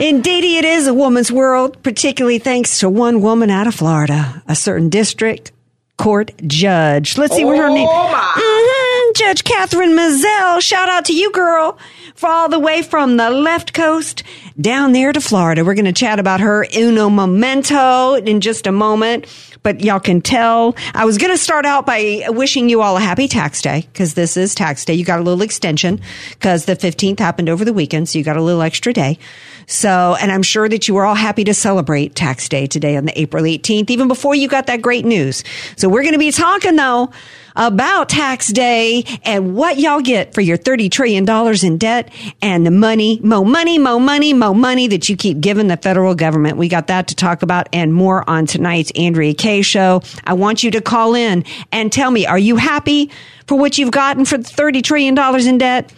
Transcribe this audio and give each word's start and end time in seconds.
Indeedy 0.00 0.56
it 0.56 0.64
is 0.64 0.86
a 0.86 0.94
woman's 0.94 1.30
world, 1.30 1.82
particularly 1.82 2.38
thanks 2.38 2.78
to 2.80 2.88
one 2.88 3.20
woman 3.20 3.50
out 3.50 3.66
of 3.66 3.74
Florida, 3.74 4.42
a 4.48 4.56
certain 4.56 4.88
district 4.88 5.52
court 5.98 6.30
judge. 6.46 7.18
Let's 7.18 7.36
see 7.36 7.44
what 7.44 7.58
her 7.58 7.68
name. 7.68 7.86
Mhm, 7.86 9.14
Judge 9.14 9.44
Kathryn 9.44 9.92
Mizelle. 9.94 10.62
Shout 10.62 10.88
out 10.88 11.04
to 11.04 11.12
you, 11.12 11.30
girl, 11.32 11.76
for 12.14 12.30
all 12.30 12.48
the 12.48 12.58
way 12.58 12.80
from 12.80 13.18
the 13.18 13.28
left 13.28 13.74
coast 13.74 14.22
down 14.58 14.92
there 14.92 15.12
to 15.12 15.20
Florida. 15.20 15.66
We're 15.66 15.74
going 15.74 15.84
to 15.84 15.92
chat 15.92 16.18
about 16.18 16.40
her 16.40 16.66
uno 16.74 17.10
momento 17.10 18.14
in 18.14 18.40
just 18.40 18.66
a 18.66 18.72
moment. 18.72 19.26
But 19.62 19.80
y'all 19.80 20.00
can 20.00 20.20
tell 20.20 20.74
I 20.94 21.04
was 21.04 21.18
going 21.18 21.32
to 21.32 21.38
start 21.38 21.66
out 21.66 21.86
by 21.86 22.24
wishing 22.28 22.68
you 22.68 22.82
all 22.82 22.96
a 22.96 23.00
happy 23.00 23.28
tax 23.28 23.60
day 23.60 23.86
because 23.92 24.14
this 24.14 24.36
is 24.36 24.54
tax 24.54 24.84
day. 24.84 24.94
You 24.94 25.04
got 25.04 25.20
a 25.20 25.22
little 25.22 25.42
extension 25.42 26.00
because 26.30 26.64
the 26.64 26.76
15th 26.76 27.18
happened 27.18 27.48
over 27.48 27.64
the 27.64 27.72
weekend. 27.72 28.08
So 28.08 28.18
you 28.18 28.24
got 28.24 28.36
a 28.36 28.42
little 28.42 28.62
extra 28.62 28.92
day. 28.92 29.18
So, 29.66 30.16
and 30.20 30.32
I'm 30.32 30.42
sure 30.42 30.68
that 30.68 30.88
you 30.88 30.94
were 30.94 31.04
all 31.04 31.14
happy 31.14 31.44
to 31.44 31.54
celebrate 31.54 32.14
tax 32.14 32.48
day 32.48 32.66
today 32.66 32.96
on 32.96 33.04
the 33.04 33.20
April 33.20 33.44
18th, 33.44 33.90
even 33.90 34.08
before 34.08 34.34
you 34.34 34.48
got 34.48 34.66
that 34.66 34.82
great 34.82 35.04
news. 35.04 35.44
So 35.76 35.88
we're 35.88 36.02
going 36.02 36.14
to 36.14 36.18
be 36.18 36.32
talking 36.32 36.76
though 36.76 37.12
about 37.56 38.08
tax 38.08 38.52
day 38.52 39.04
and 39.24 39.54
what 39.54 39.78
y'all 39.78 40.00
get 40.00 40.34
for 40.34 40.40
your 40.40 40.58
$30 40.58 40.90
trillion 40.90 41.28
in 41.64 41.78
debt 41.78 42.12
and 42.42 42.66
the 42.66 42.70
money, 42.70 43.20
mo 43.22 43.44
money, 43.44 43.78
mo 43.78 43.98
money, 43.98 44.32
mo 44.32 44.54
money 44.54 44.86
that 44.88 45.08
you 45.08 45.16
keep 45.16 45.40
giving 45.40 45.68
the 45.68 45.76
federal 45.76 46.14
government. 46.14 46.56
We 46.56 46.68
got 46.68 46.88
that 46.88 47.08
to 47.08 47.14
talk 47.14 47.42
about 47.42 47.68
and 47.72 47.94
more 47.94 48.28
on 48.28 48.46
tonight's 48.46 48.92
Andrea 48.94 49.34
Kaye 49.34 49.62
show. 49.62 50.02
I 50.24 50.34
want 50.34 50.62
you 50.62 50.70
to 50.72 50.80
call 50.80 51.14
in 51.14 51.44
and 51.72 51.92
tell 51.92 52.10
me, 52.10 52.26
are 52.26 52.38
you 52.38 52.56
happy 52.56 53.10
for 53.46 53.58
what 53.58 53.78
you've 53.78 53.90
gotten 53.90 54.24
for 54.24 54.38
$30 54.38 54.82
trillion 54.82 55.18
in 55.46 55.58
debt? 55.58 55.92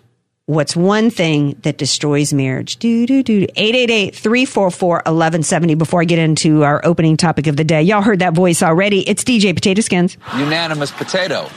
What's 0.50 0.76
one 0.76 1.12
thing 1.12 1.56
that 1.62 1.78
destroys 1.78 2.34
marriage? 2.34 2.78
Do, 2.78 3.06
do, 3.06 3.22
do. 3.22 3.46
888-344-1170 3.46 5.78
before 5.78 6.02
I 6.02 6.06
get 6.06 6.18
into 6.18 6.64
our 6.64 6.84
opening 6.84 7.18
topic 7.18 7.46
of 7.46 7.56
the 7.56 7.64
day. 7.64 7.84
Y'all 7.84 8.02
heard 8.02 8.18
that 8.18 8.34
voice 8.34 8.64
already. 8.64 9.08
It's 9.08 9.24
DJ 9.24 9.54
Potato 9.54 9.82
Skins. 9.82 10.18
Unanimous 10.40 10.90
potato. 10.90 11.48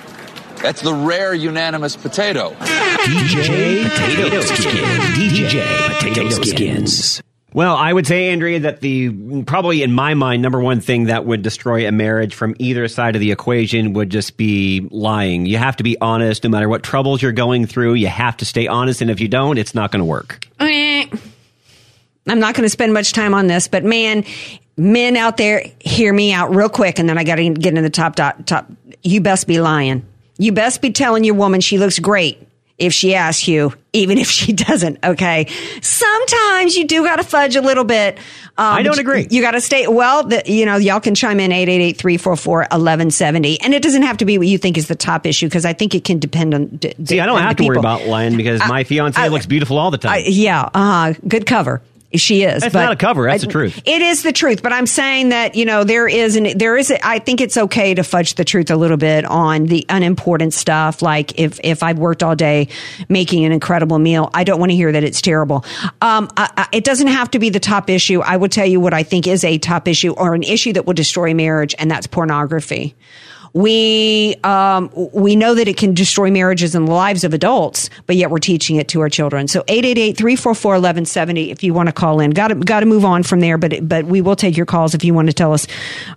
That's 0.56 0.82
the 0.82 0.92
rare 0.92 1.32
unanimous 1.32 1.96
potato. 1.96 2.50
DJ 2.50 3.88
Potato 3.88 4.42
Skins. 4.42 4.76
DJ 5.16 5.98
Potato 5.98 6.28
Skins. 6.28 7.22
Well, 7.54 7.76
I 7.76 7.92
would 7.92 8.06
say, 8.06 8.30
Andrea, 8.30 8.60
that 8.60 8.80
the 8.80 9.42
probably 9.42 9.82
in 9.82 9.92
my 9.92 10.14
mind, 10.14 10.42
number 10.42 10.60
one 10.60 10.80
thing 10.80 11.04
that 11.04 11.26
would 11.26 11.42
destroy 11.42 11.86
a 11.86 11.92
marriage 11.92 12.34
from 12.34 12.54
either 12.58 12.88
side 12.88 13.14
of 13.14 13.20
the 13.20 13.30
equation 13.30 13.92
would 13.92 14.10
just 14.10 14.36
be 14.36 14.88
lying. 14.90 15.44
You 15.44 15.58
have 15.58 15.76
to 15.76 15.84
be 15.84 15.98
honest 16.00 16.44
no 16.44 16.50
matter 16.50 16.68
what 16.68 16.82
troubles 16.82 17.20
you're 17.20 17.32
going 17.32 17.66
through. 17.66 17.94
You 17.94 18.06
have 18.06 18.38
to 18.38 18.46
stay 18.46 18.68
honest. 18.68 19.02
And 19.02 19.10
if 19.10 19.20
you 19.20 19.28
don't, 19.28 19.58
it's 19.58 19.74
not 19.74 19.92
going 19.92 20.00
to 20.00 20.06
work. 20.06 20.46
I'm 22.26 22.38
not 22.38 22.54
going 22.54 22.64
to 22.64 22.70
spend 22.70 22.94
much 22.94 23.12
time 23.12 23.34
on 23.34 23.48
this, 23.48 23.68
but 23.68 23.84
man, 23.84 24.24
men 24.76 25.16
out 25.16 25.36
there, 25.36 25.64
hear 25.80 26.12
me 26.12 26.32
out 26.32 26.54
real 26.54 26.68
quick, 26.68 26.98
and 26.98 27.08
then 27.08 27.18
I 27.18 27.24
got 27.24 27.36
to 27.36 27.50
get 27.50 27.70
into 27.70 27.82
the 27.82 27.90
top 27.90 28.14
dot 28.14 28.46
top. 28.46 28.70
You 29.02 29.20
best 29.20 29.46
be 29.46 29.60
lying. 29.60 30.06
You 30.38 30.52
best 30.52 30.80
be 30.80 30.92
telling 30.92 31.24
your 31.24 31.34
woman 31.34 31.60
she 31.60 31.78
looks 31.78 31.98
great 31.98 32.46
if 32.78 32.92
she 32.92 33.14
asks 33.14 33.46
you, 33.46 33.74
even 33.92 34.18
if 34.18 34.28
she 34.28 34.52
doesn't. 34.52 34.98
Okay. 35.04 35.46
Sometimes 35.80 36.76
you 36.76 36.86
do 36.86 37.04
got 37.04 37.16
to 37.16 37.24
fudge 37.24 37.56
a 37.56 37.60
little 37.60 37.84
bit. 37.84 38.18
Um, 38.58 38.74
I 38.74 38.82
don't 38.82 38.98
agree. 38.98 39.26
You 39.30 39.40
got 39.40 39.52
to 39.52 39.60
stay. 39.60 39.86
Well, 39.86 40.24
the, 40.24 40.42
you 40.46 40.66
know, 40.66 40.76
y'all 40.76 41.00
can 41.00 41.14
chime 41.14 41.40
in 41.40 41.50
888-344-1170. 41.52 43.58
And 43.62 43.74
it 43.74 43.82
doesn't 43.82 44.02
have 44.02 44.18
to 44.18 44.24
be 44.24 44.38
what 44.38 44.46
you 44.46 44.58
think 44.58 44.76
is 44.76 44.88
the 44.88 44.94
top 44.94 45.26
issue 45.26 45.46
because 45.46 45.64
I 45.64 45.72
think 45.72 45.94
it 45.94 46.04
can 46.04 46.18
depend 46.18 46.54
on. 46.54 46.66
D- 46.66 46.94
See, 47.04 47.20
I 47.20 47.26
don't 47.26 47.40
have 47.40 47.56
to 47.56 47.64
worry 47.64 47.78
about 47.78 48.06
lying 48.06 48.36
because 48.36 48.60
my 48.68 48.84
fiance 48.84 49.20
I- 49.20 49.28
looks 49.28 49.46
beautiful 49.46 49.78
all 49.78 49.90
the 49.90 49.98
time. 49.98 50.12
I, 50.12 50.18
yeah, 50.26 50.62
uh, 50.74 50.74
huh. 50.74 51.14
good 51.26 51.46
cover. 51.46 51.82
She 52.14 52.42
is. 52.42 52.62
That's 52.62 52.74
not 52.74 52.92
a 52.92 52.96
cover, 52.96 53.26
that's 53.26 53.44
the 53.44 53.50
truth. 53.50 53.80
It 53.84 54.02
is 54.02 54.22
the 54.22 54.32
truth, 54.32 54.62
but 54.62 54.72
I'm 54.72 54.86
saying 54.86 55.30
that 55.30 55.54
you 55.54 55.64
know 55.64 55.84
there 55.84 56.06
is 56.06 56.36
an 56.36 56.58
there 56.58 56.76
is. 56.76 56.90
A, 56.90 57.06
I 57.06 57.18
think 57.18 57.40
it's 57.40 57.56
okay 57.56 57.94
to 57.94 58.02
fudge 58.02 58.34
the 58.34 58.44
truth 58.44 58.70
a 58.70 58.76
little 58.76 58.96
bit 58.96 59.24
on 59.24 59.66
the 59.66 59.86
unimportant 59.88 60.52
stuff. 60.52 61.02
Like 61.02 61.38
if 61.38 61.58
if 61.64 61.82
I've 61.82 61.98
worked 61.98 62.22
all 62.22 62.36
day 62.36 62.68
making 63.08 63.44
an 63.44 63.52
incredible 63.52 63.98
meal, 63.98 64.30
I 64.34 64.44
don't 64.44 64.60
want 64.60 64.70
to 64.70 64.76
hear 64.76 64.92
that 64.92 65.04
it's 65.04 65.20
terrible. 65.20 65.64
Um, 66.00 66.28
I, 66.36 66.50
I, 66.56 66.68
it 66.72 66.84
doesn't 66.84 67.08
have 67.08 67.30
to 67.32 67.38
be 67.38 67.50
the 67.50 67.60
top 67.60 67.88
issue. 67.88 68.20
I 68.20 68.36
will 68.36 68.48
tell 68.48 68.66
you 68.66 68.80
what 68.80 68.94
I 68.94 69.02
think 69.02 69.26
is 69.26 69.44
a 69.44 69.58
top 69.58 69.88
issue 69.88 70.12
or 70.12 70.34
an 70.34 70.42
issue 70.42 70.72
that 70.74 70.86
will 70.86 70.94
destroy 70.94 71.34
marriage, 71.34 71.74
and 71.78 71.90
that's 71.90 72.06
pornography. 72.06 72.94
We 73.54 74.36
um, 74.44 74.90
we 74.94 75.36
know 75.36 75.54
that 75.54 75.68
it 75.68 75.76
can 75.76 75.92
destroy 75.92 76.30
marriages 76.30 76.74
and 76.74 76.88
the 76.88 76.92
lives 76.92 77.22
of 77.22 77.34
adults, 77.34 77.90
but 78.06 78.16
yet 78.16 78.30
we're 78.30 78.38
teaching 78.38 78.76
it 78.76 78.88
to 78.88 79.00
our 79.00 79.10
children. 79.10 79.46
So 79.46 79.60
888-344-1170 79.62 81.50
if 81.50 81.62
you 81.62 81.74
want 81.74 81.88
to 81.88 81.92
call 81.92 82.20
in. 82.20 82.30
Got 82.30 82.48
to 82.48 82.54
got 82.54 82.80
to 82.80 82.86
move 82.86 83.04
on 83.04 83.22
from 83.22 83.40
there, 83.40 83.58
but 83.58 83.86
but 83.86 84.06
we 84.06 84.22
will 84.22 84.36
take 84.36 84.56
your 84.56 84.64
calls 84.64 84.94
if 84.94 85.04
you 85.04 85.12
want 85.12 85.28
to 85.28 85.34
tell 85.34 85.52
us 85.52 85.66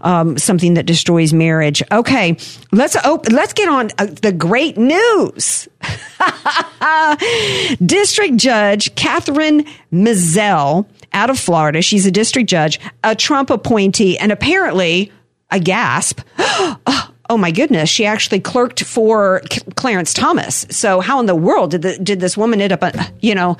um, 0.01 0.37
something 0.37 0.75
that 0.75 0.85
destroys 0.85 1.33
marriage. 1.33 1.83
Okay, 1.91 2.37
let's 2.71 2.95
op- 2.95 3.29
let's 3.29 3.53
get 3.53 3.67
on 3.67 3.89
uh, 3.97 4.05
the 4.05 4.31
great 4.31 4.77
news. 4.77 5.67
district 7.85 8.37
Judge 8.37 8.95
Kathryn 8.95 9.67
Mizelle 9.91 10.85
out 11.11 11.29
of 11.29 11.37
Florida. 11.37 11.81
She's 11.81 12.05
a 12.05 12.11
district 12.11 12.49
judge, 12.49 12.79
a 13.03 13.15
Trump 13.15 13.49
appointee, 13.49 14.17
and 14.17 14.31
apparently 14.31 15.11
a 15.51 15.59
gasp. 15.59 16.21
Oh 17.29 17.37
my 17.37 17.51
goodness! 17.51 17.89
She 17.89 18.05
actually 18.05 18.39
clerked 18.39 18.83
for 18.83 19.41
C- 19.51 19.61
Clarence 19.75 20.13
Thomas. 20.13 20.67
So 20.69 20.99
how 20.99 21.19
in 21.19 21.25
the 21.25 21.35
world 21.35 21.71
did 21.71 21.81
the, 21.81 21.97
did 21.97 22.19
this 22.19 22.37
woman 22.37 22.61
end 22.61 22.71
up, 22.71 22.83
a, 22.83 22.93
you 23.19 23.33
know, 23.33 23.57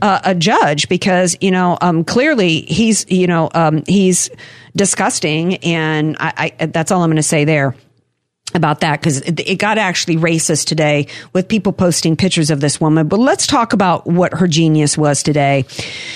uh, 0.00 0.20
a 0.24 0.34
judge? 0.34 0.88
Because 0.88 1.36
you 1.40 1.50
know, 1.50 1.76
um, 1.80 2.04
clearly 2.04 2.60
he's 2.60 3.04
you 3.10 3.26
know 3.26 3.50
um, 3.54 3.82
he's 3.86 4.30
disgusting, 4.76 5.56
and 5.56 6.16
I, 6.20 6.52
I, 6.60 6.66
that's 6.66 6.92
all 6.92 7.02
I'm 7.02 7.10
going 7.10 7.16
to 7.16 7.22
say 7.22 7.44
there. 7.44 7.74
about 8.54 8.80
that 8.80 8.98
because 9.00 9.20
it, 9.20 9.40
it 9.40 9.56
got 9.56 9.76
actually 9.76 10.16
racist 10.16 10.66
today 10.66 11.06
with 11.34 11.48
people 11.48 11.72
posting 11.72 12.16
pictures 12.16 12.50
of 12.50 12.60
this 12.60 12.80
woman. 12.80 13.06
But 13.06 13.18
let's 13.18 13.46
talk 13.46 13.74
about 13.74 14.06
what 14.06 14.32
her 14.32 14.48
genius 14.48 14.96
was 14.96 15.22
today. 15.22 15.66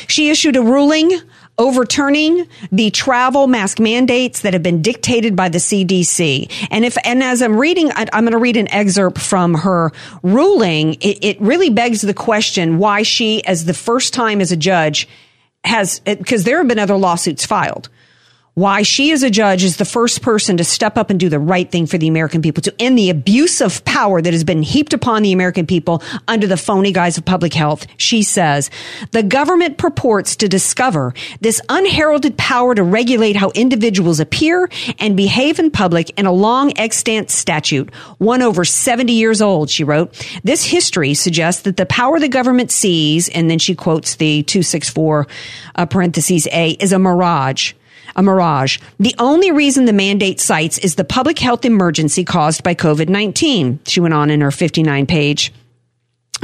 She 0.08 0.30
issued 0.30 0.56
a 0.56 0.62
ruling 0.62 1.10
overturning 1.58 2.46
the 2.70 2.90
travel 2.90 3.46
mask 3.46 3.78
mandates 3.78 4.40
that 4.40 4.52
have 4.52 4.62
been 4.62 4.82
dictated 4.82 5.36
by 5.36 5.48
the 5.48 5.58
CDC. 5.58 6.50
And 6.70 6.84
if, 6.84 6.96
and 7.04 7.22
as 7.22 7.42
I'm 7.42 7.58
reading, 7.58 7.90
I, 7.92 8.06
I'm 8.12 8.24
going 8.24 8.32
to 8.32 8.38
read 8.38 8.56
an 8.56 8.68
excerpt 8.68 9.18
from 9.18 9.54
her 9.54 9.92
ruling. 10.22 10.94
It, 10.94 11.24
it 11.24 11.40
really 11.40 11.70
begs 11.70 12.00
the 12.00 12.14
question 12.14 12.78
why 12.78 13.02
she, 13.02 13.44
as 13.44 13.64
the 13.66 13.74
first 13.74 14.14
time 14.14 14.40
as 14.40 14.50
a 14.50 14.56
judge, 14.56 15.08
has, 15.64 16.00
because 16.00 16.44
there 16.44 16.58
have 16.58 16.68
been 16.68 16.78
other 16.78 16.96
lawsuits 16.96 17.46
filed 17.46 17.88
why 18.54 18.82
she 18.82 19.12
as 19.12 19.22
a 19.22 19.30
judge 19.30 19.64
is 19.64 19.78
the 19.78 19.84
first 19.84 20.20
person 20.20 20.58
to 20.58 20.64
step 20.64 20.98
up 20.98 21.08
and 21.08 21.18
do 21.18 21.30
the 21.30 21.38
right 21.38 21.70
thing 21.70 21.86
for 21.86 21.96
the 21.96 22.08
American 22.08 22.42
people 22.42 22.60
to 22.62 22.74
end 22.78 22.98
the 22.98 23.08
abuse 23.08 23.62
of 23.62 23.82
power 23.86 24.20
that 24.20 24.34
has 24.34 24.44
been 24.44 24.62
heaped 24.62 24.92
upon 24.92 25.22
the 25.22 25.32
American 25.32 25.66
people 25.66 26.02
under 26.28 26.46
the 26.46 26.58
phony 26.58 26.92
guise 26.92 27.16
of 27.16 27.24
public 27.24 27.54
health. 27.54 27.86
She 27.96 28.22
says 28.22 28.70
the 29.12 29.22
government 29.22 29.78
purports 29.78 30.36
to 30.36 30.48
discover 30.48 31.14
this 31.40 31.62
unheralded 31.70 32.36
power 32.36 32.74
to 32.74 32.82
regulate 32.82 33.36
how 33.36 33.50
individuals 33.54 34.20
appear 34.20 34.68
and 34.98 35.16
behave 35.16 35.58
in 35.58 35.70
public 35.70 36.10
in 36.18 36.26
a 36.26 36.32
long 36.32 36.76
extant 36.76 37.30
statute, 37.30 37.92
one 38.18 38.42
over 38.42 38.66
70 38.66 39.14
years 39.14 39.40
old, 39.40 39.70
she 39.70 39.82
wrote. 39.82 40.12
This 40.44 40.66
history 40.66 41.14
suggests 41.14 41.62
that 41.62 41.78
the 41.78 41.86
power 41.86 42.20
the 42.20 42.28
government 42.28 42.70
sees, 42.70 43.30
and 43.30 43.50
then 43.50 43.58
she 43.58 43.74
quotes 43.74 44.16
the 44.16 44.42
264 44.42 45.26
uh, 45.74 45.86
parentheses 45.86 46.46
A, 46.52 46.72
is 46.72 46.92
a 46.92 46.98
mirage 46.98 47.72
a 48.16 48.22
mirage. 48.22 48.78
The 48.98 49.14
only 49.18 49.50
reason 49.50 49.84
the 49.84 49.92
mandate 49.92 50.40
cites 50.40 50.78
is 50.78 50.94
the 50.94 51.04
public 51.04 51.38
health 51.38 51.64
emergency 51.64 52.24
caused 52.24 52.62
by 52.62 52.74
COVID 52.74 53.08
19, 53.08 53.80
she 53.86 54.00
went 54.00 54.14
on 54.14 54.30
in 54.30 54.40
her 54.40 54.50
59 54.50 55.06
page 55.06 55.52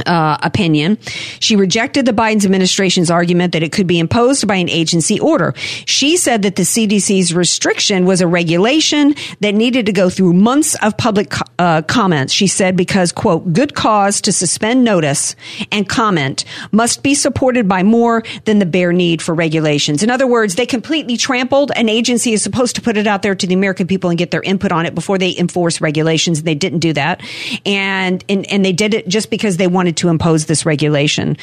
uh, 0.05 0.37
opinion. 0.41 0.97
She 1.39 1.55
rejected 1.55 2.05
the 2.05 2.11
Biden 2.11 2.43
administration's 2.45 3.11
argument 3.11 3.53
that 3.53 3.63
it 3.63 3.71
could 3.71 3.87
be 3.87 3.99
imposed 3.99 4.47
by 4.47 4.55
an 4.55 4.69
agency 4.69 5.19
order. 5.19 5.53
She 5.85 6.17
said 6.17 6.43
that 6.43 6.55
the 6.55 6.63
CDC's 6.63 7.33
restriction 7.33 8.05
was 8.05 8.21
a 8.21 8.27
regulation 8.27 9.15
that 9.41 9.53
needed 9.53 9.85
to 9.87 9.91
go 9.91 10.09
through 10.09 10.33
months 10.33 10.75
of 10.81 10.97
public 10.97 11.33
uh, 11.57 11.81
comments. 11.83 12.33
She 12.33 12.47
said 12.47 12.75
because, 12.75 13.11
quote, 13.11 13.53
good 13.53 13.75
cause 13.75 14.21
to 14.21 14.31
suspend 14.31 14.83
notice 14.83 15.35
and 15.71 15.87
comment 15.87 16.45
must 16.71 17.03
be 17.03 17.13
supported 17.13 17.67
by 17.67 17.83
more 17.83 18.23
than 18.45 18.59
the 18.59 18.65
bare 18.65 18.93
need 18.93 19.21
for 19.21 19.33
regulations. 19.33 20.03
In 20.03 20.09
other 20.09 20.27
words, 20.27 20.55
they 20.55 20.65
completely 20.65 21.17
trampled 21.17 21.71
an 21.75 21.89
agency 21.89 22.33
is 22.33 22.41
supposed 22.41 22.75
to 22.75 22.81
put 22.81 22.97
it 22.97 23.07
out 23.07 23.21
there 23.21 23.35
to 23.35 23.47
the 23.47 23.53
American 23.53 23.87
people 23.87 24.09
and 24.09 24.17
get 24.17 24.31
their 24.31 24.41
input 24.41 24.71
on 24.71 24.85
it 24.85 24.95
before 24.95 25.17
they 25.17 25.35
enforce 25.37 25.81
regulations. 25.81 26.43
They 26.43 26.55
didn't 26.55 26.79
do 26.79 26.93
that. 26.93 27.21
And, 27.65 28.23
and, 28.29 28.49
and 28.51 28.63
they 28.63 28.73
did 28.73 28.93
it 28.93 29.07
just 29.07 29.29
because 29.29 29.57
they 29.57 29.67
wanted 29.67 29.88
to 29.97 30.09
impose 30.09 30.45
this 30.45 30.65
regulation. 30.65 31.37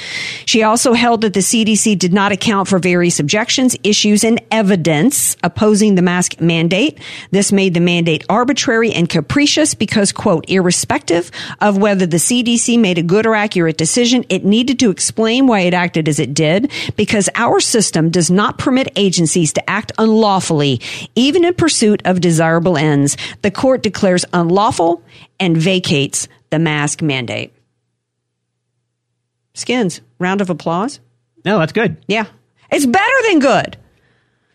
She 0.44 0.62
also 0.62 0.93
held 0.93 1.20
that 1.22 1.34
the 1.34 1.40
CDC 1.40 1.98
did 1.98 2.12
not 2.12 2.32
account 2.32 2.69
for 2.69 2.78
various 2.78 3.20
objections, 3.20 3.76
issues, 3.82 4.25
and 4.25 4.40
evidence 4.50 5.37
opposing 5.43 5.94
the 5.94 6.02
mask 6.02 6.40
mandate. 6.40 6.98
This 7.31 7.52
made 7.52 7.75
the 7.75 7.81
mandate 7.81 8.25
arbitrary 8.28 8.93
and 8.93 9.08
capricious 9.08 9.75
because, 9.75 10.12
quote, 10.12 10.44
irrespective 10.48 11.31
of 11.60 11.78
whether 11.78 12.06
the 12.06 12.16
CDC 12.16 12.78
made 12.78 12.98
a 12.98 13.02
good 13.02 13.26
or 13.26 13.34
accurate 13.34 13.78
decision, 13.78 14.25
it 14.28 14.44
needed 14.44 14.78
to 14.81 14.90
explain 14.90 15.46
why 15.46 15.60
it 15.60 15.75
acted 15.75 16.08
as 16.08 16.19
it 16.19 16.34
did 16.34 16.70
because 16.96 17.28
our 17.34 17.60
system 17.60 18.10
does 18.10 18.31
not 18.31 18.58
permit 18.58 18.88
agencies 18.96 19.52
to 19.52 19.70
act 19.70 19.92
unlawfully, 19.99 20.81
even 21.14 21.44
in 21.44 21.54
pursuit 21.54 22.02
of 22.04 22.20
desirable 22.20 22.76
ends. 22.76 23.16
The 23.42 23.50
court 23.50 23.82
declares 23.82 24.25
unlawful 24.32 25.02
and 25.38 25.56
vacates 25.56 26.28
the 26.50 26.58
mask 26.58 27.02
mandate. 27.02 27.56
Skins, 29.56 30.03
round 30.19 30.43
of 30.43 30.50
applause. 30.50 31.00
No, 31.44 31.58
that's 31.58 31.73
good. 31.73 31.97
Yeah. 32.06 32.26
It's 32.70 32.85
better 32.85 33.14
than 33.29 33.38
good. 33.38 33.76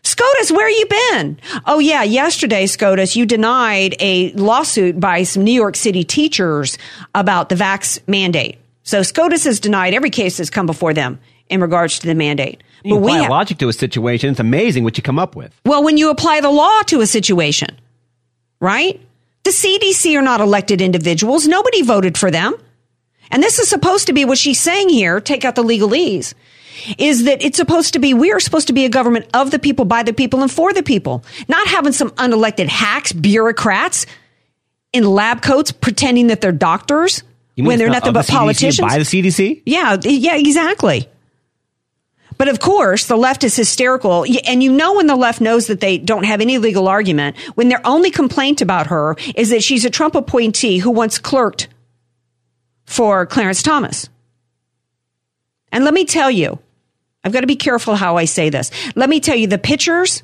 SCOTUS, 0.04 0.52
where 0.52 0.68
you 0.68 0.86
been? 0.86 1.38
Oh 1.66 1.78
yeah, 1.78 2.02
yesterday, 2.02 2.66
SCOTUS, 2.66 3.16
you 3.16 3.26
denied 3.26 3.96
a 4.00 4.32
lawsuit 4.32 4.98
by 4.98 5.24
some 5.24 5.44
New 5.44 5.52
York 5.52 5.76
City 5.76 6.04
teachers 6.04 6.78
about 7.14 7.48
the 7.48 7.54
vax 7.56 8.00
mandate. 8.06 8.58
So 8.84 9.02
SCOTUS 9.02 9.44
has 9.44 9.60
denied 9.60 9.94
every 9.94 10.10
case 10.10 10.36
that's 10.36 10.50
come 10.50 10.66
before 10.66 10.94
them 10.94 11.18
in 11.48 11.60
regards 11.60 11.98
to 12.00 12.06
the 12.06 12.14
mandate. 12.14 12.62
You 12.84 12.96
but 12.96 13.04
apply 13.06 13.22
ha- 13.22 13.28
logic 13.28 13.58
to 13.58 13.68
a 13.68 13.72
situation. 13.72 14.30
It's 14.30 14.40
amazing 14.40 14.84
what 14.84 14.96
you 14.96 15.02
come 15.02 15.18
up 15.18 15.34
with. 15.36 15.52
Well, 15.64 15.82
when 15.82 15.96
you 15.96 16.10
apply 16.10 16.40
the 16.40 16.50
law 16.50 16.80
to 16.86 17.00
a 17.00 17.06
situation, 17.06 17.78
right? 18.60 19.00
The 19.44 19.50
CDC 19.50 20.16
are 20.16 20.22
not 20.22 20.40
elected 20.40 20.80
individuals. 20.80 21.46
Nobody 21.48 21.82
voted 21.82 22.18
for 22.18 22.30
them. 22.30 22.54
And 23.30 23.42
this 23.42 23.58
is 23.58 23.68
supposed 23.68 24.06
to 24.08 24.12
be 24.12 24.24
what 24.24 24.38
she's 24.38 24.60
saying 24.60 24.88
here. 24.88 25.20
Take 25.20 25.44
out 25.44 25.54
the 25.54 25.62
legalese 25.62 26.34
is 26.98 27.24
that 27.24 27.42
it's 27.42 27.56
supposed 27.56 27.92
to 27.92 27.98
be, 27.98 28.14
we 28.14 28.32
are 28.32 28.40
supposed 28.40 28.66
to 28.66 28.72
be 28.72 28.84
a 28.84 28.88
government 28.88 29.26
of 29.34 29.50
the 29.50 29.58
people, 29.58 29.84
by 29.84 30.02
the 30.02 30.12
people, 30.12 30.42
and 30.42 30.50
for 30.50 30.72
the 30.72 30.82
people. 30.82 31.24
Not 31.48 31.66
having 31.68 31.92
some 31.92 32.10
unelected 32.12 32.68
hacks, 32.68 33.12
bureaucrats 33.12 34.06
in 34.92 35.04
lab 35.04 35.42
coats 35.42 35.72
pretending 35.72 36.28
that 36.28 36.40
they're 36.40 36.52
doctors 36.52 37.22
when 37.56 37.78
they're 37.78 37.90
nothing 37.90 38.12
but 38.12 38.26
politicians. 38.26 38.80
By 38.80 38.98
the 38.98 39.04
CDC? 39.04 39.62
Yeah, 39.64 39.96
yeah, 40.02 40.36
exactly. 40.36 41.08
But 42.38 42.48
of 42.48 42.60
course, 42.60 43.06
the 43.06 43.16
left 43.16 43.44
is 43.44 43.54
hysterical. 43.54 44.24
And 44.46 44.62
you 44.62 44.72
know 44.72 44.94
when 44.94 45.06
the 45.06 45.16
left 45.16 45.40
knows 45.40 45.68
that 45.68 45.80
they 45.80 45.98
don't 45.98 46.24
have 46.24 46.40
any 46.40 46.58
legal 46.58 46.88
argument, 46.88 47.38
when 47.54 47.68
their 47.68 47.80
only 47.86 48.10
complaint 48.10 48.60
about 48.60 48.88
her 48.88 49.16
is 49.36 49.50
that 49.50 49.62
she's 49.62 49.84
a 49.84 49.90
Trump 49.90 50.14
appointee 50.14 50.78
who 50.78 50.90
once 50.90 51.18
clerked 51.18 51.68
for 52.84 53.26
Clarence 53.26 53.62
Thomas. 53.62 54.08
And 55.70 55.84
let 55.84 55.94
me 55.94 56.04
tell 56.04 56.30
you, 56.30 56.58
I've 57.24 57.32
got 57.32 57.40
to 57.40 57.46
be 57.46 57.56
careful 57.56 57.94
how 57.94 58.16
I 58.16 58.26
say 58.26 58.50
this. 58.50 58.70
Let 58.94 59.08
me 59.08 59.20
tell 59.20 59.36
you, 59.36 59.46
the 59.46 59.58
pictures 59.58 60.22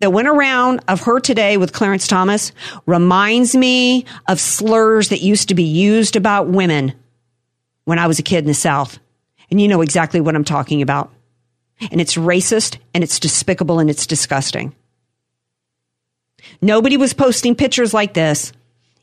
that 0.00 0.12
went 0.12 0.28
around 0.28 0.80
of 0.88 1.02
her 1.02 1.20
today 1.20 1.56
with 1.56 1.72
Clarence 1.72 2.06
Thomas 2.06 2.52
reminds 2.86 3.56
me 3.56 4.04
of 4.28 4.40
slurs 4.40 5.08
that 5.08 5.22
used 5.22 5.48
to 5.48 5.54
be 5.54 5.64
used 5.64 6.16
about 6.16 6.48
women 6.48 6.92
when 7.84 7.98
I 7.98 8.06
was 8.06 8.18
a 8.18 8.22
kid 8.22 8.38
in 8.38 8.46
the 8.46 8.54
South. 8.54 8.98
And 9.50 9.60
you 9.60 9.68
know 9.68 9.82
exactly 9.82 10.20
what 10.20 10.34
I'm 10.34 10.44
talking 10.44 10.82
about. 10.82 11.12
And 11.90 12.00
it's 12.00 12.16
racist 12.16 12.78
and 12.92 13.02
it's 13.02 13.18
despicable 13.18 13.78
and 13.78 13.90
it's 13.90 14.06
disgusting. 14.06 14.74
Nobody 16.60 16.96
was 16.96 17.14
posting 17.14 17.54
pictures 17.54 17.94
like 17.94 18.14
this, 18.14 18.52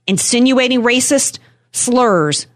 insinuating 0.07 0.81
racist 0.81 1.39
slurs 1.71 2.47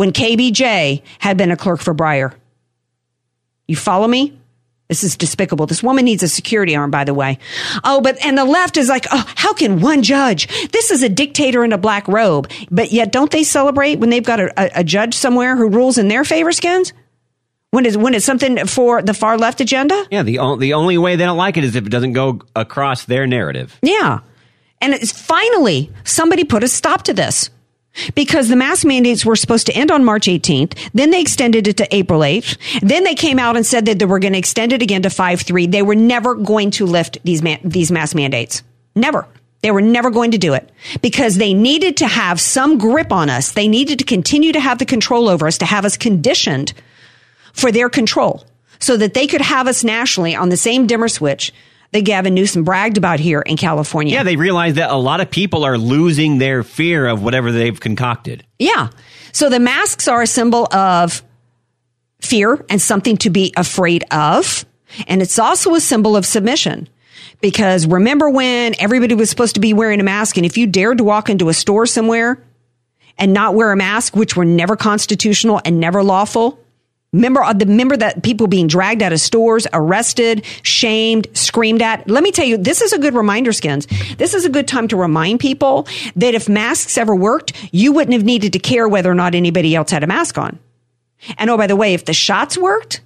when 0.00 0.12
KBJ 0.12 1.02
had 1.18 1.36
been 1.36 1.50
a 1.50 1.58
clerk 1.58 1.78
for 1.78 1.94
Breyer. 1.94 2.32
You 3.68 3.76
follow 3.76 4.08
me? 4.08 4.34
This 4.88 5.04
is 5.04 5.14
despicable. 5.14 5.66
This 5.66 5.82
woman 5.82 6.06
needs 6.06 6.22
a 6.22 6.28
security 6.28 6.74
arm, 6.74 6.90
by 6.90 7.04
the 7.04 7.12
way. 7.12 7.38
Oh, 7.84 8.00
but, 8.00 8.16
and 8.24 8.38
the 8.38 8.46
left 8.46 8.78
is 8.78 8.88
like, 8.88 9.04
oh, 9.10 9.30
how 9.36 9.52
can 9.52 9.82
one 9.82 10.02
judge? 10.02 10.48
This 10.70 10.90
is 10.90 11.02
a 11.02 11.10
dictator 11.10 11.64
in 11.64 11.74
a 11.74 11.78
black 11.78 12.08
robe. 12.08 12.50
But 12.70 12.92
yet, 12.92 13.12
don't 13.12 13.30
they 13.30 13.44
celebrate 13.44 13.98
when 13.98 14.08
they've 14.08 14.24
got 14.24 14.40
a, 14.40 14.80
a 14.80 14.82
judge 14.82 15.12
somewhere 15.12 15.54
who 15.54 15.68
rules 15.68 15.98
in 15.98 16.08
their 16.08 16.24
favor 16.24 16.52
skins? 16.52 16.94
When 17.70 17.84
it's, 17.84 17.98
when 17.98 18.14
it's 18.14 18.24
something 18.24 18.66
for 18.68 19.02
the 19.02 19.12
far 19.12 19.36
left 19.36 19.60
agenda? 19.60 20.06
Yeah, 20.10 20.22
the, 20.22 20.38
the 20.58 20.72
only 20.72 20.96
way 20.96 21.16
they 21.16 21.24
don't 21.24 21.36
like 21.36 21.58
it 21.58 21.64
is 21.64 21.76
if 21.76 21.86
it 21.86 21.90
doesn't 21.90 22.14
go 22.14 22.40
across 22.56 23.04
their 23.04 23.26
narrative. 23.26 23.78
Yeah. 23.82 24.20
And 24.80 24.94
it's 24.94 25.12
finally, 25.12 25.92
somebody 26.04 26.44
put 26.44 26.64
a 26.64 26.68
stop 26.68 27.02
to 27.02 27.12
this 27.12 27.50
because 28.14 28.48
the 28.48 28.56
mask 28.56 28.86
mandates 28.86 29.24
were 29.24 29.36
supposed 29.36 29.66
to 29.66 29.72
end 29.72 29.90
on 29.90 30.04
March 30.04 30.26
18th. 30.26 30.90
Then 30.92 31.10
they 31.10 31.20
extended 31.20 31.68
it 31.68 31.76
to 31.78 31.94
April 31.94 32.20
8th. 32.20 32.56
Then 32.80 33.04
they 33.04 33.14
came 33.14 33.38
out 33.38 33.56
and 33.56 33.66
said 33.66 33.86
that 33.86 33.98
they 33.98 34.04
were 34.04 34.18
going 34.18 34.32
to 34.32 34.38
extend 34.38 34.72
it 34.72 34.82
again 34.82 35.02
to 35.02 35.08
5-3. 35.08 35.70
They 35.70 35.82
were 35.82 35.94
never 35.94 36.34
going 36.34 36.70
to 36.72 36.86
lift 36.86 37.18
these, 37.24 37.42
man- 37.42 37.60
these 37.64 37.90
mask 37.90 38.14
mandates. 38.14 38.62
Never. 38.94 39.26
They 39.62 39.70
were 39.70 39.82
never 39.82 40.10
going 40.10 40.30
to 40.30 40.38
do 40.38 40.54
it 40.54 40.70
because 41.02 41.36
they 41.36 41.52
needed 41.52 41.98
to 41.98 42.06
have 42.06 42.40
some 42.40 42.78
grip 42.78 43.12
on 43.12 43.28
us. 43.28 43.52
They 43.52 43.68
needed 43.68 43.98
to 43.98 44.04
continue 44.04 44.52
to 44.52 44.60
have 44.60 44.78
the 44.78 44.86
control 44.86 45.28
over 45.28 45.46
us, 45.46 45.58
to 45.58 45.66
have 45.66 45.84
us 45.84 45.98
conditioned 45.98 46.72
for 47.52 47.70
their 47.70 47.90
control 47.90 48.46
so 48.78 48.96
that 48.96 49.12
they 49.12 49.26
could 49.26 49.42
have 49.42 49.68
us 49.68 49.84
nationally 49.84 50.34
on 50.34 50.48
the 50.48 50.56
same 50.56 50.86
dimmer 50.86 51.08
switch 51.08 51.52
that 51.92 52.02
Gavin 52.02 52.34
Newsom 52.34 52.64
bragged 52.64 52.98
about 52.98 53.20
here 53.20 53.40
in 53.40 53.56
California. 53.56 54.12
Yeah, 54.12 54.22
they 54.22 54.36
realize 54.36 54.74
that 54.74 54.90
a 54.90 54.96
lot 54.96 55.20
of 55.20 55.30
people 55.30 55.64
are 55.64 55.76
losing 55.76 56.38
their 56.38 56.62
fear 56.62 57.06
of 57.06 57.22
whatever 57.22 57.50
they've 57.52 57.78
concocted. 57.78 58.44
Yeah. 58.58 58.90
So 59.32 59.48
the 59.48 59.60
masks 59.60 60.08
are 60.08 60.22
a 60.22 60.26
symbol 60.26 60.72
of 60.72 61.22
fear 62.20 62.64
and 62.68 62.80
something 62.80 63.16
to 63.18 63.30
be 63.30 63.52
afraid 63.56 64.04
of. 64.12 64.64
And 65.06 65.22
it's 65.22 65.38
also 65.38 65.74
a 65.74 65.80
symbol 65.80 66.16
of 66.16 66.26
submission. 66.26 66.88
Because 67.40 67.86
remember 67.86 68.28
when 68.28 68.74
everybody 68.78 69.14
was 69.14 69.30
supposed 69.30 69.54
to 69.54 69.60
be 69.60 69.72
wearing 69.72 69.98
a 69.98 70.04
mask 70.04 70.36
and 70.36 70.44
if 70.44 70.58
you 70.58 70.66
dared 70.66 70.98
to 70.98 71.04
walk 71.04 71.30
into 71.30 71.48
a 71.48 71.54
store 71.54 71.86
somewhere 71.86 72.42
and 73.16 73.32
not 73.32 73.54
wear 73.54 73.72
a 73.72 73.76
mask, 73.76 74.14
which 74.14 74.36
were 74.36 74.44
never 74.44 74.76
constitutional 74.76 75.60
and 75.64 75.80
never 75.80 76.02
lawful, 76.02 76.59
Remember, 77.12 77.42
uh, 77.42 77.52
the 77.52 77.66
remember 77.66 77.96
that 77.96 78.22
people 78.22 78.46
being 78.46 78.68
dragged 78.68 79.02
out 79.02 79.12
of 79.12 79.20
stores, 79.20 79.66
arrested, 79.72 80.44
shamed, 80.62 81.26
screamed 81.34 81.82
at. 81.82 82.08
Let 82.08 82.22
me 82.22 82.30
tell 82.30 82.46
you, 82.46 82.56
this 82.56 82.80
is 82.80 82.92
a 82.92 82.98
good 82.98 83.14
reminder, 83.14 83.52
skins. 83.52 83.86
This 84.16 84.32
is 84.32 84.44
a 84.44 84.48
good 84.48 84.68
time 84.68 84.86
to 84.88 84.96
remind 84.96 85.40
people 85.40 85.88
that 86.14 86.34
if 86.34 86.48
masks 86.48 86.96
ever 86.96 87.14
worked, 87.14 87.52
you 87.72 87.92
wouldn't 87.92 88.12
have 88.12 88.24
needed 88.24 88.52
to 88.52 88.60
care 88.60 88.88
whether 88.88 89.10
or 89.10 89.16
not 89.16 89.34
anybody 89.34 89.74
else 89.74 89.90
had 89.90 90.04
a 90.04 90.06
mask 90.06 90.38
on. 90.38 90.58
And 91.36 91.50
oh, 91.50 91.56
by 91.56 91.66
the 91.66 91.76
way, 91.76 91.94
if 91.94 92.04
the 92.04 92.14
shots 92.14 92.56
worked, 92.56 93.00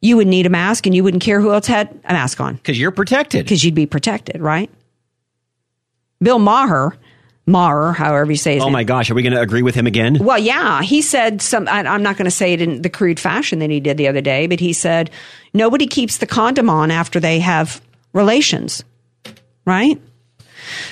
you 0.00 0.16
would 0.16 0.28
need 0.28 0.46
a 0.46 0.50
mask 0.50 0.86
and 0.86 0.94
you 0.94 1.02
wouldn't 1.02 1.22
care 1.22 1.40
who 1.40 1.52
else 1.52 1.66
had 1.66 1.88
a 2.04 2.12
mask 2.12 2.40
on 2.40 2.54
Because 2.54 2.78
you're 2.78 2.92
protected. 2.92 3.44
because 3.44 3.64
you'd 3.64 3.74
be 3.74 3.86
protected, 3.86 4.40
right? 4.40 4.70
Bill 6.22 6.38
Maher, 6.38 6.96
Maher, 7.50 7.92
however 7.92 8.30
you 8.30 8.36
say 8.36 8.54
his 8.54 8.62
Oh 8.62 8.66
name. 8.66 8.72
my 8.74 8.84
gosh, 8.84 9.10
are 9.10 9.14
we 9.14 9.22
going 9.22 9.32
to 9.34 9.40
agree 9.40 9.62
with 9.62 9.74
him 9.74 9.86
again? 9.86 10.16
Well, 10.20 10.38
yeah, 10.38 10.82
he 10.82 11.02
said 11.02 11.42
some. 11.42 11.68
I, 11.68 11.80
I'm 11.82 12.02
not 12.02 12.16
going 12.16 12.24
to 12.26 12.30
say 12.30 12.52
it 12.52 12.62
in 12.62 12.82
the 12.82 12.90
crude 12.90 13.18
fashion 13.20 13.58
that 13.60 13.70
he 13.70 13.80
did 13.80 13.96
the 13.96 14.08
other 14.08 14.20
day, 14.20 14.46
but 14.46 14.60
he 14.60 14.72
said 14.72 15.10
nobody 15.52 15.86
keeps 15.86 16.18
the 16.18 16.26
condom 16.26 16.70
on 16.70 16.90
after 16.90 17.20
they 17.20 17.40
have 17.40 17.80
relations, 18.12 18.84
right? 19.64 20.00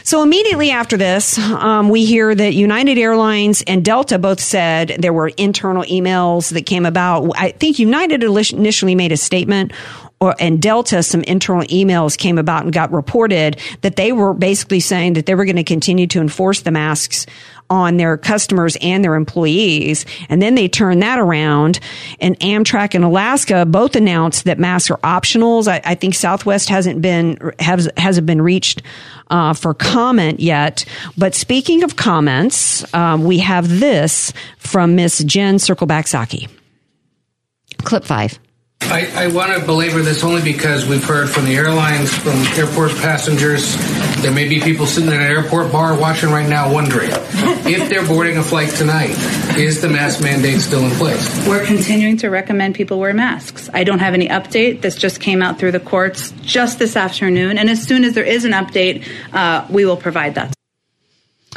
So 0.02 0.22
immediately 0.22 0.70
after 0.70 0.96
this, 0.96 1.38
um, 1.38 1.88
we 1.90 2.04
hear 2.06 2.34
that 2.34 2.54
United 2.54 2.96
Airlines 2.98 3.62
and 3.66 3.84
Delta 3.84 4.18
both 4.18 4.40
said 4.40 4.96
there 4.98 5.12
were 5.12 5.28
internal 5.36 5.84
emails 5.84 6.52
that 6.52 6.62
came 6.66 6.86
about. 6.86 7.30
I 7.36 7.50
think 7.52 7.78
United 7.78 8.24
initially 8.24 8.94
made 8.94 9.12
a 9.12 9.16
statement. 9.16 9.72
Or, 10.20 10.34
and 10.40 10.60
Delta, 10.60 11.02
some 11.04 11.22
internal 11.22 11.62
emails 11.68 12.18
came 12.18 12.38
about 12.38 12.64
and 12.64 12.72
got 12.72 12.90
reported 12.92 13.56
that 13.82 13.94
they 13.94 14.10
were 14.10 14.34
basically 14.34 14.80
saying 14.80 15.12
that 15.12 15.26
they 15.26 15.34
were 15.37 15.44
going 15.44 15.56
to 15.56 15.64
continue 15.64 16.08
to 16.08 16.20
enforce 16.20 16.62
the 16.62 16.72
masks 16.72 17.25
on 17.70 17.98
their 17.98 18.16
customers 18.16 18.76
and 18.80 19.04
their 19.04 19.14
employees. 19.14 20.06
And 20.28 20.40
then 20.42 20.54
they 20.54 20.68
turned 20.68 21.02
that 21.02 21.18
around 21.18 21.78
and 22.18 22.38
Amtrak 22.40 22.94
and 22.94 23.04
Alaska 23.04 23.66
both 23.66 23.94
announced 23.94 24.44
that 24.44 24.58
masks 24.58 24.90
are 24.90 24.96
optionals. 24.98 25.68
I, 25.68 25.80
I 25.84 25.94
think 25.94 26.14
Southwest 26.14 26.68
hasn't 26.68 27.00
been, 27.02 27.38
has, 27.60 27.88
hasn't 27.96 28.26
been 28.26 28.42
reached, 28.42 28.82
uh, 29.30 29.52
for 29.52 29.75
comment 29.75 30.40
yet. 30.40 30.84
But 31.16 31.34
speaking 31.34 31.84
of 31.84 31.96
comments, 31.96 32.92
um, 32.94 33.25
we 33.25 33.38
have 33.38 33.68
this 33.80 34.32
from 34.56 34.96
Miss 34.96 35.22
Jen 35.22 35.56
Circleback 35.56 36.06
Psaki. 36.06 36.48
Clip 37.84 38.04
five. 38.04 38.38
I, 38.90 39.25
I 39.25 39.26
want 39.28 39.52
to 39.52 39.64
belabor 39.64 40.00
this 40.00 40.25
only 40.25 40.40
because 40.40 40.87
we've 40.87 41.04
heard 41.04 41.28
from 41.28 41.44
the 41.44 41.54
airlines, 41.54 42.11
from 42.16 42.38
airport 42.58 42.92
passengers. 42.92 43.76
There 44.23 44.32
may 44.32 44.49
be 44.49 44.61
people 44.61 44.87
sitting 44.87 45.11
at 45.11 45.16
an 45.16 45.23
airport 45.23 45.70
bar 45.70 45.99
watching 45.99 46.30
right 46.30 46.49
now 46.49 46.73
wondering 46.73 47.11
if 47.12 47.90
they're 47.90 48.06
boarding 48.06 48.38
a 48.38 48.42
flight 48.42 48.70
tonight, 48.70 49.11
is 49.58 49.82
the 49.82 49.90
mask 49.90 50.23
mandate 50.23 50.61
still 50.62 50.85
in 50.85 50.90
place? 50.92 51.47
We're 51.47 51.66
continuing 51.66 52.16
to 52.18 52.30
recommend 52.30 52.76
people 52.76 52.99
wear 52.99 53.12
masks. 53.12 53.68
I 53.75 53.85
don't 53.85 53.99
have 53.99 54.14
any 54.14 54.28
update. 54.28 54.80
This 54.80 54.97
just 54.97 55.20
came 55.20 55.42
out 55.42 55.58
through 55.58 55.73
the 55.73 55.80
courts 55.80 56.32
just 56.42 56.78
this 56.78 56.97
afternoon. 56.97 57.58
And 57.58 57.68
as 57.68 57.82
soon 57.82 58.04
as 58.04 58.14
there 58.14 58.25
is 58.25 58.47
an 58.47 58.52
update, 58.52 59.06
uh, 59.35 59.66
we 59.68 59.85
will 59.85 59.99
provide 59.99 60.37
that. 60.37 60.57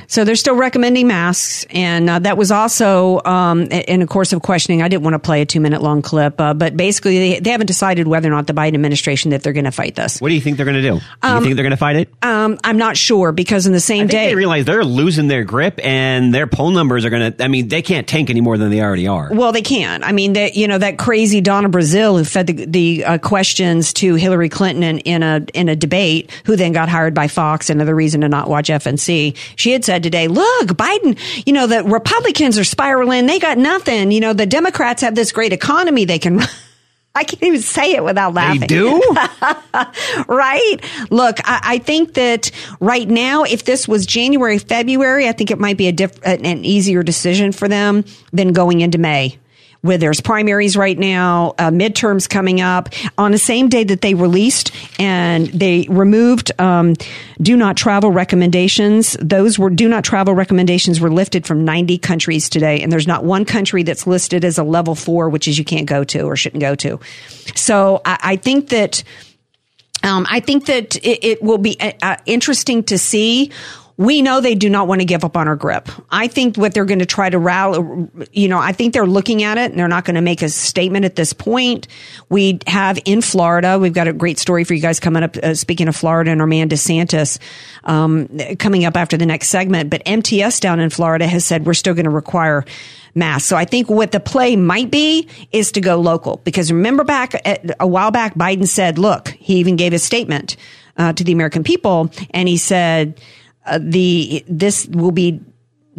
So 0.07 0.23
they're 0.23 0.35
still 0.35 0.55
recommending 0.55 1.07
masks, 1.07 1.65
and 1.69 2.09
uh, 2.09 2.19
that 2.19 2.37
was 2.37 2.51
also 2.51 3.21
um, 3.25 3.63
in 3.63 3.99
the 3.99 4.07
course 4.07 4.33
of 4.33 4.41
questioning. 4.41 4.81
I 4.81 4.87
didn't 4.87 5.03
want 5.03 5.15
to 5.15 5.19
play 5.19 5.41
a 5.41 5.45
two 5.45 5.59
minute 5.59 5.81
long 5.81 6.01
clip, 6.01 6.39
uh, 6.39 6.53
but 6.53 6.77
basically 6.77 7.17
they, 7.17 7.39
they 7.39 7.49
haven't 7.51 7.67
decided 7.67 8.07
whether 8.07 8.27
or 8.27 8.31
not 8.31 8.47
the 8.47 8.53
Biden 8.53 8.75
administration 8.75 9.31
that 9.31 9.43
they're 9.43 9.53
going 9.53 9.65
to 9.65 9.71
fight 9.71 9.95
this. 9.95 10.21
What 10.21 10.29
do 10.29 10.35
you 10.35 10.41
think 10.41 10.57
they're 10.57 10.65
going 10.65 10.81
to 10.81 10.81
do? 10.81 10.99
Do 11.21 11.27
you 11.27 11.41
think 11.41 11.55
they're 11.55 11.63
going 11.63 11.71
to 11.71 11.77
fight 11.77 11.95
it? 11.97 12.09
Um, 12.21 12.59
I'm 12.63 12.77
not 12.77 12.97
sure 12.97 13.31
because 13.31 13.67
in 13.67 13.73
the 13.73 13.79
same 13.79 14.05
I 14.05 14.07
think 14.07 14.11
day, 14.11 14.27
they 14.29 14.35
realize 14.35 14.65
they're 14.65 14.85
losing 14.85 15.27
their 15.27 15.43
grip 15.43 15.79
and 15.83 16.33
their 16.33 16.47
poll 16.47 16.71
numbers 16.71 17.05
are 17.05 17.09
going 17.09 17.33
to, 17.33 17.43
I 17.43 17.47
mean, 17.47 17.67
they 17.67 17.81
can't 17.81 18.07
tank 18.07 18.29
any 18.29 18.41
more 18.41 18.57
than 18.57 18.69
they 18.69 18.81
already 18.81 19.07
are. 19.07 19.29
Well, 19.31 19.51
they 19.51 19.61
can't. 19.61 20.03
I 20.03 20.11
mean, 20.11 20.33
that 20.33 20.55
you 20.55 20.67
know 20.67 20.77
that 20.77 20.97
crazy 20.97 21.41
Donna 21.41 21.69
Brazile 21.69 22.17
who 22.17 22.23
fed 22.23 22.47
the, 22.47 22.65
the 22.65 23.05
uh, 23.05 23.17
questions 23.17 23.93
to 23.93 24.15
Hillary 24.15 24.49
Clinton 24.49 24.83
in, 24.83 24.99
in 24.99 25.23
a 25.23 25.45
in 25.53 25.69
a 25.69 25.75
debate, 25.75 26.31
who 26.45 26.55
then 26.55 26.71
got 26.71 26.89
hired 26.89 27.13
by 27.13 27.27
Fox. 27.27 27.69
Another 27.69 27.95
reason 27.95 28.21
to 28.21 28.29
not 28.29 28.49
watch 28.49 28.69
FNC. 28.69 29.35
She 29.55 29.71
had 29.71 29.80
said 29.85 30.03
today, 30.03 30.27
"Look, 30.27 30.69
Biden. 30.69 31.17
You 31.45 31.53
know 31.53 31.67
the 31.67 31.83
Republicans 31.83 32.57
are 32.57 32.63
spiraling. 32.63 33.25
They 33.25 33.39
got 33.39 33.57
nothing. 33.57 34.11
You 34.11 34.19
know 34.19 34.33
the 34.33 34.45
Democrats 34.45 35.01
have 35.01 35.15
this 35.15 35.31
great 35.31 35.53
economy. 35.53 36.05
They 36.05 36.19
can." 36.19 36.41
I 37.13 37.25
can't 37.25 37.43
even 37.43 37.61
say 37.61 37.91
it 37.91 38.03
without 38.05 38.33
laughing. 38.33 38.61
They 38.61 38.67
do? 38.67 39.01
right? 40.29 40.77
Look, 41.09 41.39
I, 41.43 41.59
I 41.63 41.77
think 41.79 42.13
that 42.13 42.51
right 42.79 43.07
now, 43.07 43.43
if 43.43 43.65
this 43.65 43.85
was 43.85 44.05
January, 44.05 44.57
February, 44.57 45.27
I 45.27 45.33
think 45.33 45.51
it 45.51 45.59
might 45.59 45.75
be 45.75 45.87
a 45.87 45.91
diff- 45.91 46.23
an 46.23 46.45
an 46.45 46.63
easier 46.63 47.03
decision 47.03 47.51
for 47.51 47.67
them 47.67 48.05
than 48.31 48.53
going 48.53 48.79
into 48.79 48.97
May. 48.97 49.37
Where 49.81 49.97
there's 49.97 50.21
primaries 50.21 50.77
right 50.77 50.97
now, 50.97 51.55
uh, 51.57 51.71
midterms 51.71 52.29
coming 52.29 52.61
up 52.61 52.89
on 53.17 53.31
the 53.31 53.39
same 53.39 53.67
day 53.67 53.83
that 53.83 54.01
they 54.01 54.13
released 54.13 54.71
and 54.99 55.47
they 55.47 55.87
removed 55.89 56.51
um, 56.59 56.93
do 57.41 57.57
not 57.57 57.77
travel 57.77 58.11
recommendations. 58.11 59.17
Those 59.19 59.57
were 59.57 59.71
do 59.71 59.87
not 59.87 60.03
travel 60.03 60.35
recommendations 60.35 61.01
were 61.01 61.11
lifted 61.11 61.47
from 61.47 61.65
90 61.65 61.97
countries 61.97 62.47
today, 62.47 62.81
and 62.81 62.91
there's 62.91 63.07
not 63.07 63.23
one 63.23 63.43
country 63.43 63.81
that's 63.81 64.05
listed 64.05 64.45
as 64.45 64.59
a 64.59 64.63
level 64.63 64.93
four, 64.93 65.29
which 65.29 65.47
is 65.47 65.57
you 65.57 65.65
can't 65.65 65.87
go 65.87 66.03
to 66.03 66.21
or 66.21 66.35
shouldn't 66.35 66.61
go 66.61 66.75
to. 66.75 66.99
So 67.55 68.01
I, 68.05 68.19
I 68.21 68.35
think 68.35 68.69
that 68.69 69.03
um, 70.03 70.25
I 70.29 70.39
think 70.39 70.65
that 70.65 70.95
it, 70.97 71.23
it 71.23 71.43
will 71.43 71.57
be 71.57 71.79
uh, 71.79 71.91
uh, 72.01 72.17
interesting 72.25 72.83
to 72.83 72.97
see. 72.97 73.51
We 73.97 74.21
know 74.21 74.41
they 74.41 74.55
do 74.55 74.69
not 74.69 74.87
want 74.87 75.01
to 75.01 75.05
give 75.05 75.23
up 75.23 75.37
on 75.37 75.47
our 75.47 75.55
grip. 75.55 75.89
I 76.09 76.27
think 76.27 76.57
what 76.57 76.73
they're 76.73 76.85
going 76.85 76.99
to 76.99 77.05
try 77.05 77.29
to 77.29 77.37
rally, 77.37 78.07
you 78.31 78.47
know, 78.47 78.57
I 78.57 78.71
think 78.71 78.93
they're 78.93 79.05
looking 79.05 79.43
at 79.43 79.57
it 79.57 79.71
and 79.71 79.79
they're 79.79 79.87
not 79.87 80.05
going 80.05 80.15
to 80.15 80.21
make 80.21 80.41
a 80.41 80.49
statement 80.49 81.05
at 81.05 81.15
this 81.15 81.33
point. 81.33 81.87
We 82.29 82.59
have 82.67 82.99
in 83.05 83.21
Florida, 83.21 83.77
we've 83.79 83.93
got 83.93 84.07
a 84.07 84.13
great 84.13 84.39
story 84.39 84.63
for 84.63 84.73
you 84.73 84.81
guys 84.81 84.99
coming 84.99 85.23
up. 85.23 85.37
Uh, 85.37 85.53
speaking 85.53 85.87
of 85.87 85.95
Florida 85.95 86.31
and 86.31 86.41
our 86.41 86.47
man 86.47 86.69
DeSantis, 86.69 87.37
um, 87.83 88.29
coming 88.57 88.85
up 88.85 88.97
after 88.97 89.17
the 89.17 89.25
next 89.25 89.49
segment, 89.49 89.89
but 89.89 90.01
MTS 90.05 90.59
down 90.59 90.79
in 90.79 90.89
Florida 90.89 91.27
has 91.27 91.45
said 91.45 91.65
we're 91.65 91.73
still 91.73 91.93
going 91.93 92.05
to 92.05 92.11
require 92.11 92.65
masks. 93.15 93.47
So 93.47 93.57
I 93.57 93.65
think 93.65 93.89
what 93.89 94.11
the 94.11 94.19
play 94.19 94.55
might 94.55 94.91
be 94.91 95.27
is 95.51 95.71
to 95.73 95.81
go 95.81 95.99
local 95.99 96.37
because 96.43 96.71
remember 96.71 97.03
back 97.03 97.39
at, 97.45 97.75
a 97.79 97.87
while 97.87 98.11
back, 98.11 98.35
Biden 98.35 98.67
said, 98.67 98.97
look, 98.97 99.29
he 99.29 99.55
even 99.55 99.75
gave 99.75 99.93
a 99.93 99.99
statement 99.99 100.55
uh, 100.97 101.13
to 101.13 101.23
the 101.23 101.31
American 101.31 101.63
people 101.63 102.11
and 102.31 102.47
he 102.47 102.57
said, 102.57 103.19
uh, 103.65 103.79
the, 103.81 104.43
this 104.47 104.87
will 104.87 105.11
be 105.11 105.39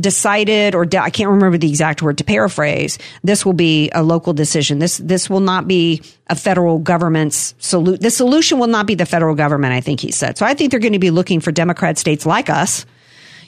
decided 0.00 0.74
or 0.74 0.86
de- 0.86 0.98
I 0.98 1.10
can't 1.10 1.30
remember 1.30 1.58
the 1.58 1.68
exact 1.68 2.02
word 2.02 2.18
to 2.18 2.24
paraphrase. 2.24 2.98
This 3.22 3.44
will 3.44 3.52
be 3.52 3.90
a 3.90 4.02
local 4.02 4.32
decision. 4.32 4.78
This, 4.78 4.98
this 4.98 5.28
will 5.28 5.40
not 5.40 5.68
be 5.68 6.02
a 6.28 6.34
federal 6.34 6.78
government's 6.78 7.54
solution. 7.58 8.00
The 8.00 8.10
solution 8.10 8.58
will 8.58 8.68
not 8.68 8.86
be 8.86 8.94
the 8.94 9.06
federal 9.06 9.34
government, 9.34 9.74
I 9.74 9.80
think 9.80 10.00
he 10.00 10.10
said. 10.10 10.38
So 10.38 10.46
I 10.46 10.54
think 10.54 10.70
they're 10.70 10.80
going 10.80 10.94
to 10.94 10.98
be 10.98 11.10
looking 11.10 11.40
for 11.40 11.52
Democrat 11.52 11.98
states 11.98 12.24
like 12.24 12.48
us 12.48 12.86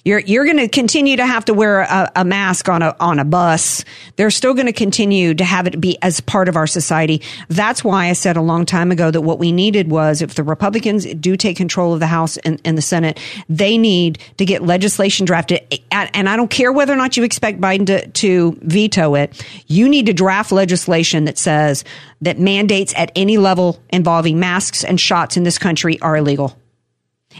you're 0.04 0.20
you're 0.20 0.44
going 0.44 0.58
to 0.58 0.68
continue 0.68 1.16
to 1.16 1.26
have 1.26 1.46
to 1.46 1.54
wear 1.54 1.80
a, 1.80 2.12
a, 2.16 2.24
mask 2.24 2.68
on 2.68 2.82
a 2.82 2.94
on 3.00 3.18
a 3.18 3.24
bus. 3.24 3.84
They're 4.16 4.30
still 4.30 4.52
going 4.52 4.66
to 4.66 4.72
continue 4.72 5.34
to 5.34 5.44
have 5.44 5.66
it 5.66 5.80
be 5.80 5.96
as 6.02 6.20
part 6.20 6.48
of 6.48 6.56
our 6.56 6.66
society. 6.66 7.22
That's 7.48 7.82
why 7.82 8.08
I 8.08 8.12
said 8.12 8.36
a 8.36 8.42
long 8.42 8.66
time 8.66 8.92
ago 8.92 9.10
that 9.10 9.22
what 9.22 9.38
we 9.38 9.50
needed 9.50 9.90
was 9.90 10.20
if 10.20 10.34
the 10.34 10.42
Republicans 10.42 11.06
do 11.14 11.36
take 11.36 11.56
control 11.56 11.94
of 11.94 12.00
the 12.00 12.06
House 12.06 12.36
and, 12.38 12.60
and 12.64 12.76
the 12.76 12.82
Senate, 12.82 13.18
they 13.48 13.78
need 13.78 14.18
to 14.36 14.44
get 14.44 14.62
legislation 14.62 15.24
drafted. 15.24 15.62
And 15.90 16.28
I 16.28 16.36
don't 16.36 16.50
care 16.50 16.72
whether 16.72 16.92
or 16.92 16.96
not 16.96 17.16
you 17.16 17.24
expect 17.24 17.60
Biden 17.60 17.86
to, 17.86 18.06
to 18.06 18.58
veto 18.60 19.14
it. 19.14 19.44
You 19.66 19.88
need 19.88 20.06
to 20.06 20.12
draft 20.12 20.52
legislation 20.52 21.24
that 21.24 21.38
says 21.38 21.84
that 22.20 22.38
mandates 22.38 22.92
at 22.96 23.10
any 23.16 23.38
level 23.38 23.82
involving 23.90 24.38
masks 24.38 24.84
and 24.84 25.00
shots 25.00 25.36
in 25.36 25.44
this 25.44 25.58
country 25.58 26.00
are 26.00 26.16
illegal, 26.16 26.58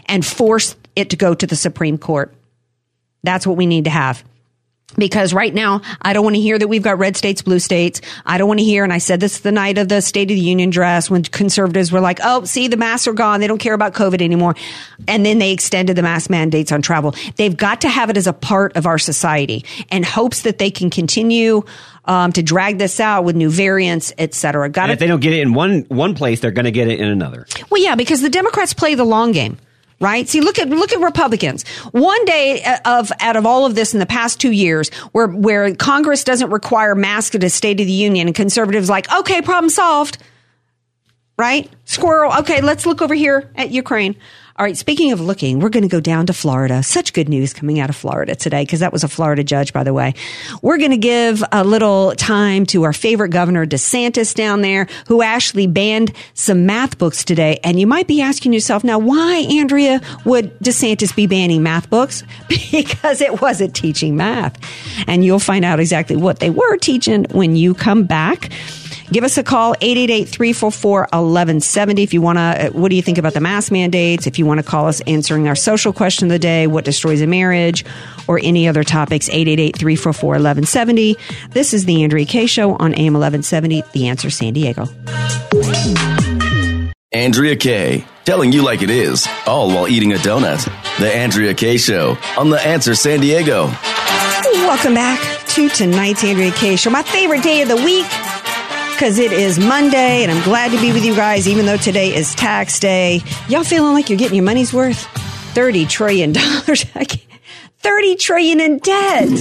and 0.07 0.25
force 0.25 0.75
it 0.95 1.09
to 1.11 1.15
go 1.15 1.35
to 1.35 1.45
the 1.45 1.55
Supreme 1.55 1.97
Court. 1.97 2.33
That's 3.25 3.45
what 3.45 3.57
we 3.57 3.65
need 3.65 3.85
to 3.85 3.89
have. 3.89 4.23
Because 4.97 5.33
right 5.33 5.53
now, 5.53 5.81
I 6.01 6.13
don't 6.13 6.23
want 6.23 6.37
to 6.37 6.41
hear 6.41 6.57
that 6.57 6.67
we've 6.69 6.83
got 6.83 6.99
red 6.99 7.17
states, 7.17 7.41
blue 7.41 7.59
states. 7.59 7.99
I 8.25 8.37
don't 8.37 8.47
want 8.47 8.59
to 8.61 8.63
hear, 8.63 8.83
and 8.83 8.93
I 8.93 8.99
said 8.99 9.19
this 9.19 9.39
the 9.39 9.51
night 9.51 9.77
of 9.77 9.89
the 9.89 10.01
State 10.01 10.31
of 10.31 10.35
the 10.35 10.39
Union 10.39 10.69
address 10.69 11.09
when 11.09 11.23
conservatives 11.23 11.91
were 11.91 11.99
like, 11.99 12.19
oh, 12.23 12.45
see, 12.45 12.69
the 12.69 12.77
masks 12.77 13.07
are 13.07 13.13
gone. 13.13 13.41
They 13.41 13.47
don't 13.47 13.57
care 13.57 13.73
about 13.73 13.93
COVID 13.93 14.21
anymore. 14.21 14.55
And 15.07 15.25
then 15.25 15.39
they 15.39 15.51
extended 15.51 15.97
the 15.97 16.03
mask 16.03 16.29
mandates 16.29 16.71
on 16.71 16.81
travel. 16.81 17.13
They've 17.35 17.57
got 17.57 17.81
to 17.81 17.89
have 17.89 18.09
it 18.09 18.15
as 18.15 18.27
a 18.27 18.31
part 18.31 18.77
of 18.77 18.85
our 18.85 18.97
society 18.97 19.65
and 19.89 20.05
hopes 20.05 20.43
that 20.43 20.59
they 20.59 20.71
can 20.71 20.89
continue 20.89 21.63
um, 22.05 22.31
to 22.33 22.43
drag 22.43 22.77
this 22.77 22.99
out 22.99 23.25
with 23.25 23.35
new 23.35 23.49
variants, 23.49 24.13
et 24.17 24.33
cetera. 24.33 24.69
Got 24.69 24.83
And 24.83 24.91
if 24.93 24.99
they 24.99 25.07
don't 25.07 25.19
get 25.19 25.33
it 25.33 25.39
in 25.39 25.53
one 25.53 25.81
one 25.89 26.13
place, 26.13 26.39
they're 26.39 26.51
going 26.51 26.65
to 26.65 26.71
get 26.71 26.87
it 26.87 27.01
in 27.01 27.07
another. 27.07 27.47
well, 27.69 27.81
yeah, 27.81 27.95
because 27.95 28.21
the 28.21 28.29
Democrats 28.29 28.73
play 28.73 28.95
the 28.95 29.03
long 29.03 29.31
game. 29.33 29.57
Right. 30.01 30.27
See, 30.27 30.41
look 30.41 30.59
at 30.59 30.67
look 30.67 30.91
at 30.91 30.99
Republicans. 30.99 31.65
One 31.91 32.25
day 32.25 32.61
uh, 32.63 32.79
of 32.85 33.13
out 33.21 33.37
of 33.37 33.45
all 33.45 33.65
of 33.65 33.75
this 33.75 33.93
in 33.93 34.01
the 34.01 34.05
past 34.05 34.41
two 34.41 34.51
years, 34.51 34.89
where 35.13 35.27
where 35.27 35.73
Congress 35.73 36.25
doesn't 36.25 36.49
require 36.49 36.95
masks 36.95 37.33
at 37.33 37.43
a 37.45 37.49
State 37.49 37.79
of 37.79 37.87
the 37.87 37.93
Union, 37.93 38.27
and 38.27 38.35
conservatives 38.35 38.89
like, 38.89 39.09
okay, 39.13 39.41
problem 39.41 39.69
solved. 39.69 40.17
Right? 41.37 41.71
Squirrel. 41.85 42.33
Okay, 42.39 42.61
let's 42.61 42.85
look 42.85 43.01
over 43.01 43.13
here 43.13 43.49
at 43.55 43.71
Ukraine. 43.71 44.15
All 44.57 44.65
right, 44.65 44.77
speaking 44.77 45.11
of 45.11 45.19
looking, 45.19 45.59
we're 45.59 45.67
going 45.67 45.83
to 45.83 45.89
go 45.89 45.99
down 45.99 46.27
to 46.27 46.33
Florida. 46.33 46.81
Such 46.81 47.11
good 47.11 47.27
news 47.27 47.53
coming 47.53 47.77
out 47.81 47.89
of 47.89 47.95
Florida 47.97 48.35
today, 48.35 48.63
because 48.63 48.79
that 48.79 48.93
was 48.93 49.03
a 49.03 49.09
Florida 49.09 49.43
judge, 49.43 49.73
by 49.73 49.83
the 49.83 49.93
way. 49.93 50.13
We're 50.61 50.77
going 50.77 50.91
to 50.91 50.97
give 50.97 51.43
a 51.51 51.65
little 51.65 52.13
time 52.15 52.65
to 52.67 52.83
our 52.83 52.93
favorite 52.93 53.31
governor, 53.31 53.65
DeSantis, 53.65 54.33
down 54.33 54.61
there, 54.61 54.87
who 55.07 55.21
actually 55.21 55.67
banned 55.67 56.13
some 56.35 56.65
math 56.65 56.97
books 56.97 57.25
today. 57.25 57.59
And 57.65 57.81
you 57.81 57.85
might 57.85 58.07
be 58.07 58.21
asking 58.21 58.53
yourself, 58.53 58.85
now, 58.85 58.97
why, 58.97 59.45
Andrea, 59.51 59.99
would 60.23 60.57
DeSantis 60.59 61.13
be 61.13 61.27
banning 61.27 61.61
math 61.61 61.89
books? 61.89 62.23
because 62.47 63.19
it 63.19 63.41
wasn't 63.41 63.75
teaching 63.75 64.15
math. 64.15 64.57
And 65.05 65.25
you'll 65.25 65.39
find 65.39 65.65
out 65.65 65.81
exactly 65.81 66.15
what 66.15 66.39
they 66.39 66.49
were 66.49 66.77
teaching 66.77 67.25
when 67.31 67.57
you 67.57 67.73
come 67.73 68.05
back. 68.05 68.51
Give 69.11 69.23
us 69.23 69.37
a 69.37 69.43
call, 69.43 69.75
888-344-1170. 69.75 72.03
If 72.03 72.13
you 72.13 72.21
want 72.21 72.37
to, 72.37 72.41
uh, 72.41 72.69
what 72.71 72.89
do 72.89 72.95
you 72.95 73.01
think 73.03 73.17
about 73.19 73.33
the 73.33 73.39
mask 73.39 73.71
mandates? 73.71 74.25
If 74.25 74.39
you 74.39 74.45
want 74.45 74.59
to 74.59 74.63
call 74.63 74.87
us 74.87 75.01
answering 75.01 75.47
our 75.47 75.55
social 75.55 75.93
question 75.93 76.27
of 76.27 76.31
the 76.31 76.39
day, 76.39 76.67
what 76.67 76.85
destroys 76.85 77.21
a 77.21 77.27
marriage, 77.27 77.85
or 78.27 78.39
any 78.41 78.67
other 78.67 78.83
topics, 78.83 79.29
888-344-1170. 79.29 81.17
This 81.51 81.73
is 81.73 81.85
the 81.85 82.03
Andrea 82.03 82.25
Kaye 82.25 82.47
Show 82.47 82.71
on 82.73 82.93
AM 82.95 83.13
1170, 83.13 83.83
The 83.93 84.07
Answer 84.07 84.29
San 84.31 84.53
Diego. 84.53 84.87
Andrea 87.11 87.55
Kaye, 87.55 88.05
telling 88.25 88.51
you 88.51 88.63
like 88.63 88.81
it 88.81 88.89
is, 88.89 89.27
all 89.45 89.67
while 89.69 89.87
eating 89.87 90.13
a 90.13 90.17
donut. 90.17 90.65
The 90.97 91.13
Andrea 91.13 91.53
Kaye 91.53 91.77
Show 91.77 92.17
on 92.37 92.49
The 92.49 92.59
Answer 92.59 92.95
San 92.95 93.19
Diego. 93.19 93.67
Welcome 94.65 94.95
back 94.95 95.19
to 95.49 95.69
tonight's 95.69 96.23
Andrea 96.23 96.51
Kaye 96.51 96.75
Show, 96.75 96.89
my 96.89 97.03
favorite 97.03 97.43
day 97.43 97.61
of 97.61 97.69
the 97.69 97.75
week 97.77 98.05
because 98.95 99.19
it 99.19 99.33
is 99.33 99.59
Monday 99.59 100.23
and 100.23 100.31
I'm 100.31 100.41
glad 100.45 100.71
to 100.71 100.79
be 100.79 100.93
with 100.93 101.03
you 101.03 101.13
guys, 101.13 101.49
even 101.49 101.65
though 101.65 101.75
today 101.75 102.15
is 102.15 102.33
tax 102.33 102.79
day. 102.79 103.19
Y'all 103.49 103.65
feeling 103.65 103.93
like 103.93 104.09
you're 104.09 104.17
getting 104.17 104.37
your 104.37 104.45
money's 104.45 104.73
worth? 104.73 105.03
$30 105.53 105.89
trillion. 105.89 106.33
30 107.79 108.15
trillion 108.15 108.61
in 108.61 108.77
debt. 108.79 109.27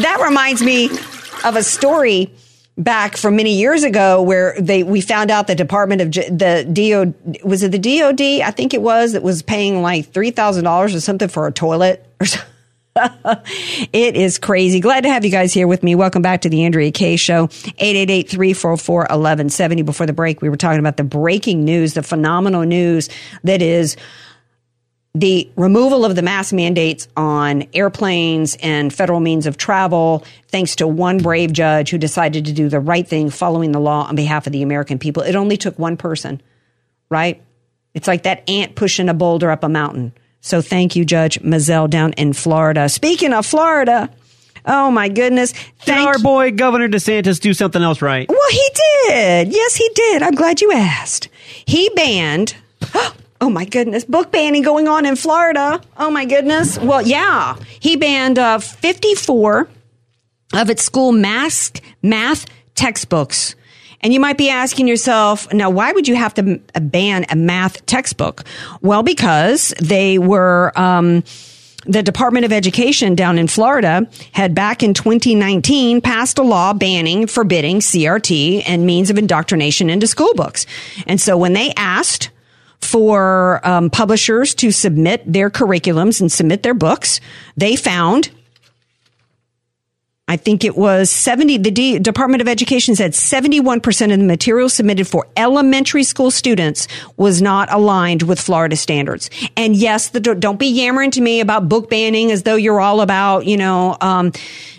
that 0.00 0.18
reminds 0.24 0.62
me 0.62 0.88
of 1.44 1.56
a 1.56 1.62
story 1.62 2.32
back 2.78 3.18
from 3.18 3.36
many 3.36 3.56
years 3.56 3.82
ago 3.82 4.22
where 4.22 4.56
they 4.58 4.82
we 4.82 5.02
found 5.02 5.30
out 5.30 5.48
the 5.48 5.54
Department 5.54 6.00
of 6.00 6.10
the 6.12 6.64
DOD 6.64 7.42
was 7.44 7.62
it 7.62 7.72
the 7.72 7.78
DOD 7.78 8.22
I 8.42 8.50
think 8.52 8.72
it 8.72 8.80
was 8.80 9.12
that 9.12 9.22
was 9.22 9.42
paying 9.42 9.82
like 9.82 10.06
three 10.06 10.30
thousand 10.30 10.64
dollars 10.64 10.94
or 10.94 11.00
something 11.00 11.28
for 11.28 11.46
a 11.46 11.52
toilet 11.52 12.06
or 12.20 12.26
something 12.26 12.49
it 13.92 14.16
is 14.16 14.38
crazy. 14.38 14.80
Glad 14.80 15.02
to 15.02 15.10
have 15.10 15.24
you 15.24 15.30
guys 15.30 15.54
here 15.54 15.68
with 15.68 15.82
me. 15.82 15.94
Welcome 15.94 16.22
back 16.22 16.40
to 16.42 16.48
the 16.48 16.64
Andrea 16.64 16.90
Kaye 16.90 17.16
Show. 17.16 17.46
888-344-1170. 17.46 19.84
Before 19.84 20.06
the 20.06 20.12
break, 20.12 20.42
we 20.42 20.48
were 20.48 20.56
talking 20.56 20.80
about 20.80 20.96
the 20.96 21.04
breaking 21.04 21.64
news, 21.64 21.94
the 21.94 22.02
phenomenal 22.02 22.62
news 22.62 23.08
that 23.44 23.62
is 23.62 23.96
the 25.14 25.50
removal 25.56 26.04
of 26.04 26.14
the 26.14 26.22
mask 26.22 26.52
mandates 26.52 27.08
on 27.16 27.64
airplanes 27.74 28.56
and 28.62 28.94
federal 28.94 29.18
means 29.20 29.46
of 29.46 29.56
travel, 29.56 30.24
thanks 30.48 30.76
to 30.76 30.86
one 30.86 31.18
brave 31.18 31.52
judge 31.52 31.90
who 31.90 31.98
decided 31.98 32.44
to 32.44 32.52
do 32.52 32.68
the 32.68 32.78
right 32.78 33.08
thing 33.08 33.30
following 33.30 33.72
the 33.72 33.80
law 33.80 34.04
on 34.04 34.14
behalf 34.14 34.46
of 34.46 34.52
the 34.52 34.62
American 34.62 34.96
people. 34.98 35.24
It 35.24 35.34
only 35.34 35.56
took 35.56 35.76
one 35.78 35.96
person, 35.96 36.40
right? 37.08 37.42
It's 37.92 38.06
like 38.06 38.22
that 38.22 38.48
ant 38.48 38.76
pushing 38.76 39.08
a 39.08 39.14
boulder 39.14 39.50
up 39.50 39.64
a 39.64 39.68
mountain. 39.68 40.12
So 40.40 40.62
thank 40.62 40.96
you, 40.96 41.04
Judge 41.04 41.40
Mizelle 41.42 41.88
down 41.88 42.12
in 42.14 42.32
Florida. 42.32 42.88
Speaking 42.88 43.32
of 43.32 43.44
Florida, 43.44 44.08
oh 44.66 44.90
my 44.90 45.08
goodness. 45.08 45.52
Did 45.84 45.98
our 45.98 46.18
boy 46.18 46.52
Governor 46.52 46.88
DeSantis 46.88 47.40
do 47.40 47.52
something 47.52 47.82
else 47.82 48.00
right? 48.00 48.28
Well, 48.28 48.38
he 48.50 48.68
did. 49.08 49.52
Yes, 49.52 49.76
he 49.76 49.88
did. 49.94 50.22
I'm 50.22 50.34
glad 50.34 50.60
you 50.60 50.72
asked. 50.72 51.28
He 51.66 51.90
banned, 51.94 52.56
oh 53.40 53.50
my 53.50 53.64
goodness, 53.64 54.04
book 54.04 54.32
banning 54.32 54.62
going 54.62 54.88
on 54.88 55.04
in 55.04 55.16
Florida. 55.16 55.80
Oh 55.98 56.10
my 56.10 56.24
goodness. 56.24 56.78
Well, 56.78 57.02
yeah. 57.02 57.56
He 57.78 57.96
banned 57.96 58.38
uh, 58.38 58.58
54 58.58 59.68
of 60.54 60.70
its 60.70 60.82
school 60.82 61.12
mask, 61.12 61.80
math 62.02 62.46
textbooks 62.74 63.54
and 64.02 64.12
you 64.12 64.20
might 64.20 64.38
be 64.38 64.48
asking 64.48 64.88
yourself, 64.88 65.52
now, 65.52 65.70
why 65.70 65.92
would 65.92 66.08
you 66.08 66.16
have 66.16 66.34
to 66.34 66.58
ban 66.80 67.26
a 67.28 67.36
math 67.36 67.84
textbook? 67.86 68.44
Well, 68.80 69.02
because 69.02 69.74
they 69.80 70.18
were, 70.18 70.72
um, 70.76 71.22
the 71.86 72.02
Department 72.02 72.44
of 72.44 72.52
Education 72.52 73.14
down 73.14 73.38
in 73.38 73.48
Florida 73.48 74.06
had 74.32 74.54
back 74.54 74.82
in 74.82 74.94
2019 74.94 76.00
passed 76.00 76.38
a 76.38 76.42
law 76.42 76.72
banning, 76.72 77.26
forbidding 77.26 77.80
CRT 77.80 78.64
and 78.66 78.84
means 78.84 79.10
of 79.10 79.18
indoctrination 79.18 79.88
into 79.88 80.06
school 80.06 80.32
books. 80.34 80.66
And 81.06 81.20
so 81.20 81.36
when 81.36 81.54
they 81.54 81.72
asked 81.76 82.30
for 82.80 83.66
um, 83.66 83.90
publishers 83.90 84.54
to 84.56 84.70
submit 84.70 85.22
their 85.30 85.50
curriculums 85.50 86.20
and 86.20 86.30
submit 86.30 86.62
their 86.62 86.74
books, 86.74 87.20
they 87.56 87.76
found 87.76 88.30
I 90.30 90.36
think 90.36 90.64
it 90.64 90.76
was 90.76 91.10
70, 91.10 91.58
the 91.58 91.72
D, 91.72 91.98
Department 91.98 92.40
of 92.40 92.46
Education 92.46 92.94
said 92.94 93.14
71% 93.14 94.12
of 94.12 94.18
the 94.20 94.24
material 94.24 94.68
submitted 94.68 95.08
for 95.08 95.26
elementary 95.36 96.04
school 96.04 96.30
students 96.30 96.86
was 97.16 97.42
not 97.42 97.68
aligned 97.72 98.22
with 98.22 98.38
Florida 98.38 98.76
standards. 98.76 99.28
And 99.56 99.74
yes, 99.74 100.10
the, 100.10 100.20
don't 100.20 100.56
be 100.56 100.68
yammering 100.68 101.10
to 101.10 101.20
me 101.20 101.40
about 101.40 101.68
book 101.68 101.90
banning 101.90 102.30
as 102.30 102.44
though 102.44 102.54
you're 102.54 102.80
all 102.80 103.00
about, 103.00 103.44
you 103.44 103.56
know, 103.56 103.96
um, 104.00 104.30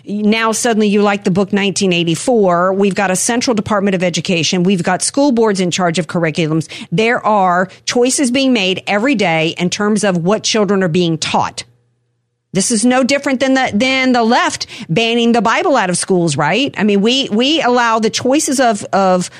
now 0.06 0.52
suddenly 0.52 0.88
you 0.88 1.02
like 1.02 1.24
the 1.24 1.30
book 1.30 1.52
1984. 1.52 2.72
We've 2.72 2.94
got 2.94 3.10
a 3.10 3.16
central 3.16 3.54
Department 3.54 3.94
of 3.94 4.02
Education. 4.02 4.62
We've 4.62 4.82
got 4.82 5.02
school 5.02 5.32
boards 5.32 5.60
in 5.60 5.70
charge 5.70 5.98
of 5.98 6.06
curriculums. 6.06 6.66
There 6.90 7.22
are 7.26 7.66
choices 7.84 8.30
being 8.30 8.54
made 8.54 8.82
every 8.86 9.16
day 9.16 9.48
in 9.58 9.68
terms 9.68 10.02
of 10.02 10.16
what 10.16 10.44
children 10.44 10.82
are 10.82 10.88
being 10.88 11.18
taught. 11.18 11.64
This 12.54 12.70
is 12.70 12.84
no 12.84 13.02
different 13.02 13.40
than 13.40 13.54
the 13.54 13.70
than 13.72 14.12
the 14.12 14.22
left 14.22 14.66
banning 14.90 15.32
the 15.32 15.40
Bible 15.40 15.74
out 15.74 15.88
of 15.88 15.96
schools, 15.96 16.36
right? 16.36 16.74
I 16.76 16.84
mean, 16.84 17.00
we 17.00 17.28
we 17.30 17.62
allow 17.62 17.98
the 17.98 18.10
choices 18.10 18.60
of 18.60 18.84
of 18.92 19.30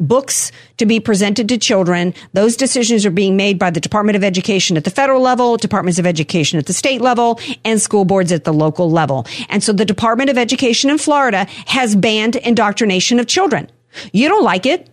books 0.00 0.50
to 0.78 0.86
be 0.86 0.98
presented 0.98 1.50
to 1.50 1.58
children. 1.58 2.14
Those 2.32 2.56
decisions 2.56 3.04
are 3.04 3.10
being 3.10 3.36
made 3.36 3.58
by 3.58 3.70
the 3.70 3.78
Department 3.78 4.16
of 4.16 4.24
Education 4.24 4.78
at 4.78 4.84
the 4.84 4.90
federal 4.90 5.20
level, 5.20 5.58
departments 5.58 5.98
of 5.98 6.06
education 6.06 6.58
at 6.58 6.64
the 6.64 6.72
state 6.72 7.02
level, 7.02 7.38
and 7.62 7.80
school 7.80 8.06
boards 8.06 8.32
at 8.32 8.44
the 8.44 8.54
local 8.54 8.90
level. 8.90 9.26
And 9.50 9.62
so 9.62 9.74
the 9.74 9.84
Department 9.84 10.30
of 10.30 10.38
Education 10.38 10.88
in 10.88 10.96
Florida 10.96 11.46
has 11.66 11.94
banned 11.94 12.36
indoctrination 12.36 13.20
of 13.20 13.26
children. 13.26 13.70
You 14.14 14.28
don't 14.28 14.44
like 14.44 14.64
it? 14.64 14.88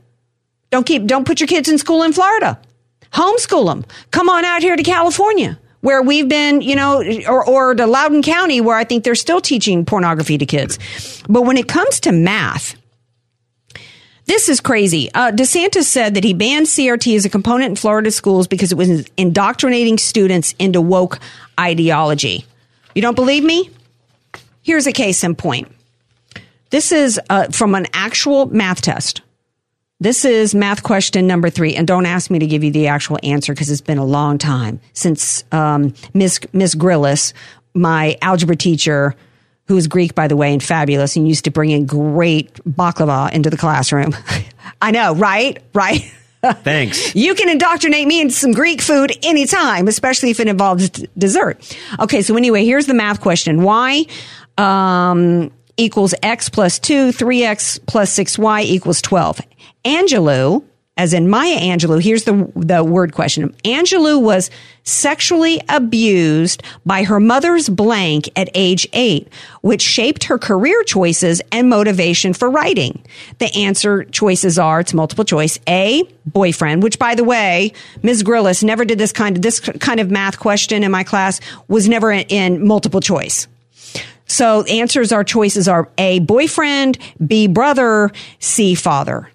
Don't 0.70 0.86
keep 0.86 1.06
don't 1.06 1.26
put 1.26 1.40
your 1.40 1.48
kids 1.48 1.70
in 1.70 1.78
school 1.78 2.04
in 2.04 2.12
Florida. 2.12 2.60
Homeschool 3.14 3.68
them. 3.68 3.86
Come 4.12 4.28
on 4.28 4.44
out 4.44 4.62
here 4.62 4.76
to 4.76 4.84
California 4.84 5.58
where 5.82 6.02
we've 6.02 6.28
been, 6.28 6.62
you 6.62 6.76
know, 6.76 7.04
or, 7.28 7.46
or 7.48 7.76
to 7.76 7.86
Loudoun 7.86 8.22
County 8.22 8.62
where 8.62 8.76
I 8.76 8.84
think 8.84 9.04
they're 9.04 9.16
still 9.16 9.42
teaching 9.42 9.86
pornography 9.86 10.38
to 10.38 10.46
kids. 10.46 10.78
But 11.30 11.44
when 11.44 11.58
it 11.58 11.68
comes 11.68 12.02
to 12.02 12.12
math, 12.12 12.76
this 14.26 14.48
is 14.48 14.60
crazy. 14.60 15.12
Uh, 15.14 15.32
DeSantis 15.32 15.86
said 15.86 16.14
that 16.14 16.24
he 16.24 16.34
banned 16.34 16.68
CRT 16.68 17.16
as 17.16 17.26
a 17.26 17.30
component 17.30 17.72
in 17.72 17.76
Florida 17.76 18.12
schools 18.12 18.48
because 18.48 18.72
it 18.72 18.78
was 18.78 19.08
indoctrinating 19.18 19.98
students 19.98 20.54
into 20.60 20.82
woke 20.82 21.20
ideology. 21.60 22.46
You 22.94 23.02
don't 23.02 23.16
believe 23.16 23.44
me? 23.44 23.72
Here's 24.62 24.86
a 24.86 24.92
case 24.92 25.24
in 25.24 25.36
point. 25.36 25.72
This 26.70 26.92
is 26.92 27.20
uh, 27.30 27.48
from 27.48 27.74
an 27.74 27.88
actual 27.94 28.46
math 28.46 28.82
test. 28.82 29.22
This 30.02 30.24
is 30.24 30.56
math 30.56 30.82
question 30.82 31.28
number 31.28 31.50
three, 31.50 31.76
and 31.76 31.86
don't 31.86 32.06
ask 32.06 32.32
me 32.32 32.40
to 32.40 32.48
give 32.48 32.64
you 32.64 32.72
the 32.72 32.88
actual 32.88 33.20
answer 33.22 33.54
because 33.54 33.70
it's 33.70 33.82
been 33.82 33.98
a 33.98 34.06
long 34.06 34.38
time 34.38 34.80
since 34.94 35.44
um, 35.52 35.94
Miss 36.14 36.40
Miss 36.54 36.74
Grillis, 36.74 37.34
my 37.74 38.18
algebra 38.22 38.56
teacher, 38.56 39.14
who 39.68 39.76
is 39.76 39.88
Greek 39.88 40.16
by 40.16 40.30
the 40.30 40.38
way 40.38 40.54
and 40.54 40.64
fabulous, 40.64 41.18
and 41.18 41.28
used 41.28 41.44
to 41.46 41.52
bring 41.52 41.70
in 41.72 41.86
great 41.86 42.54
baklava 42.64 43.30
into 43.34 43.50
the 43.50 43.58
classroom. 43.58 44.16
I 44.82 44.92
know, 44.92 45.16
right? 45.16 45.62
Right. 45.74 46.02
Thanks. 46.64 47.14
you 47.14 47.36
can 47.36 47.50
indoctrinate 47.50 48.08
me 48.08 48.22
into 48.22 48.34
some 48.34 48.54
Greek 48.54 48.82
food 48.82 49.12
anytime, 49.24 49.90
especially 49.90 50.30
if 50.30 50.40
it 50.40 50.48
involves 50.48 50.90
d- 50.92 51.10
dessert. 51.18 51.78
Okay, 52.00 52.22
so 52.22 52.38
anyway, 52.38 52.64
here's 52.64 52.86
the 52.86 52.94
math 52.94 53.20
question: 53.20 53.64
Why? 53.64 54.06
Um, 54.58 55.52
equals 55.80 56.14
x 56.22 56.50
plus 56.50 56.78
2, 56.80 57.10
3x 57.10 57.80
plus 57.88 58.16
6y 58.18 58.64
equals 58.64 59.02
12. 59.02 59.42
Angelou, 59.86 60.64
as 60.98 61.14
in 61.14 61.30
Maya 61.30 61.58
Angelou, 61.58 62.04
here's 62.04 62.26
the, 62.26 62.52
the 62.58 62.84
word 62.84 63.14
question. 63.14 63.56
Angelou 63.64 64.22
was 64.22 64.52
sexually 64.84 65.62
abused 65.70 66.62
by 66.86 67.04
her 67.04 67.22
mother's 67.22 67.70
blank 67.70 68.30
at 68.36 68.50
age 68.54 68.86
eight, 68.92 69.32
which 69.62 69.82
shaped 69.82 70.26
her 70.26 70.38
career 70.38 70.84
choices 70.84 71.42
and 71.54 71.70
motivation 71.70 72.34
for 72.34 72.50
writing. 72.50 73.02
The 73.38 73.54
answer 73.56 74.04
choices 74.04 74.60
are, 74.60 74.82
it's 74.82 74.94
multiple 74.94 75.24
choice. 75.24 75.58
A, 75.68 76.04
boyfriend, 76.26 76.84
which 76.84 77.00
by 77.00 77.16
the 77.16 77.24
way, 77.24 77.72
Ms. 78.04 78.24
Grillis 78.24 78.64
never 78.64 78.84
did 78.84 78.98
this 78.98 79.14
kind 79.14 79.38
of, 79.38 79.42
this 79.42 79.62
kind 79.62 80.02
of 80.02 80.12
math 80.12 80.40
question 80.40 80.84
in 80.84 80.92
my 80.92 81.06
class 81.06 81.40
was 81.70 81.88
never 81.88 82.12
in, 82.12 82.26
in 82.28 82.68
multiple 82.68 83.00
choice. 83.00 83.48
So 84.30 84.64
answers 84.64 85.12
our 85.12 85.24
choices 85.24 85.68
are 85.68 85.90
A, 85.98 86.20
boyfriend, 86.20 86.98
B, 87.26 87.48
brother, 87.48 88.12
C, 88.40 88.76
father. 88.76 89.30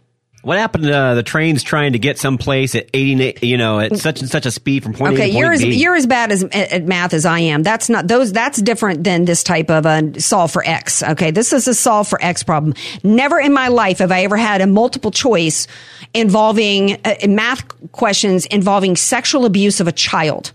What 0.45 0.59
happened 0.59 0.85
to 0.85 0.95
uh, 0.95 1.15
the 1.15 1.23
trains 1.23 1.63
trying 1.63 1.95
to 1.95 1.99
get 1.99 2.19
someplace 2.19 2.75
at 2.75 2.91
80, 2.93 3.47
you 3.47 3.57
know, 3.57 3.81
at 3.81 3.97
such 3.97 4.21
and 4.21 4.31
such 4.31 4.45
a 4.45 4.51
speed 4.51 4.83
from 4.83 4.93
point 4.93 5.15
okay, 5.15 5.25
A 5.25 5.27
to 5.27 5.33
point 5.33 5.41
you're 5.41 5.53
as 5.53 5.63
B? 5.63 5.75
you're 5.75 5.97
as 5.97 6.07
bad 6.07 6.31
as 6.31 6.45
at, 6.45 6.55
at 6.55 6.85
math 6.85 7.15
as 7.15 7.25
I 7.25 7.39
am. 7.41 7.63
That's 7.63 7.89
not 7.89 8.09
those. 8.09 8.31
That's 8.31 8.61
different 8.61 9.05
than 9.05 9.25
this 9.25 9.43
type 9.43 9.71
of 9.71 9.87
a 9.87 10.21
solve 10.21 10.53
for 10.53 10.63
X. 10.65 11.03
Okay, 11.03 11.31
this 11.31 11.55
is 11.55 11.67
a 11.67 11.73
solve 11.73 12.09
for 12.09 12.23
X 12.23 12.43
problem. 12.43 12.75
Never 13.03 13.41
in 13.41 13.55
my 13.55 13.69
life 13.69 13.99
have 13.99 14.13
I 14.13 14.25
ever 14.25 14.37
had 14.37 14.61
a 14.61 14.67
multiple 14.67 15.11
choice 15.11 15.67
involving 16.13 17.01
uh, 17.07 17.15
math 17.27 17.67
questions 17.93 18.45
involving 18.45 18.97
sexual 18.97 19.47
abuse 19.47 19.81
of 19.81 19.89
a 19.89 19.93
child 19.93 20.53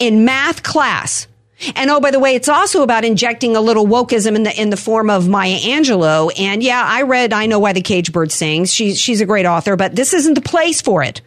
in 0.00 0.24
math 0.24 0.64
class. 0.64 1.28
And 1.76 1.90
oh, 1.90 2.00
by 2.00 2.10
the 2.10 2.18
way, 2.18 2.34
it's 2.34 2.48
also 2.48 2.82
about 2.82 3.04
injecting 3.04 3.56
a 3.56 3.60
little 3.60 3.86
wokeism 3.86 4.34
in 4.34 4.42
the 4.42 4.60
in 4.60 4.70
the 4.70 4.76
form 4.76 5.10
of 5.10 5.28
Maya 5.28 5.58
Angelou. 5.58 6.32
And 6.38 6.62
yeah, 6.62 6.84
I 6.84 7.02
read 7.02 7.32
I 7.32 7.46
Know 7.46 7.58
Why 7.58 7.72
the 7.72 7.80
Cage 7.80 8.12
Bird 8.12 8.32
Sings. 8.32 8.72
She's 8.72 8.98
she's 8.98 9.20
a 9.20 9.26
great 9.26 9.46
author, 9.46 9.76
but 9.76 9.94
this 9.94 10.12
isn't 10.12 10.34
the 10.34 10.40
place 10.40 10.80
for 10.80 11.02
it. 11.02 11.20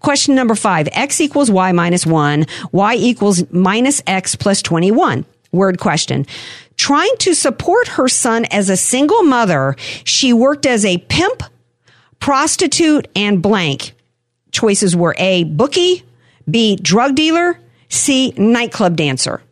Question 0.00 0.34
number 0.34 0.54
five. 0.54 0.88
X 0.92 1.20
equals 1.20 1.50
Y 1.50 1.72
minus 1.72 2.06
one. 2.06 2.46
Y 2.72 2.94
equals 2.94 3.50
minus 3.52 4.02
X 4.06 4.34
plus 4.34 4.62
21. 4.62 5.24
Word 5.52 5.78
question. 5.78 6.26
Trying 6.76 7.14
to 7.18 7.34
support 7.34 7.88
her 7.88 8.08
son 8.08 8.46
as 8.46 8.70
a 8.70 8.76
single 8.76 9.22
mother, 9.22 9.76
she 10.04 10.32
worked 10.32 10.64
as 10.64 10.84
a 10.84 10.98
pimp, 10.98 11.42
prostitute, 12.18 13.08
and 13.14 13.42
blank. 13.42 13.92
Choices 14.50 14.96
were 14.96 15.14
A, 15.18 15.44
bookie, 15.44 16.02
B, 16.50 16.76
drug 16.76 17.14
dealer, 17.14 17.58
C, 17.88 18.32
nightclub 18.36 18.96
dancer. 18.96 19.42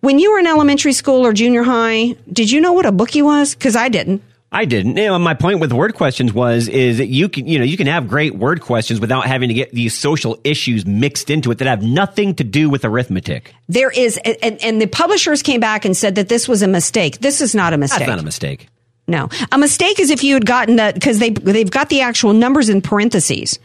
When 0.00 0.18
you 0.18 0.32
were 0.32 0.38
in 0.38 0.46
elementary 0.46 0.92
school 0.92 1.24
or 1.24 1.32
junior 1.32 1.62
high, 1.62 2.16
did 2.32 2.50
you 2.50 2.60
know 2.60 2.72
what 2.72 2.86
a 2.86 2.92
bookie 2.92 3.22
was? 3.22 3.54
Because 3.54 3.76
I 3.76 3.88
didn't. 3.88 4.22
I 4.54 4.66
didn't. 4.66 4.98
You 4.98 5.06
know, 5.06 5.18
my 5.18 5.32
point 5.32 5.60
with 5.60 5.72
word 5.72 5.94
questions 5.94 6.32
was 6.32 6.68
is 6.68 6.98
that 6.98 7.06
you 7.06 7.30
can 7.30 7.46
you 7.46 7.58
know 7.58 7.64
you 7.64 7.78
can 7.78 7.86
have 7.86 8.06
great 8.06 8.34
word 8.34 8.60
questions 8.60 9.00
without 9.00 9.26
having 9.26 9.48
to 9.48 9.54
get 9.54 9.72
these 9.72 9.96
social 9.96 10.38
issues 10.44 10.84
mixed 10.84 11.30
into 11.30 11.50
it 11.50 11.58
that 11.58 11.66
have 11.66 11.82
nothing 11.82 12.34
to 12.34 12.44
do 12.44 12.68
with 12.68 12.84
arithmetic. 12.84 13.54
There 13.68 13.90
is, 13.90 14.18
and, 14.42 14.62
and 14.62 14.80
the 14.80 14.86
publishers 14.86 15.42
came 15.42 15.60
back 15.60 15.86
and 15.86 15.96
said 15.96 16.16
that 16.16 16.28
this 16.28 16.46
was 16.48 16.60
a 16.60 16.68
mistake. 16.68 17.20
This 17.20 17.40
is 17.40 17.54
not 17.54 17.72
a 17.72 17.78
mistake. 17.78 18.00
That's 18.00 18.10
not 18.10 18.18
a 18.18 18.24
mistake. 18.24 18.68
No, 19.08 19.30
a 19.50 19.58
mistake 19.58 19.98
is 19.98 20.10
if 20.10 20.22
you 20.22 20.34
had 20.34 20.44
gotten 20.44 20.76
that 20.76 20.94
because 20.94 21.18
they 21.18 21.30
they've 21.30 21.70
got 21.70 21.88
the 21.88 22.02
actual 22.02 22.34
numbers 22.34 22.68
in 22.68 22.82
parentheses. 22.82 23.58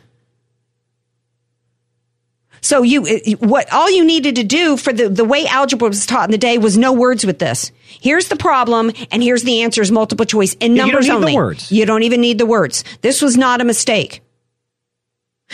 So 2.67 2.81
you, 2.81 3.05
what 3.39 3.71
all 3.71 3.89
you 3.89 4.03
needed 4.03 4.35
to 4.35 4.43
do 4.43 4.75
for 4.75 4.91
the, 4.91 5.07
the 5.07 5.23
way 5.23 5.47
algebra 5.47 5.87
was 5.87 6.05
taught 6.05 6.27
in 6.27 6.31
the 6.31 6.37
day 6.37 6.57
was 6.57 6.77
no 6.77 6.91
words 6.91 7.25
with 7.25 7.39
this. 7.39 7.71
Here's 7.85 8.27
the 8.27 8.35
problem, 8.35 8.91
and 9.09 9.23
here's 9.23 9.43
the 9.43 9.61
answers, 9.61 9.89
multiple 9.89 10.25
choice, 10.25 10.53
and 10.59 10.75
you 10.75 10.81
numbers 10.81 11.05
need 11.05 11.11
the 11.13 11.15
only. 11.15 11.33
words. 11.33 11.71
You 11.71 11.85
don't 11.85 12.03
even 12.03 12.19
need 12.19 12.39
the 12.39 12.45
words. 12.45 12.83
This 12.99 13.21
was 13.21 13.37
not 13.37 13.61
a 13.61 13.63
mistake. 13.63 14.21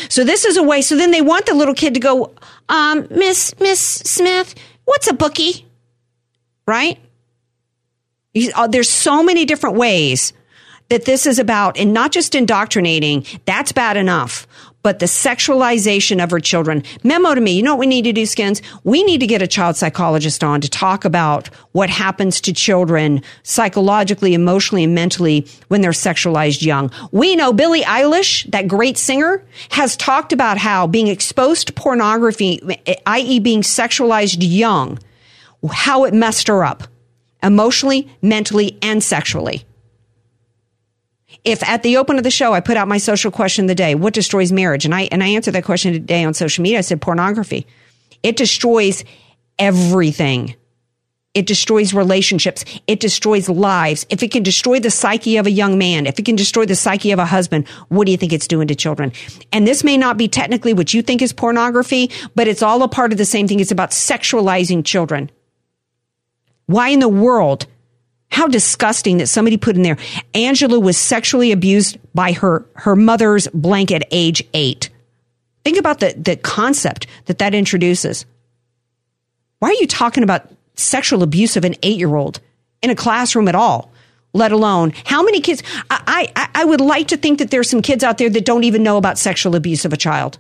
So 0.10 0.24
this 0.24 0.44
is 0.44 0.58
a 0.58 0.64
way. 0.64 0.82
So 0.82 0.96
then 0.96 1.12
they 1.12 1.22
want 1.22 1.46
the 1.46 1.54
little 1.54 1.76
kid 1.76 1.94
to 1.94 2.00
go, 2.00 2.34
um, 2.68 3.06
Miss 3.12 3.54
Miss 3.60 3.80
Smith, 3.80 4.56
what's 4.86 5.08
a 5.08 5.14
bookie? 5.14 5.68
Right? 6.66 6.98
You, 8.34 8.52
uh, 8.56 8.66
there's 8.66 8.90
so 8.90 9.22
many 9.22 9.46
different 9.46 9.76
ways 9.76 10.34
that 10.90 11.06
this 11.06 11.28
is 11.28 11.38
about, 11.38 11.78
and 11.78 11.94
not 11.94 12.12
just 12.12 12.34
indoctrinating. 12.34 13.28
That's 13.46 13.72
bad 13.72 13.98
enough. 13.98 14.48
But 14.84 15.00
the 15.00 15.06
sexualization 15.06 16.24
of 16.24 16.32
our 16.32 16.40
children. 16.40 16.84
Memo 17.04 17.34
to 17.34 17.42
me. 17.42 17.54
You 17.54 17.64
know 17.64 17.74
what 17.74 17.80
we 17.80 17.88
need 17.88 18.04
to 18.04 18.14
do, 18.14 18.26
Skins? 18.26 18.62
We 18.84 19.04
need 19.04 19.20
to 19.22 19.28
get 19.28 19.42
a 19.42 19.48
child 19.48 19.78
psychologist 19.78 20.44
on 20.44 20.62
to 20.62 20.70
talk 20.70 21.06
about 21.06 21.48
what 21.72 21.90
happens 21.90 22.40
to 22.42 22.54
children 22.54 23.24
psychologically, 23.44 24.34
emotionally, 24.34 24.84
and 24.84 24.94
mentally 24.94 25.48
when 25.70 25.82
they're 25.82 25.92
sexualized 25.92 26.62
young. 26.62 26.92
We 27.12 27.36
know 27.36 27.54
Billie 27.54 27.84
Eilish, 27.84 28.50
that 28.52 28.68
great 28.68 28.98
singer, 28.98 29.44
has 29.70 29.96
talked 29.96 30.34
about 30.34 30.58
how 30.58 30.86
being 30.86 31.08
exposed 31.08 31.68
to 31.68 31.74
pornography, 31.74 32.62
i.e. 33.06 33.40
being 33.40 33.62
sexualized 33.62 34.38
young, 34.40 35.00
how 35.72 36.04
it 36.04 36.14
messed 36.14 36.48
her 36.48 36.64
up 36.64 36.84
emotionally, 37.42 38.10
mentally, 38.22 38.78
and 38.82 39.04
sexually. 39.04 39.66
If 41.44 41.62
at 41.64 41.84
the 41.84 41.98
open 41.98 42.18
of 42.18 42.24
the 42.24 42.32
show 42.32 42.54
I 42.54 42.62
put 42.62 42.78
out 42.78 42.88
my 42.88 42.98
social 42.98 43.32
question 43.32 43.66
of 43.66 43.68
the 43.68 43.76
day, 43.76 43.96
what 43.96 44.14
destroys 44.14 44.52
marriage? 44.52 44.86
And 44.86 44.96
I 44.96 45.04
and 45.12 45.24
I 45.24 45.28
answered 45.28 45.52
that 45.56 45.66
question 45.66 45.94
today 45.94 46.24
on 46.24 46.34
social 46.34 46.62
media. 46.62 46.78
I 46.78 46.82
said 46.82 47.02
pornography. 47.02 47.68
It 48.22 48.38
destroys 48.38 49.04
everything. 49.60 50.56
It 51.34 51.48
destroys 51.48 51.94
relationships. 51.94 52.64
It 52.86 53.00
destroys 53.00 53.50
lives. 53.50 54.06
If 54.10 54.22
it 54.22 54.32
can 54.32 54.44
destroy 54.44 54.80
the 54.80 54.92
psyche 54.92 55.38
of 55.38 55.48
a 55.48 55.52
young 55.52 55.80
man, 55.80 56.06
if 56.06 56.20
it 56.20 56.26
can 56.26 56.36
destroy 56.36 56.66
the 56.66 56.76
psyche 56.76 57.12
of 57.12 57.18
a 57.18 57.26
husband, 57.26 57.68
what 57.90 58.06
do 58.06 58.12
you 58.12 58.18
think 58.18 58.34
it's 58.34 58.48
doing 58.48 58.68
to 58.68 58.76
children? 58.76 59.12
And 59.52 59.68
this 59.68 59.84
may 59.84 59.98
not 59.98 60.16
be 60.16 60.28
technically 60.28 60.74
what 60.74 60.94
you 60.94 61.02
think 61.02 61.24
is 61.24 61.34
pornography, 61.34 62.12
but 62.36 62.48
it's 62.48 62.62
all 62.62 62.84
a 62.84 62.88
part 62.88 63.12
of 63.12 63.18
the 63.18 63.26
same 63.26 63.48
thing. 63.48 63.60
It's 63.60 63.72
about 63.72 63.92
sexualizing 63.92 64.86
children. 64.86 65.32
Why 66.68 66.90
in 66.90 67.00
the 67.00 67.10
world? 67.10 67.66
How 68.34 68.48
disgusting 68.48 69.20
that 69.20 69.28
somebody 69.28 69.58
put 69.58 69.76
in 69.76 69.84
there. 69.84 69.98
Angela 70.34 70.80
was 70.80 70.98
sexually 70.98 71.52
abused 71.52 72.00
by 72.16 72.32
her, 72.32 72.66
her 72.74 72.96
mother's 72.96 73.48
blank 73.50 73.92
at 73.92 74.08
age 74.10 74.44
eight. 74.56 74.90
Think 75.64 75.78
about 75.78 76.00
the, 76.00 76.16
the 76.18 76.36
concept 76.36 77.06
that 77.26 77.38
that 77.38 77.54
introduces. 77.54 78.26
Why 79.60 79.70
are 79.70 79.74
you 79.74 79.86
talking 79.86 80.24
about 80.24 80.50
sexual 80.74 81.22
abuse 81.22 81.56
of 81.58 81.64
an 81.64 81.76
eight 81.84 82.00
year 82.00 82.16
old 82.16 82.40
in 82.82 82.90
a 82.90 82.96
classroom 82.96 83.48
at 83.48 83.54
all? 83.54 83.92
Let 84.34 84.52
alone 84.52 84.94
how 85.06 85.22
many 85.22 85.40
kids? 85.40 85.62
I, 85.92 86.28
I, 86.36 86.50
I 86.56 86.66
would 86.66 86.82
like 86.82 87.10
to 87.10 87.18
think 87.18 87.38
that 87.38 87.52
there's 87.52 87.70
some 87.70 87.84
kids 87.84 88.04
out 88.04 88.18
there 88.18 88.32
that 88.32 88.46
don't 88.46 88.64
even 88.64 88.82
know 88.82 88.98
about 88.98 89.20
sexual 89.20 89.56
abuse 89.56 89.86
of 89.86 89.94
a 89.94 89.98
child 89.98 90.40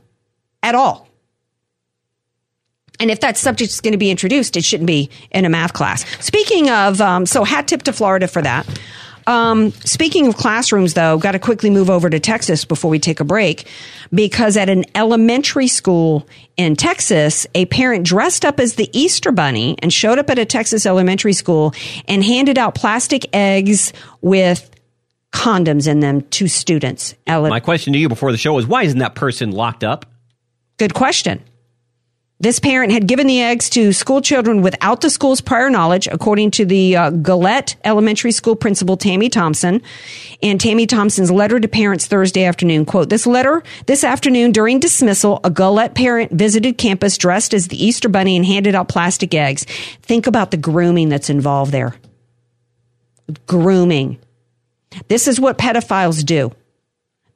at 0.63 0.73
all. 0.73 1.07
And 2.99 3.09
if 3.09 3.21
that 3.21 3.37
subject 3.37 3.71
is 3.71 3.81
going 3.81 3.93
to 3.93 3.97
be 3.97 4.11
introduced, 4.11 4.55
it 4.55 4.63
shouldn't 4.63 4.87
be 4.87 5.09
in 5.31 5.45
a 5.45 5.49
math 5.49 5.73
class. 5.73 6.05
Speaking 6.23 6.69
of, 6.69 7.01
um, 7.01 7.25
so 7.25 7.43
hat 7.43 7.67
tip 7.67 7.83
to 7.83 7.93
Florida 7.93 8.27
for 8.27 8.41
that. 8.41 8.67
Um, 9.25 9.71
speaking 9.71 10.27
of 10.27 10.35
classrooms, 10.35 10.93
though, 10.93 11.17
got 11.17 11.31
to 11.31 11.39
quickly 11.39 11.69
move 11.69 11.89
over 11.89 12.09
to 12.09 12.19
Texas 12.19 12.65
before 12.65 12.91
we 12.91 12.99
take 12.99 13.19
a 13.19 13.23
break 13.23 13.67
because 14.13 14.57
at 14.57 14.69
an 14.69 14.85
elementary 14.95 15.67
school 15.67 16.27
in 16.57 16.75
Texas, 16.75 17.47
a 17.55 17.65
parent 17.67 18.05
dressed 18.05 18.45
up 18.45 18.59
as 18.59 18.75
the 18.75 18.89
Easter 18.97 19.31
Bunny 19.31 19.77
and 19.81 19.93
showed 19.93 20.19
up 20.19 20.29
at 20.29 20.39
a 20.39 20.45
Texas 20.45 20.85
elementary 20.85 21.33
school 21.33 21.73
and 22.07 22.23
handed 22.23 22.57
out 22.57 22.75
plastic 22.75 23.25
eggs 23.33 23.93
with 24.21 24.69
condoms 25.31 25.87
in 25.87 25.99
them 25.99 26.21
to 26.21 26.47
students. 26.47 27.15
My 27.27 27.59
question 27.59 27.93
to 27.93 27.99
you 27.99 28.09
before 28.09 28.31
the 28.31 28.37
show 28.37 28.57
is 28.59 28.67
why 28.67 28.83
isn't 28.83 28.99
that 28.99 29.15
person 29.15 29.51
locked 29.51 29.83
up? 29.83 30.05
Good 30.77 30.93
question. 30.93 31.41
This 32.43 32.59
parent 32.59 32.91
had 32.91 33.07
given 33.07 33.25
the 33.25 33.41
eggs 33.41 33.69
to 33.69 33.93
school 33.93 34.19
children 34.19 34.61
without 34.61 34.99
the 34.99 35.09
school's 35.09 35.39
prior 35.39 35.69
knowledge, 35.69 36.09
according 36.11 36.51
to 36.51 36.65
the 36.65 36.97
uh, 36.97 37.09
Elementary 37.85 38.33
School 38.33 38.57
principal 38.57 38.97
Tammy 38.97 39.29
Thompson. 39.29 39.81
And 40.41 40.59
Tammy 40.59 40.85
Thompson's 40.85 41.31
letter 41.31 41.57
to 41.57 41.69
parents 41.69 42.05
Thursday 42.05 42.43
afternoon, 42.43 42.83
quote, 42.83 43.07
this 43.07 43.25
letter, 43.25 43.63
this 43.85 44.03
afternoon 44.03 44.51
during 44.51 44.81
dismissal, 44.81 45.39
a 45.45 45.49
Gillette 45.49 45.95
parent 45.95 46.33
visited 46.33 46.77
campus 46.77 47.17
dressed 47.17 47.53
as 47.53 47.69
the 47.69 47.81
Easter 47.81 48.09
Bunny 48.09 48.35
and 48.35 48.45
handed 48.45 48.75
out 48.75 48.89
plastic 48.89 49.33
eggs. 49.33 49.63
Think 50.01 50.27
about 50.27 50.51
the 50.51 50.57
grooming 50.57 51.07
that's 51.07 51.29
involved 51.29 51.71
there. 51.71 51.95
Grooming. 53.47 54.19
This 55.07 55.29
is 55.29 55.39
what 55.39 55.57
pedophiles 55.57 56.25
do. 56.25 56.51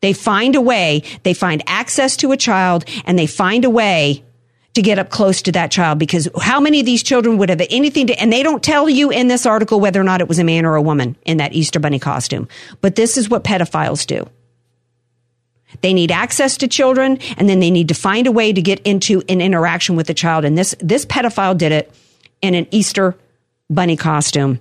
They 0.01 0.11
find 0.11 0.55
a 0.55 0.61
way, 0.61 1.03
they 1.23 1.33
find 1.33 1.63
access 1.65 2.17
to 2.17 2.33
a 2.33 2.37
child, 2.37 2.83
and 3.05 3.17
they 3.17 3.25
find 3.25 3.63
a 3.63 3.69
way 3.69 4.25
to 4.77 4.81
get 4.83 4.99
up 4.99 5.09
close 5.09 5.41
to 5.41 5.51
that 5.51 5.71
child 5.71 5.97
because 5.97 6.29
how 6.39 6.59
many 6.59 6.79
of 6.79 6.85
these 6.85 7.01
children 7.01 7.39
would 7.39 7.49
have 7.49 7.61
anything 7.71 8.07
to, 8.07 8.13
and 8.19 8.31
they 8.31 8.43
don't 8.43 8.63
tell 8.63 8.87
you 8.87 9.09
in 9.09 9.27
this 9.27 9.45
article 9.45 9.79
whether 9.79 9.99
or 9.99 10.03
not 10.03 10.21
it 10.21 10.27
was 10.27 10.37
a 10.37 10.43
man 10.43 10.65
or 10.65 10.75
a 10.75 10.81
woman 10.81 11.15
in 11.25 11.37
that 11.37 11.53
Easter 11.53 11.79
Bunny 11.79 11.97
costume. 11.97 12.47
But 12.79 12.95
this 12.95 13.17
is 13.17 13.27
what 13.27 13.43
pedophiles 13.43 14.05
do. 14.05 14.29
They 15.81 15.93
need 15.93 16.11
access 16.11 16.57
to 16.57 16.67
children 16.67 17.17
and 17.37 17.49
then 17.49 17.59
they 17.59 17.71
need 17.71 17.87
to 17.87 17.95
find 17.95 18.27
a 18.27 18.31
way 18.31 18.53
to 18.53 18.61
get 18.61 18.79
into 18.81 19.23
an 19.27 19.41
interaction 19.41 19.95
with 19.95 20.05
the 20.05 20.13
child. 20.13 20.45
And 20.45 20.55
this, 20.55 20.75
this 20.79 21.05
pedophile 21.05 21.57
did 21.57 21.71
it 21.71 21.91
in 22.41 22.53
an 22.53 22.67
Easter 22.69 23.15
Bunny 23.69 23.97
costume. 23.97 24.59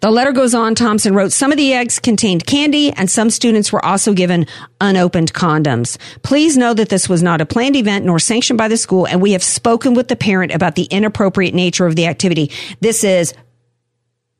The 0.00 0.10
letter 0.10 0.32
goes 0.32 0.54
on. 0.54 0.74
Thompson 0.74 1.14
wrote, 1.14 1.30
some 1.30 1.52
of 1.52 1.58
the 1.58 1.74
eggs 1.74 1.98
contained 1.98 2.46
candy 2.46 2.90
and 2.90 3.10
some 3.10 3.28
students 3.28 3.70
were 3.70 3.84
also 3.84 4.14
given 4.14 4.46
unopened 4.80 5.34
condoms. 5.34 5.98
Please 6.22 6.56
know 6.56 6.72
that 6.72 6.88
this 6.88 7.08
was 7.08 7.22
not 7.22 7.42
a 7.42 7.46
planned 7.46 7.76
event 7.76 8.06
nor 8.06 8.18
sanctioned 8.18 8.56
by 8.56 8.68
the 8.68 8.78
school. 8.78 9.06
And 9.06 9.20
we 9.20 9.32
have 9.32 9.44
spoken 9.44 9.92
with 9.94 10.08
the 10.08 10.16
parent 10.16 10.52
about 10.52 10.74
the 10.74 10.84
inappropriate 10.84 11.54
nature 11.54 11.86
of 11.86 11.96
the 11.96 12.06
activity. 12.06 12.50
This 12.80 13.04
is 13.04 13.34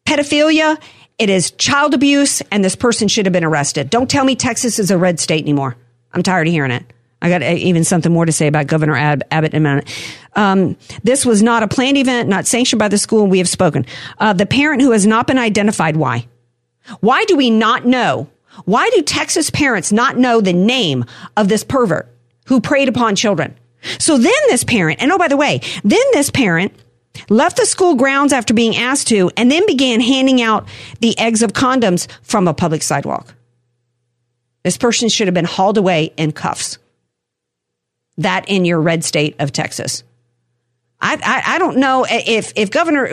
pedophilia. 0.06 0.80
It 1.18 1.28
is 1.28 1.50
child 1.50 1.92
abuse 1.92 2.40
and 2.50 2.64
this 2.64 2.76
person 2.76 3.06
should 3.08 3.26
have 3.26 3.32
been 3.34 3.44
arrested. 3.44 3.90
Don't 3.90 4.08
tell 4.08 4.24
me 4.24 4.36
Texas 4.36 4.78
is 4.78 4.90
a 4.90 4.96
red 4.96 5.20
state 5.20 5.44
anymore. 5.44 5.76
I'm 6.12 6.22
tired 6.22 6.46
of 6.46 6.52
hearing 6.52 6.72
it. 6.72 6.90
I 7.22 7.28
got 7.28 7.42
uh, 7.42 7.46
even 7.46 7.84
something 7.84 8.12
more 8.12 8.26
to 8.26 8.32
say 8.32 8.46
about 8.46 8.66
Governor 8.66 8.96
Ab- 8.96 9.22
Abbott 9.30 9.52
in 9.52 9.58
a 9.58 9.60
minute. 9.60 10.12
Um, 10.36 10.76
this 11.02 11.26
was 11.26 11.42
not 11.42 11.62
a 11.62 11.68
planned 11.68 11.96
event, 11.96 12.28
not 12.28 12.46
sanctioned 12.46 12.78
by 12.78 12.88
the 12.88 12.98
school, 12.98 13.26
we 13.26 13.38
have 13.38 13.48
spoken. 13.48 13.84
Uh, 14.18 14.32
the 14.32 14.46
parent 14.46 14.82
who 14.82 14.92
has 14.92 15.06
not 15.06 15.26
been 15.26 15.38
identified, 15.38 15.96
why? 15.96 16.26
Why 17.00 17.24
do 17.24 17.36
we 17.36 17.50
not 17.50 17.84
know 17.84 18.28
Why 18.64 18.90
do 18.90 19.02
Texas 19.02 19.50
parents 19.50 19.92
not 19.92 20.16
know 20.16 20.40
the 20.40 20.52
name 20.52 21.04
of 21.36 21.48
this 21.48 21.64
pervert 21.64 22.08
who 22.46 22.60
preyed 22.60 22.88
upon 22.88 23.16
children? 23.16 23.56
So 23.98 24.18
then 24.18 24.32
this 24.48 24.64
parent, 24.64 25.00
and 25.00 25.10
oh, 25.10 25.18
by 25.18 25.28
the 25.28 25.36
way, 25.36 25.60
then 25.84 26.02
this 26.12 26.30
parent 26.30 26.74
left 27.28 27.56
the 27.56 27.66
school 27.66 27.94
grounds 27.94 28.32
after 28.32 28.52
being 28.52 28.76
asked 28.76 29.08
to, 29.08 29.30
and 29.36 29.50
then 29.50 29.66
began 29.66 30.00
handing 30.00 30.42
out 30.42 30.68
the 31.00 31.18
eggs 31.18 31.42
of 31.42 31.52
condoms 31.52 32.06
from 32.22 32.46
a 32.46 32.54
public 32.54 32.82
sidewalk. 32.82 33.34
This 34.64 34.76
person 34.76 35.08
should 35.08 35.26
have 35.26 35.34
been 35.34 35.46
hauled 35.46 35.78
away 35.78 36.12
in 36.16 36.32
cuffs. 36.32 36.78
That 38.20 38.48
in 38.48 38.64
your 38.64 38.80
red 38.80 39.04
state 39.04 39.36
of 39.38 39.52
Texas. 39.52 40.04
I, 41.02 41.14
I, 41.24 41.54
I, 41.54 41.58
don't 41.58 41.78
know 41.78 42.04
if, 42.08 42.52
if 42.56 42.70
governor, 42.70 43.08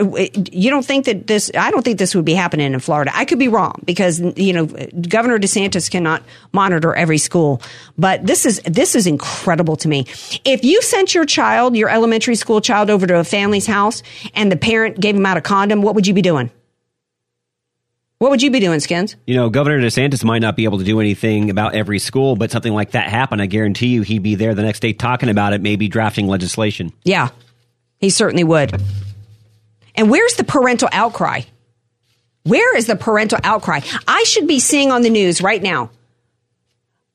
you 0.52 0.68
don't 0.68 0.84
think 0.84 1.06
that 1.06 1.26
this, 1.26 1.50
I 1.56 1.70
don't 1.70 1.82
think 1.82 1.98
this 1.98 2.14
would 2.14 2.26
be 2.26 2.34
happening 2.34 2.74
in 2.74 2.80
Florida. 2.80 3.10
I 3.14 3.24
could 3.24 3.38
be 3.38 3.48
wrong 3.48 3.80
because, 3.86 4.20
you 4.36 4.52
know, 4.52 4.66
Governor 4.66 5.38
DeSantis 5.38 5.90
cannot 5.90 6.22
monitor 6.52 6.94
every 6.94 7.16
school, 7.16 7.62
but 7.96 8.26
this 8.26 8.44
is, 8.44 8.60
this 8.66 8.94
is 8.94 9.06
incredible 9.06 9.76
to 9.76 9.88
me. 9.88 10.04
If 10.44 10.64
you 10.64 10.82
sent 10.82 11.14
your 11.14 11.24
child, 11.24 11.76
your 11.76 11.88
elementary 11.88 12.34
school 12.34 12.60
child 12.60 12.90
over 12.90 13.06
to 13.06 13.20
a 13.20 13.24
family's 13.24 13.66
house 13.66 14.02
and 14.34 14.52
the 14.52 14.56
parent 14.56 15.00
gave 15.00 15.16
him 15.16 15.24
out 15.24 15.38
a 15.38 15.40
condom, 15.40 15.80
what 15.80 15.94
would 15.94 16.06
you 16.06 16.12
be 16.12 16.22
doing? 16.22 16.50
What 18.18 18.32
would 18.32 18.42
you 18.42 18.50
be 18.50 18.58
doing, 18.58 18.80
Skins? 18.80 19.14
You 19.26 19.36
know, 19.36 19.48
Governor 19.48 19.80
DeSantis 19.80 20.24
might 20.24 20.40
not 20.40 20.56
be 20.56 20.64
able 20.64 20.78
to 20.78 20.84
do 20.84 20.98
anything 20.98 21.50
about 21.50 21.74
every 21.74 22.00
school, 22.00 22.34
but 22.34 22.50
something 22.50 22.72
like 22.72 22.90
that 22.92 23.08
happened. 23.08 23.40
I 23.40 23.46
guarantee 23.46 23.88
you 23.88 24.02
he'd 24.02 24.24
be 24.24 24.34
there 24.34 24.54
the 24.56 24.62
next 24.62 24.80
day 24.80 24.92
talking 24.92 25.28
about 25.28 25.52
it, 25.52 25.60
maybe 25.60 25.86
drafting 25.86 26.26
legislation. 26.26 26.92
Yeah, 27.04 27.28
he 27.98 28.10
certainly 28.10 28.42
would. 28.42 28.80
And 29.94 30.10
where's 30.10 30.34
the 30.34 30.42
parental 30.44 30.88
outcry? 30.90 31.42
Where 32.42 32.76
is 32.76 32.86
the 32.86 32.96
parental 32.96 33.38
outcry? 33.44 33.80
I 34.08 34.24
should 34.24 34.48
be 34.48 34.58
seeing 34.58 34.90
on 34.90 35.02
the 35.02 35.10
news 35.10 35.40
right 35.40 35.62
now 35.62 35.90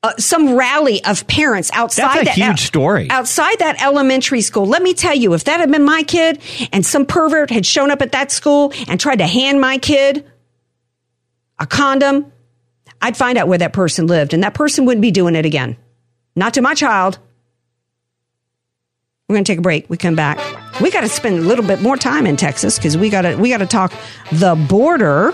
uh, 0.03 0.13
some 0.17 0.55
rally 0.55 1.03
of 1.05 1.25
parents 1.27 1.71
outside 1.73 2.27
That's 2.27 2.37
a 2.37 2.41
huge 2.41 2.61
story. 2.61 3.09
outside 3.09 3.59
that 3.59 3.81
elementary 3.81 4.41
school. 4.41 4.65
Let 4.65 4.81
me 4.81 4.93
tell 4.93 5.15
you, 5.15 5.33
if 5.33 5.45
that 5.45 5.59
had 5.59 5.71
been 5.71 5.83
my 5.83 6.03
kid 6.03 6.39
and 6.71 6.85
some 6.85 7.05
pervert 7.05 7.49
had 7.49 7.65
shown 7.65 7.89
up 7.89 8.01
at 8.01 8.11
that 8.11 8.31
school 8.31 8.73
and 8.87 8.99
tried 8.99 9.17
to 9.19 9.27
hand 9.27 9.59
my 9.61 9.77
kid 9.77 10.29
a 11.63 11.67
condom, 11.67 12.31
I'd 13.01 13.17
find 13.17 13.37
out 13.37 13.47
where 13.47 13.57
that 13.57 13.73
person 13.73 14.05
lived, 14.05 14.33
and 14.33 14.43
that 14.43 14.53
person 14.53 14.85
wouldn't 14.85 15.01
be 15.01 15.11
doing 15.11 15.35
it 15.35 15.45
again. 15.45 15.77
Not 16.35 16.53
to 16.55 16.61
my 16.61 16.73
child. 16.73 17.17
We're 19.27 19.35
going 19.35 19.45
to 19.45 19.51
take 19.51 19.59
a 19.59 19.63
break. 19.63 19.89
We 19.89 19.97
come 19.97 20.15
back. 20.15 20.37
We 20.81 20.91
got 20.91 21.01
to 21.01 21.09
spend 21.09 21.39
a 21.39 21.41
little 21.41 21.65
bit 21.65 21.81
more 21.81 21.97
time 21.97 22.27
in 22.27 22.35
Texas 22.35 22.77
because 22.77 22.97
we 22.97 23.09
got 23.09 23.21
to 23.21 23.35
we 23.35 23.49
got 23.49 23.59
to 23.59 23.65
talk 23.65 23.93
the 24.31 24.55
border. 24.55 25.33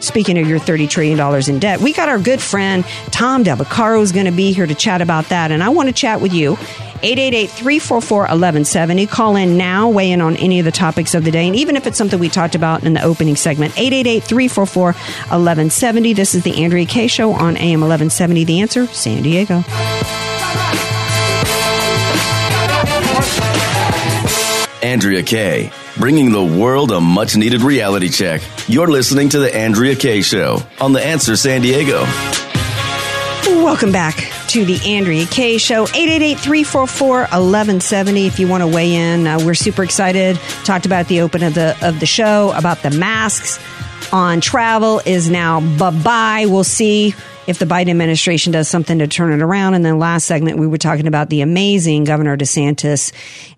Speaking 0.00 0.38
of 0.38 0.48
your 0.48 0.58
$30 0.58 0.88
trillion 0.88 1.48
in 1.48 1.58
debt, 1.58 1.80
we 1.80 1.92
got 1.92 2.08
our 2.08 2.18
good 2.18 2.40
friend 2.40 2.84
Tom 3.10 3.42
Del 3.42 3.56
Beccaro 3.56 4.00
is 4.00 4.12
going 4.12 4.26
to 4.26 4.32
be 4.32 4.52
here 4.52 4.66
to 4.66 4.74
chat 4.74 5.00
about 5.00 5.28
that. 5.30 5.50
And 5.50 5.62
I 5.62 5.70
want 5.70 5.88
to 5.88 5.92
chat 5.92 6.20
with 6.20 6.32
you. 6.32 6.56
888-344-1170. 6.98 9.08
Call 9.08 9.36
in 9.36 9.56
now, 9.56 9.88
weigh 9.88 10.10
in 10.10 10.20
on 10.20 10.34
any 10.36 10.58
of 10.58 10.64
the 10.64 10.72
topics 10.72 11.14
of 11.14 11.22
the 11.24 11.30
day. 11.30 11.46
And 11.46 11.54
even 11.54 11.76
if 11.76 11.86
it's 11.86 11.96
something 11.96 12.18
we 12.18 12.28
talked 12.28 12.56
about 12.56 12.82
in 12.82 12.94
the 12.94 13.02
opening 13.02 13.36
segment, 13.36 13.72
888-344-1170. 13.74 16.16
This 16.16 16.34
is 16.34 16.42
the 16.42 16.64
Andrea 16.64 16.86
Kaye 16.86 17.06
Show 17.06 17.30
on 17.32 17.56
AM 17.56 17.80
1170. 17.80 18.44
The 18.44 18.60
answer, 18.60 18.86
San 18.88 19.22
Diego. 19.22 19.62
Andrea 24.82 25.22
Kaye, 25.22 25.70
bringing 25.98 26.30
the 26.30 26.44
world 26.44 26.92
a 26.92 27.00
much 27.00 27.36
needed 27.36 27.62
reality 27.62 28.08
check. 28.08 28.40
You're 28.68 28.86
listening 28.88 29.30
to 29.30 29.38
The 29.40 29.52
Andrea 29.54 29.96
Kaye 29.96 30.22
Show 30.22 30.62
on 30.80 30.92
The 30.92 31.04
Answer 31.04 31.36
San 31.36 31.62
Diego. 31.62 32.04
Welcome 33.46 33.92
back 33.92 34.16
to 34.48 34.64
the 34.64 34.80
Andrea 34.86 35.26
Kaye 35.26 35.58
Show. 35.58 35.84
888-344-1170 35.86 38.26
if 38.26 38.38
you 38.38 38.48
want 38.48 38.62
to 38.62 38.66
weigh 38.66 38.94
in. 38.94 39.26
Uh, 39.26 39.38
we're 39.44 39.54
super 39.54 39.82
excited. 39.82 40.36
Talked 40.64 40.86
about 40.86 41.08
the 41.08 41.20
open 41.20 41.42
of 41.42 41.54
the 41.54 41.76
of 41.82 42.00
the 42.00 42.06
show, 42.06 42.52
about 42.56 42.82
the 42.82 42.90
masks 42.90 43.58
on 44.12 44.40
travel 44.40 45.02
is 45.04 45.28
now 45.28 45.60
bye-bye. 45.76 46.46
We'll 46.46 46.64
see 46.64 47.14
if 47.48 47.58
the 47.58 47.64
Biden 47.64 47.88
administration 47.88 48.52
does 48.52 48.68
something 48.68 48.98
to 48.98 49.08
turn 49.08 49.32
it 49.32 49.42
around. 49.42 49.72
And 49.72 49.84
then 49.84 49.98
last 49.98 50.26
segment, 50.26 50.58
we 50.58 50.66
were 50.66 50.78
talking 50.78 51.06
about 51.06 51.30
the 51.30 51.40
amazing 51.40 52.04
Governor 52.04 52.36
DeSantis 52.36 53.10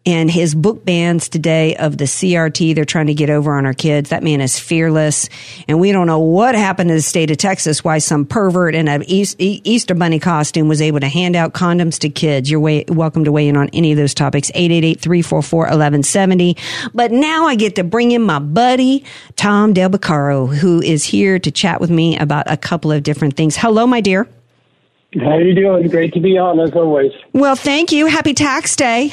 and 0.06 0.30
his 0.30 0.54
book 0.54 0.84
bans 0.84 1.28
today 1.28 1.76
of 1.76 1.98
the 1.98 2.04
CRT 2.04 2.74
they're 2.74 2.84
trying 2.84 3.08
to 3.08 3.14
get 3.14 3.28
over 3.28 3.54
on 3.54 3.66
our 3.66 3.74
kids. 3.74 4.10
That 4.10 4.22
man 4.22 4.40
is 4.40 4.58
fearless. 4.58 5.28
And 5.68 5.80
we 5.80 5.92
don't 5.92 6.06
know 6.06 6.20
what 6.20 6.54
happened 6.54 6.88
to 6.88 6.94
the 6.94 7.02
state 7.02 7.30
of 7.32 7.36
Texas, 7.36 7.84
why 7.84 7.98
some 7.98 8.24
pervert 8.24 8.74
in 8.74 8.88
an 8.88 9.02
Easter 9.08 9.94
bunny 9.94 10.20
costume 10.20 10.68
was 10.68 10.80
able 10.80 11.00
to 11.00 11.08
hand 11.08 11.34
out 11.34 11.52
condoms 11.52 11.98
to 11.98 12.08
kids. 12.08 12.50
You're 12.50 12.60
way, 12.60 12.84
welcome 12.86 13.24
to 13.24 13.32
weigh 13.32 13.48
in 13.48 13.56
on 13.56 13.68
any 13.72 13.90
of 13.90 13.98
those 13.98 14.14
topics. 14.14 14.52
888-344-1170. 14.52 16.56
But 16.94 17.10
now 17.10 17.46
I 17.46 17.56
get 17.56 17.74
to 17.74 17.84
bring 17.84 18.12
in 18.12 18.22
my 18.22 18.38
buddy, 18.38 19.04
Tom 19.34 19.72
Del 19.72 19.90
who 19.90 20.80
is 20.80 21.04
here 21.04 21.40
to 21.40 21.50
chat 21.50 21.80
with 21.80 21.90
me 21.90 22.16
about 22.18 22.48
a 22.48 22.56
couple 22.56 22.92
of 22.92 23.02
different 23.02 23.36
things. 23.36 23.56
Hello, 23.56 23.79
my 23.86 24.00
dear. 24.00 24.28
How 25.14 25.32
are 25.32 25.42
you 25.42 25.54
doing? 25.54 25.88
Great 25.88 26.12
to 26.14 26.20
be 26.20 26.38
on 26.38 26.60
as 26.60 26.72
always. 26.72 27.12
Well, 27.32 27.56
thank 27.56 27.90
you. 27.90 28.06
Happy 28.06 28.32
tax 28.32 28.76
day. 28.76 29.12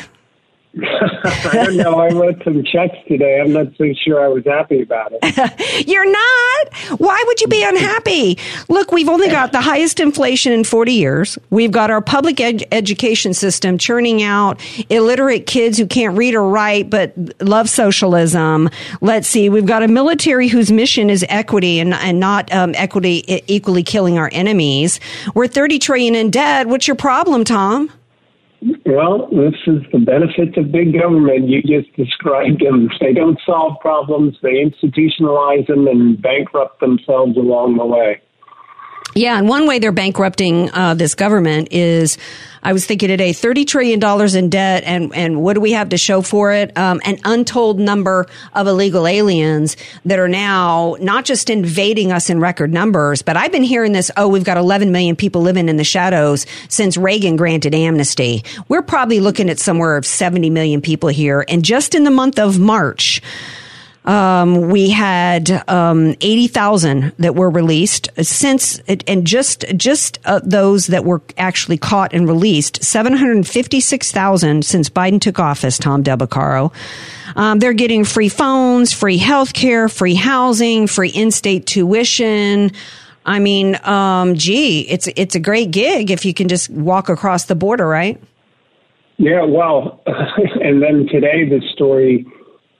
I 0.83 1.51
don't 1.53 1.77
know. 1.77 1.95
I 1.95 2.09
wrote 2.09 2.41
some 2.43 2.63
checks 2.63 2.97
today. 3.07 3.39
I'm 3.39 3.53
not 3.53 3.67
so 3.77 3.85
sure 4.05 4.23
I 4.23 4.27
was 4.27 4.43
happy 4.45 4.81
about 4.81 5.13
it. 5.13 5.87
You're 5.87 6.09
not? 6.09 6.99
Why 6.99 7.23
would 7.25 7.41
you 7.41 7.47
be 7.47 7.63
unhappy? 7.63 8.37
Look, 8.69 8.91
we've 8.91 9.09
only 9.09 9.29
got 9.29 9.51
the 9.51 9.61
highest 9.61 9.99
inflation 9.99 10.51
in 10.51 10.63
40 10.63 10.93
years. 10.93 11.37
We've 11.49 11.71
got 11.71 11.89
our 11.89 12.01
public 12.01 12.39
ed- 12.39 12.65
education 12.71 13.33
system 13.33 13.77
churning 13.77 14.23
out 14.23 14.59
illiterate 14.89 15.47
kids 15.47 15.77
who 15.77 15.87
can't 15.87 16.17
read 16.17 16.35
or 16.35 16.47
write 16.47 16.89
but 16.89 17.13
love 17.41 17.69
socialism. 17.69 18.69
Let's 19.01 19.27
see. 19.27 19.49
We've 19.49 19.65
got 19.65 19.83
a 19.83 19.87
military 19.87 20.47
whose 20.47 20.71
mission 20.71 21.09
is 21.09 21.25
equity 21.29 21.79
and, 21.79 21.93
and 21.93 22.19
not 22.19 22.51
um, 22.53 22.73
equity 22.75 23.41
equally 23.47 23.83
killing 23.83 24.17
our 24.17 24.29
enemies. 24.31 24.99
We're 25.33 25.47
30 25.47 25.79
trillion 25.79 26.15
in 26.15 26.31
debt. 26.31 26.67
What's 26.67 26.87
your 26.87 26.95
problem, 26.95 27.43
Tom? 27.43 27.91
Well, 28.85 29.27
this 29.29 29.53
is 29.67 29.83
the 29.91 29.99
benefits 29.99 30.57
of 30.57 30.71
big 30.71 30.93
government. 30.97 31.47
You 31.47 31.61
just 31.61 31.95
described 31.95 32.61
them. 32.65 32.89
They 32.99 33.13
don't 33.13 33.39
solve 33.45 33.79
problems, 33.81 34.37
they 34.41 34.63
institutionalize 34.63 35.67
them 35.67 35.87
and 35.87 36.19
bankrupt 36.19 36.79
themselves 36.79 37.37
along 37.37 37.77
the 37.77 37.85
way. 37.85 38.21
Yeah, 39.17 39.39
and 39.39 39.49
one 39.49 39.65
way 39.65 39.79
they're 39.79 39.91
bankrupting 39.91 40.69
uh, 40.71 40.93
this 40.93 41.15
government 41.15 41.69
is 41.71 42.19
I 42.61 42.71
was 42.71 42.85
thinking 42.85 43.07
today, 43.07 43.31
$30 43.31 43.65
trillion 43.65 44.35
in 44.35 44.49
debt. 44.51 44.83
And, 44.85 45.15
and 45.15 45.41
what 45.41 45.53
do 45.53 45.59
we 45.59 45.71
have 45.71 45.89
to 45.89 45.97
show 45.97 46.21
for 46.21 46.51
it? 46.51 46.77
Um, 46.77 47.01
an 47.03 47.17
untold 47.23 47.79
number 47.79 48.27
of 48.53 48.67
illegal 48.67 49.07
aliens 49.07 49.75
that 50.05 50.19
are 50.19 50.27
now 50.27 50.97
not 50.99 51.25
just 51.25 51.49
invading 51.49 52.11
us 52.11 52.29
in 52.29 52.39
record 52.39 52.71
numbers, 52.71 53.23
but 53.23 53.37
I've 53.37 53.51
been 53.51 53.63
hearing 53.63 53.91
this, 53.91 54.11
oh, 54.17 54.27
we've 54.27 54.43
got 54.43 54.57
11 54.57 54.91
million 54.91 55.15
people 55.15 55.41
living 55.41 55.67
in 55.67 55.77
the 55.77 55.83
shadows 55.83 56.45
since 56.69 56.95
Reagan 56.95 57.37
granted 57.37 57.73
amnesty. 57.73 58.43
We're 58.67 58.83
probably 58.83 59.19
looking 59.19 59.49
at 59.49 59.57
somewhere 59.57 59.97
of 59.97 60.05
70 60.05 60.51
million 60.51 60.79
people 60.79 61.09
here. 61.09 61.43
And 61.47 61.65
just 61.65 61.95
in 61.95 62.03
the 62.03 62.11
month 62.11 62.37
of 62.37 62.59
March, 62.59 63.23
um, 64.07 64.69
we 64.69 64.89
had 64.89 65.63
um, 65.69 66.15
eighty 66.21 66.47
thousand 66.47 67.11
that 67.19 67.35
were 67.35 67.49
released 67.49 68.09
since, 68.23 68.79
and 69.05 69.27
just 69.27 69.65
just 69.75 70.19
uh, 70.23 70.39
those 70.43 70.87
that 70.87 71.03
were 71.03 71.21
actually 71.37 71.77
caught 71.77 72.13
and 72.13 72.25
released, 72.25 72.81
seven 72.83 73.11
hundred 73.11 73.45
fifty 73.45 73.81
six 73.81 74.09
thousand 74.11 74.63
since 74.63 74.89
Biden 74.89 75.19
took 75.19 75.39
office. 75.39 75.77
Tom 75.77 76.03
Del 76.03 76.17
Beccaro. 76.17 76.73
Um, 77.35 77.59
they're 77.59 77.73
getting 77.73 78.05
free 78.05 78.29
phones, 78.29 78.93
free 78.93 79.17
health 79.17 79.51
care, 79.51 79.89
free 79.89 80.15
housing, 80.15 80.87
free 80.87 81.09
in-state 81.09 81.65
tuition. 81.65 82.71
I 83.25 83.39
mean, 83.39 83.77
um, 83.83 84.35
gee, 84.35 84.87
it's 84.87 85.07
it's 85.17 85.35
a 85.35 85.39
great 85.39 85.71
gig 85.71 86.11
if 86.11 86.23
you 86.23 86.33
can 86.33 86.47
just 86.47 86.69
walk 86.69 87.09
across 87.09 87.45
the 87.45 87.55
border, 87.55 87.85
right? 87.85 88.21
Yeah, 89.17 89.43
well, 89.43 90.01
and 90.07 90.81
then 90.81 91.07
today 91.11 91.43
the 91.43 91.61
story 91.73 92.25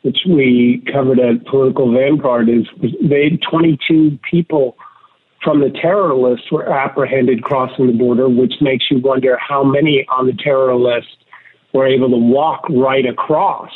which 0.08 0.20
we 0.26 0.82
covered 0.89 1.20
at 1.20 1.46
Political 1.48 1.91
Vanguard, 1.91 2.48
is 2.48 2.65
they 3.02 3.38
22 3.52 4.17
people 4.30 4.78
from 5.43 5.60
the 5.60 5.70
terror 5.70 6.15
list 6.15 6.43
were 6.50 6.72
apprehended 6.72 7.43
crossing 7.43 7.88
the 7.88 7.93
border, 7.93 8.30
which 8.30 8.54
makes 8.62 8.86
you 8.89 9.00
wonder 9.00 9.38
how 9.38 9.65
many 9.65 10.06
on 10.10 10.26
the 10.26 10.34
terror 10.41 10.76
list 10.76 11.26
were 11.74 11.86
able 11.86 12.10
to 12.10 12.15
walk 12.15 12.63
right 12.70 13.06
across 13.06 13.72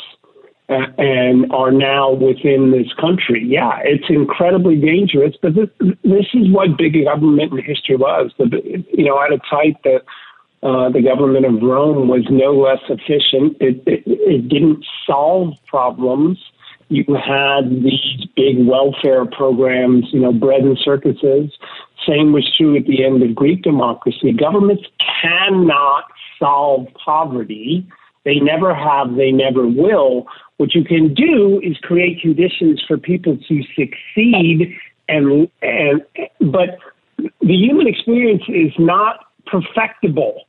and 0.70 1.52
are 1.52 1.70
now 1.70 2.12
within 2.12 2.70
this 2.70 2.90
country. 2.98 3.44
Yeah, 3.46 3.80
it's 3.84 4.08
incredibly 4.08 4.76
dangerous, 4.76 5.34
but 5.42 5.54
this, 5.54 5.68
this 6.02 6.26
is 6.32 6.50
what 6.50 6.78
big 6.78 6.94
government 7.04 7.52
in 7.52 7.62
history 7.62 7.96
was. 7.96 8.32
The, 8.38 8.84
you 8.90 9.04
know, 9.04 9.20
at 9.22 9.32
a 9.32 9.38
height, 9.44 9.76
the 9.84 10.00
uh, 10.62 10.88
the 10.90 11.02
government 11.02 11.44
of 11.44 11.60
Rome 11.62 12.08
was 12.08 12.24
no 12.30 12.52
less 12.52 12.80
efficient. 12.88 13.56
It, 13.60 13.82
it, 13.86 14.02
it 14.06 14.48
didn't 14.48 14.84
solve 15.06 15.54
problems. 15.66 16.38
You 16.88 17.04
had 17.14 17.82
these 17.82 18.26
big 18.36 18.66
welfare 18.66 19.24
programs, 19.24 20.06
you 20.12 20.20
know, 20.20 20.32
bread 20.32 20.60
and 20.60 20.78
circuses, 20.78 21.50
Same 22.06 22.32
was 22.32 22.48
true 22.56 22.76
at 22.76 22.86
the 22.86 23.04
end 23.04 23.22
of 23.22 23.34
Greek 23.34 23.62
democracy. 23.62 24.32
Governments 24.32 24.84
cannot 25.22 26.04
solve 26.38 26.86
poverty. 27.02 27.86
They 28.24 28.38
never 28.38 28.74
have, 28.74 29.16
they 29.16 29.32
never 29.32 29.66
will. 29.66 30.26
What 30.58 30.74
you 30.74 30.84
can 30.84 31.12
do 31.14 31.60
is 31.64 31.76
create 31.78 32.20
conditions 32.20 32.82
for 32.86 32.98
people 32.98 33.36
to 33.48 33.62
succeed 33.74 34.76
and 35.08 35.48
and 35.62 36.02
but 36.40 36.78
the 37.18 37.54
human 37.54 37.86
experience 37.86 38.42
is 38.48 38.72
not 38.78 39.26
perfectible. 39.46 40.44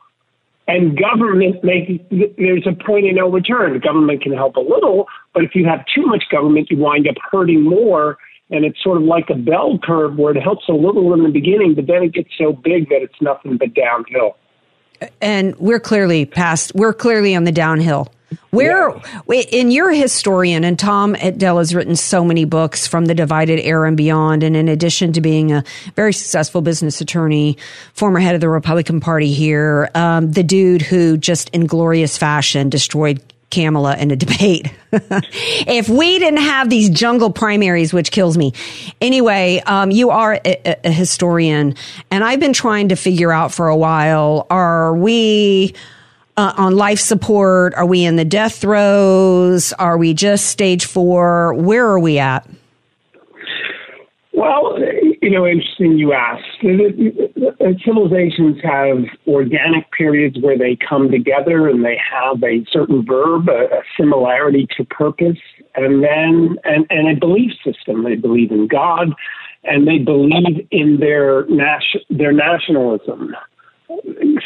And 0.68 0.98
government 0.98 1.64
makes 1.64 1.92
there's 2.38 2.66
a 2.66 2.72
point 2.86 3.08
of 3.08 3.16
no 3.16 3.30
return. 3.30 3.80
Government 3.80 4.22
can 4.22 4.32
help 4.32 4.56
a 4.56 4.62
little, 4.62 5.08
but 5.34 5.44
if 5.44 5.56
you 5.56 5.66
have 5.66 5.84
too 5.94 6.06
much 6.06 6.24
government, 6.32 6.70
you 6.72 6.78
wind 6.78 7.08
up 7.08 7.16
hurting 7.32 7.64
more. 7.64 8.18
And 8.50 8.66
it's 8.66 8.82
sort 8.82 8.98
of 8.98 9.04
like 9.04 9.30
a 9.30 9.36
bell 9.36 9.80
curve 9.84 10.18
where 10.18 10.36
it 10.36 10.42
helps 10.42 10.70
a 10.70 10.74
little 10.74 11.14
in 11.14 11.24
the 11.24 11.30
beginning, 11.30 11.76
but 11.76 11.88
then 11.88 12.04
it 12.04 12.14
gets 12.14 12.30
so 12.38 12.54
big 12.54 12.90
that 12.90 13.02
it's 13.02 13.20
nothing 13.22 13.58
but 13.58 13.74
downhill. 13.74 14.38
And 15.22 15.56
we're 15.58 15.80
clearly 15.80 16.26
past. 16.26 16.74
We're 16.76 16.94
clearly 16.94 17.36
on 17.36 17.46
the 17.46 17.52
downhill. 17.52 18.10
Where 18.52 18.94
in 19.28 19.72
your 19.72 19.92
historian 19.92 20.64
and 20.64 20.78
Tom 20.78 21.16
Etdell 21.16 21.58
has 21.58 21.74
written 21.74 21.96
so 21.96 22.24
many 22.24 22.46
books 22.46 22.88
from 22.88 23.06
the 23.06 23.16
divided 23.16 23.60
era 23.60 23.88
and 23.88 23.98
beyond, 23.98 24.44
and 24.44 24.56
in 24.56 24.68
addition 24.68 25.14
to 25.14 25.22
being 25.22 25.52
a 25.52 25.64
very 25.96 26.14
successful 26.14 26.62
business 26.62 27.02
attorney, 27.02 27.58
former 27.94 28.20
head 28.20 28.36
of 28.36 28.42
the 28.42 28.50
Republican 28.50 29.00
Party 29.00 29.32
here, 29.32 29.90
um, 29.96 30.32
the 30.32 30.44
dude 30.44 30.82
who 30.82 31.18
just 31.18 31.50
in 31.50 31.66
glorious 31.66 32.18
fashion 32.18 32.70
destroyed 32.70 33.22
Kamala 33.54 33.96
in 33.98 34.10
a 34.12 34.16
debate. 34.16 34.72
if 34.92 35.88
we 35.88 36.18
didn't 36.20 36.42
have 36.42 36.70
these 36.70 36.90
jungle 36.90 37.32
primaries, 37.32 37.94
which 37.94 38.12
kills 38.12 38.38
me. 38.38 38.54
Anyway, 39.00 39.62
um, 39.66 39.92
you 39.92 40.10
are 40.10 40.40
a, 40.44 40.76
a 40.84 40.92
historian, 40.92 41.76
and 42.10 42.24
I've 42.24 42.40
been 42.40 42.54
trying 42.54 42.90
to 42.90 42.96
figure 42.96 43.32
out 43.32 43.54
for 43.54 43.68
a 43.68 43.78
while: 43.78 44.48
Are 44.50 44.96
we? 44.96 45.76
Uh, 46.38 46.54
on 46.58 46.76
life 46.76 47.00
support? 47.00 47.74
Are 47.76 47.86
we 47.86 48.04
in 48.04 48.16
the 48.16 48.26
death 48.26 48.56
throes? 48.56 49.74
Are 49.74 49.98
we 49.98 50.14
just 50.14 50.48
stage 50.48 50.86
four? 50.86 51.54
Where 51.54 51.86
are 51.86 52.00
we 52.00 52.20
at? 52.20 52.48
Well, 54.34 54.78
you 55.22 55.30
know, 55.30 55.46
interesting 55.46 55.98
you 55.98 56.14
ask. 56.14 56.44
Civilizations 57.86 58.58
have 58.64 58.98
organic 59.28 59.90
periods 59.92 60.38
where 60.42 60.58
they 60.58 60.76
come 60.76 61.12
together 61.12 61.70
and 61.70 61.86
they 61.86 61.98
have 62.12 62.44
a 62.44 62.66
certain 62.72 63.06
verb, 63.06 63.48
a, 63.48 63.84
similarity 63.96 64.68
to 64.76 64.84
purpose, 64.86 65.38
and 65.76 66.04
then 66.04 66.58
and, 66.64 66.86
and 66.90 67.16
a 67.16 67.20
belief 67.20 67.52
system. 67.64 68.04
They 68.04 68.16
believe 68.16 68.52
in 68.52 68.68
God, 68.68 69.14
and 69.64 69.88
they 69.88 70.00
believe 70.00 70.68
in 70.72 71.00
their 71.00 71.46
nas- 71.46 72.04
their 72.10 72.34
nationalism 72.34 73.36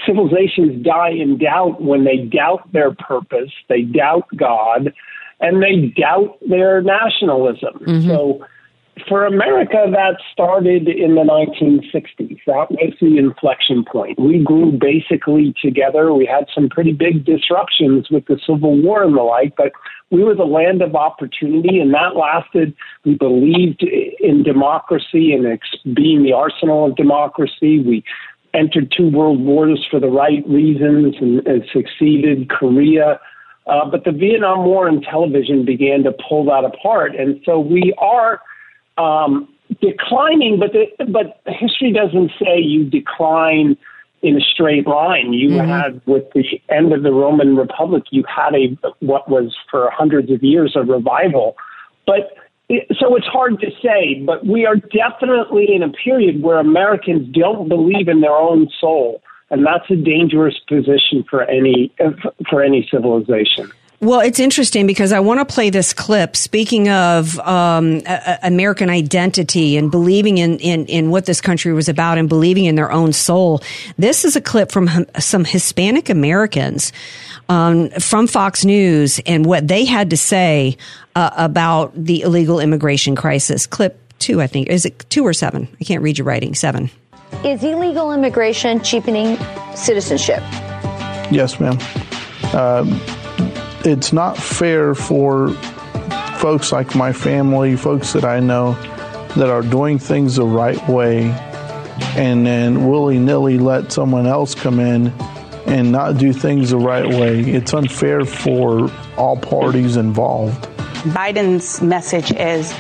civilizations 0.06 0.84
die 0.84 1.12
in 1.12 1.38
doubt 1.38 1.82
when 1.82 2.04
they 2.04 2.18
doubt 2.18 2.72
their 2.74 2.94
purpose, 2.94 3.52
they 3.70 3.82
doubt 3.82 4.28
God, 4.36 4.94
and 5.40 5.62
they 5.62 5.94
doubt 6.00 6.38
their 6.48 6.82
nationalism. 6.82 7.80
Mm-hmm. 7.86 8.10
So 8.10 8.46
for 9.08 9.26
America, 9.26 9.86
that 9.92 10.18
started 10.32 10.88
in 10.88 11.16
the 11.16 11.22
1960s. 11.22 12.40
That 12.48 12.72
was 12.72 12.94
the 13.00 13.18
inflection 13.18 13.86
point. 13.86 14.20
We 14.20 14.44
grew 14.44 14.72
basically 14.72 15.54
together. 15.62 16.14
We 16.14 16.26
had 16.26 16.48
some 16.54 16.70
pretty 16.70 16.94
big 16.94 17.26
disruptions 17.26 18.10
with 18.10 18.26
the 18.26 18.40
Civil 18.46 18.82
War 18.82 19.04
and 19.04 19.16
the 19.16 19.22
like, 19.22 19.56
but 19.56 19.72
we 20.10 20.24
were 20.24 20.36
the 20.36 20.46
land 20.46 20.82
of 20.82 20.96
opportunity, 20.96 21.80
and 21.80 21.94
that 21.94 22.16
lasted. 22.16 22.74
We 23.04 23.16
believed 23.16 23.84
in 23.84 24.44
democracy 24.44 25.34
and 25.34 25.60
being 25.96 26.24
the 26.24 26.34
arsenal 26.34 26.88
of 26.88 26.96
democracy. 26.96 27.80
We 27.80 28.04
entered 28.58 28.92
two 28.96 29.10
world 29.10 29.40
wars 29.40 29.86
for 29.90 30.00
the 30.00 30.08
right 30.08 30.44
reasons 30.48 31.16
and, 31.22 31.46
and 31.48 31.64
succeeded, 31.72 32.50
Korea. 32.50 33.20
Uh, 33.68 33.90
but 33.90 34.04
the 34.06 34.12
Vietnam 34.12 34.66
War 34.66 34.88
and 34.88 35.04
television 35.04 35.66
began 35.66 36.04
to 36.04 36.14
pull 36.28 36.46
that 36.46 36.64
apart. 36.66 37.16
And 37.16 37.42
so 37.46 37.60
we 37.60 37.94
are 37.98 38.42
um, 38.98 39.48
declining, 39.82 40.60
but, 40.60 40.72
the, 40.72 41.06
but 41.06 41.42
history 41.46 41.92
doesn't 41.92 42.32
say 42.42 42.60
you 42.60 42.86
decline 42.86 43.78
in 44.22 44.38
a 44.38 44.42
straight 44.42 44.88
line. 44.88 45.34
You 45.34 45.50
mm-hmm. 45.50 45.70
had, 45.70 46.02
with 46.06 46.24
the 46.34 46.44
end 46.70 46.94
of 46.94 47.04
the 47.04 47.12
Roman 47.12 47.56
Republic, 47.56 48.04
you 48.10 48.24
had 48.24 48.56
a 48.56 48.78
what 49.00 49.30
was 49.30 49.56
for 49.70 49.92
hundreds 49.92 50.32
of 50.32 50.42
years 50.44 50.76
a 50.76 50.82
revival. 50.82 51.56
But 52.06 52.36
so 52.70 53.16
it's 53.16 53.28
hard 53.28 53.60
to 53.62 53.72
say, 53.82 54.22
but 54.26 54.46
we 54.46 54.66
are 54.66 54.76
definitely 54.76 55.74
in 55.74 55.84
a 55.84 55.90
period 55.90 56.42
where 56.42 56.60
Americans 56.60 57.34
don't 57.34 57.70
believe 57.70 58.10
in 58.10 58.20
their 58.20 58.36
own 58.36 58.70
soul, 58.80 59.22
and 59.50 59.66
that's 59.66 59.90
a 59.90 59.96
dangerous 59.96 60.60
position 60.68 61.24
for 61.30 61.44
any 61.44 61.94
for 62.50 62.62
any 62.62 62.88
civilization. 62.92 63.72
Well, 64.00 64.20
it's 64.20 64.40
interesting 64.40 64.86
because 64.86 65.12
I 65.12 65.20
want 65.20 65.40
to 65.40 65.54
play 65.54 65.72
this 65.72 65.92
clip. 65.92 66.36
Speaking 66.36 66.88
of 66.88 67.40
um, 67.40 68.04
a- 68.06 68.38
American 68.44 68.92
identity 68.92 69.76
and 69.76 69.90
believing 69.90 70.38
in, 70.38 70.60
in, 70.60 70.86
in 70.86 71.10
what 71.10 71.26
this 71.26 71.42
country 71.42 71.74
was 71.74 71.90
about 71.90 72.20
and 72.20 72.30
believing 72.30 72.66
in 72.66 72.76
their 72.76 72.92
own 72.92 73.12
soul, 73.12 73.64
this 73.98 74.24
is 74.24 74.36
a 74.36 74.42
clip 74.42 74.72
from 74.72 75.08
some 75.18 75.44
Hispanic 75.44 76.10
Americans 76.10 76.94
um, 77.50 77.90
from 77.90 78.28
Fox 78.28 78.64
News 78.64 79.20
and 79.26 79.48
what 79.48 79.68
they 79.68 79.84
had 79.84 80.12
to 80.12 80.18
say 80.18 80.78
uh, 81.16 81.32
about 81.36 81.92
the 81.96 82.22
illegal 82.22 82.60
immigration 82.60 83.16
crisis. 83.16 83.66
Clip 83.66 84.00
two, 84.20 84.44
I 84.44 84.48
think. 84.48 84.70
Is 84.70 84.86
it 84.86 85.10
two 85.10 85.26
or 85.26 85.34
seven? 85.34 85.68
I 85.82 85.84
can't 85.84 86.04
read 86.04 86.20
your 86.20 86.26
writing. 86.26 86.54
Seven. 86.54 86.92
Is 87.44 87.64
illegal 87.64 88.12
immigration 88.12 88.84
cheapening 88.84 89.38
citizenship? 89.76 90.44
Yes, 91.32 91.60
ma'am. 91.60 91.80
Uh, 92.54 92.86
it's 93.88 94.12
not 94.12 94.38
fair 94.38 94.94
for 94.94 95.50
folks 96.40 96.72
like 96.72 96.94
my 96.94 97.14
family, 97.14 97.78
folks 97.78 98.14
that 98.14 98.26
I 98.26 98.42
know 98.42 98.74
that 99.38 99.50
are 99.50 99.62
doing 99.62 99.98
things 99.98 100.36
the 100.36 100.46
right 100.46 100.88
way, 100.90 101.32
and 102.16 102.46
then 102.46 102.90
willy 102.90 103.18
nilly 103.18 103.58
let 103.58 103.92
someone 103.92 104.28
else 104.28 104.54
come 104.54 104.80
in 104.80 105.08
and 105.68 105.92
not 105.92 106.18
do 106.18 106.34
things 106.34 106.72
the 106.72 106.78
right 106.78 107.08
way. 107.08 107.40
It's 107.40 107.74
unfair 107.74 108.26
for 108.26 108.92
all 109.16 109.38
parties 109.38 109.96
involved. 109.96 110.62
Biden's 111.14 111.82
message 111.82 112.32
is 112.32 112.74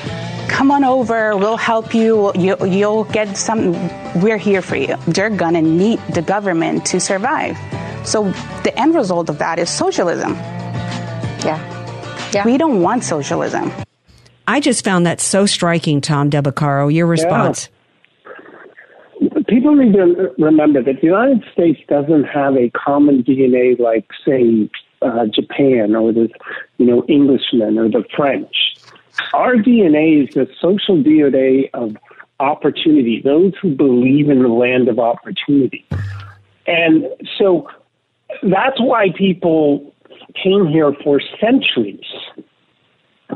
come 0.49 0.71
on 0.71 0.83
over, 0.83 1.37
we'll 1.37 1.57
help 1.57 1.93
you, 1.93 2.31
you 2.35 2.57
you'll 2.65 3.05
get 3.05 3.37
some, 3.37 3.73
we're 4.21 4.37
here 4.37 4.61
for 4.61 4.75
you. 4.75 4.97
They're 5.07 5.29
gonna 5.29 5.61
need 5.61 5.99
the 6.13 6.21
government 6.21 6.85
to 6.87 6.99
survive. 6.99 7.57
So 8.05 8.31
the 8.63 8.73
end 8.77 8.95
result 8.95 9.29
of 9.29 9.37
that 9.37 9.59
is 9.59 9.69
socialism. 9.69 10.35
Yeah. 11.47 12.29
Yeah. 12.33 12.45
We 12.45 12.57
don't 12.57 12.81
want 12.81 13.05
socialism. 13.05 13.71
I 14.47 14.59
just 14.59 14.83
found 14.83 15.05
that 15.05 15.21
so 15.21 15.45
striking, 15.45 16.01
Tom 16.01 16.29
Del 16.29 16.43
Beccaro. 16.43 16.93
Your 16.93 17.07
response. 17.07 17.69
Yeah. 19.21 19.29
People 19.47 19.75
need 19.75 19.93
to 19.93 20.33
remember 20.37 20.83
that 20.83 20.99
the 21.01 21.07
United 21.07 21.43
States 21.53 21.79
doesn't 21.87 22.25
have 22.25 22.55
a 22.55 22.69
common 22.71 23.23
DNA 23.23 23.79
like, 23.79 24.05
say, 24.25 24.69
uh, 25.01 25.25
Japan 25.27 25.95
or 25.95 26.11
the, 26.11 26.29
you 26.77 26.85
know, 26.85 27.03
Englishmen 27.07 27.77
or 27.77 27.87
the 27.87 28.03
French. 28.15 28.75
Our 29.33 29.55
DNA 29.55 30.27
is 30.27 30.35
the 30.35 30.47
social 30.61 31.01
DNA 31.01 31.69
of 31.73 31.95
opportunity, 32.39 33.21
those 33.23 33.53
who 33.61 33.73
believe 33.73 34.29
in 34.29 34.43
the 34.43 34.49
land 34.49 34.89
of 34.89 34.99
opportunity. 34.99 35.85
And 36.67 37.05
so 37.37 37.69
that's 38.43 38.79
why 38.79 39.07
people 39.17 39.93
came 40.43 40.67
here 40.67 40.93
for 41.03 41.21
centuries. 41.41 42.05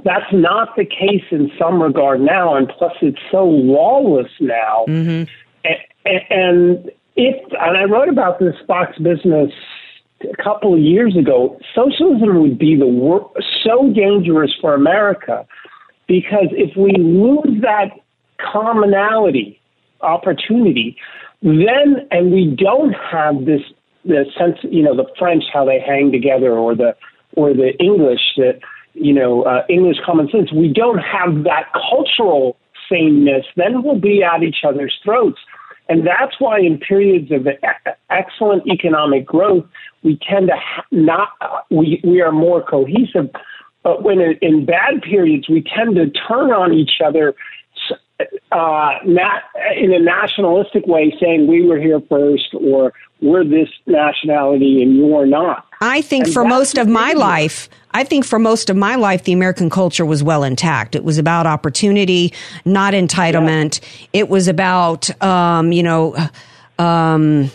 That's 0.04 0.32
not 0.32 0.76
the 0.78 0.86
case 0.86 1.26
in 1.32 1.52
some 1.60 1.82
regard 1.82 2.22
now, 2.22 2.56
and 2.56 2.70
plus 2.70 2.94
it's 3.02 3.20
so 3.30 3.44
lawless 3.44 4.32
now. 4.40 4.86
Mm-hmm. 4.88 5.30
And, 6.06 6.22
and 6.30 6.92
if 7.16 7.36
and 7.60 7.78
I 7.78 7.84
wrote 7.84 8.10
about 8.10 8.40
this 8.40 8.56
Fox 8.66 8.98
Business 8.98 9.52
a 10.24 10.42
couple 10.42 10.74
of 10.74 10.80
years 10.80 11.16
ago, 11.18 11.60
socialism 11.76 12.42
would 12.42 12.58
be 12.58 12.76
the 12.76 12.88
wor- 12.88 13.32
so 13.64 13.92
dangerous 13.94 14.52
for 14.62 14.74
America 14.74 15.46
because 16.08 16.48
if 16.52 16.76
we 16.78 16.94
lose 16.98 17.62
that 17.62 17.90
commonality, 18.52 19.60
opportunity, 20.02 20.98
then 21.42 22.08
and 22.12 22.32
we 22.32 22.56
don't 22.58 22.94
have 22.94 23.46
this 23.46 23.62
the 24.06 24.26
sense, 24.38 24.58
you 24.64 24.84
know, 24.84 24.96
the 24.96 25.06
French 25.18 25.44
how 25.54 25.66
they 25.66 25.80
hang 25.80 26.12
together, 26.12 26.54
or 26.54 26.76
the 26.76 26.96
or 27.36 27.54
the 27.54 27.72
English 27.80 28.22
that 28.38 28.60
you 28.94 29.14
know 29.14 29.44
uh, 29.44 29.64
English 29.70 29.98
common 30.06 30.30
sense. 30.30 30.52
We 30.52 30.72
don't 30.72 31.00
have 31.00 31.44
that 31.44 31.72
cultural 31.74 32.58
sameness. 32.90 33.46
Then 33.56 33.84
we'll 33.84 34.00
be 34.00 34.24
at 34.24 34.44
each 34.44 34.64
other's 34.68 34.98
throats, 35.04 35.40
and 35.90 36.06
that's 36.06 36.40
why 36.40 36.60
in 36.60 36.80
periods 36.80 37.32
of 37.32 37.48
excellent 38.10 38.68
economic 38.68 39.26
growth, 39.26 39.66
we 40.04 40.20
tend 40.30 40.50
to 40.50 40.56
not 40.92 41.30
we 41.70 42.02
we 42.04 42.22
are 42.22 42.32
more 42.32 42.64
cohesive. 42.64 43.30
But 43.84 44.04
when 44.04 44.20
in 44.42 44.66
bad 44.66 45.02
periods, 45.02 45.50
we 45.50 45.64
tend 45.64 45.96
to 45.96 46.12
turn 46.12 46.52
on 46.52 46.72
each 46.72 47.02
other 47.04 47.34
uh, 48.52 48.92
not 49.06 49.44
in 49.78 49.94
a 49.94 50.00
nationalistic 50.00 50.86
way, 50.86 51.16
saying 51.22 51.48
we 51.48 51.66
were 51.66 51.80
here 51.80 52.02
first 52.10 52.54
or 52.54 52.94
we're 53.22 53.44
this 53.44 53.70
nationality 53.86 54.82
and 54.82 54.98
you're 54.98 55.26
not. 55.26 55.66
I 55.80 56.02
think 56.02 56.26
And 56.26 56.34
for 56.34 56.44
most 56.44 56.78
of 56.78 56.88
my 56.88 57.14
life, 57.14 57.70
I 57.92 58.04
think 58.04 58.26
for 58.26 58.40
most 58.40 58.70
of 58.70 58.78
my 58.78 58.96
life, 58.96 59.24
the 59.24 59.34
American 59.34 59.70
culture 59.70 60.06
was 60.06 60.24
well 60.24 60.44
intact. 60.44 60.96
It 60.96 61.04
was 61.04 61.18
about 61.18 61.46
opportunity, 61.46 62.34
not 62.66 62.94
entitlement. 62.94 63.80
It 64.14 64.30
was 64.30 64.48
about, 64.48 65.10
um, 65.24 65.72
you 65.72 65.84
know, 65.84 66.16
um, 66.80 67.52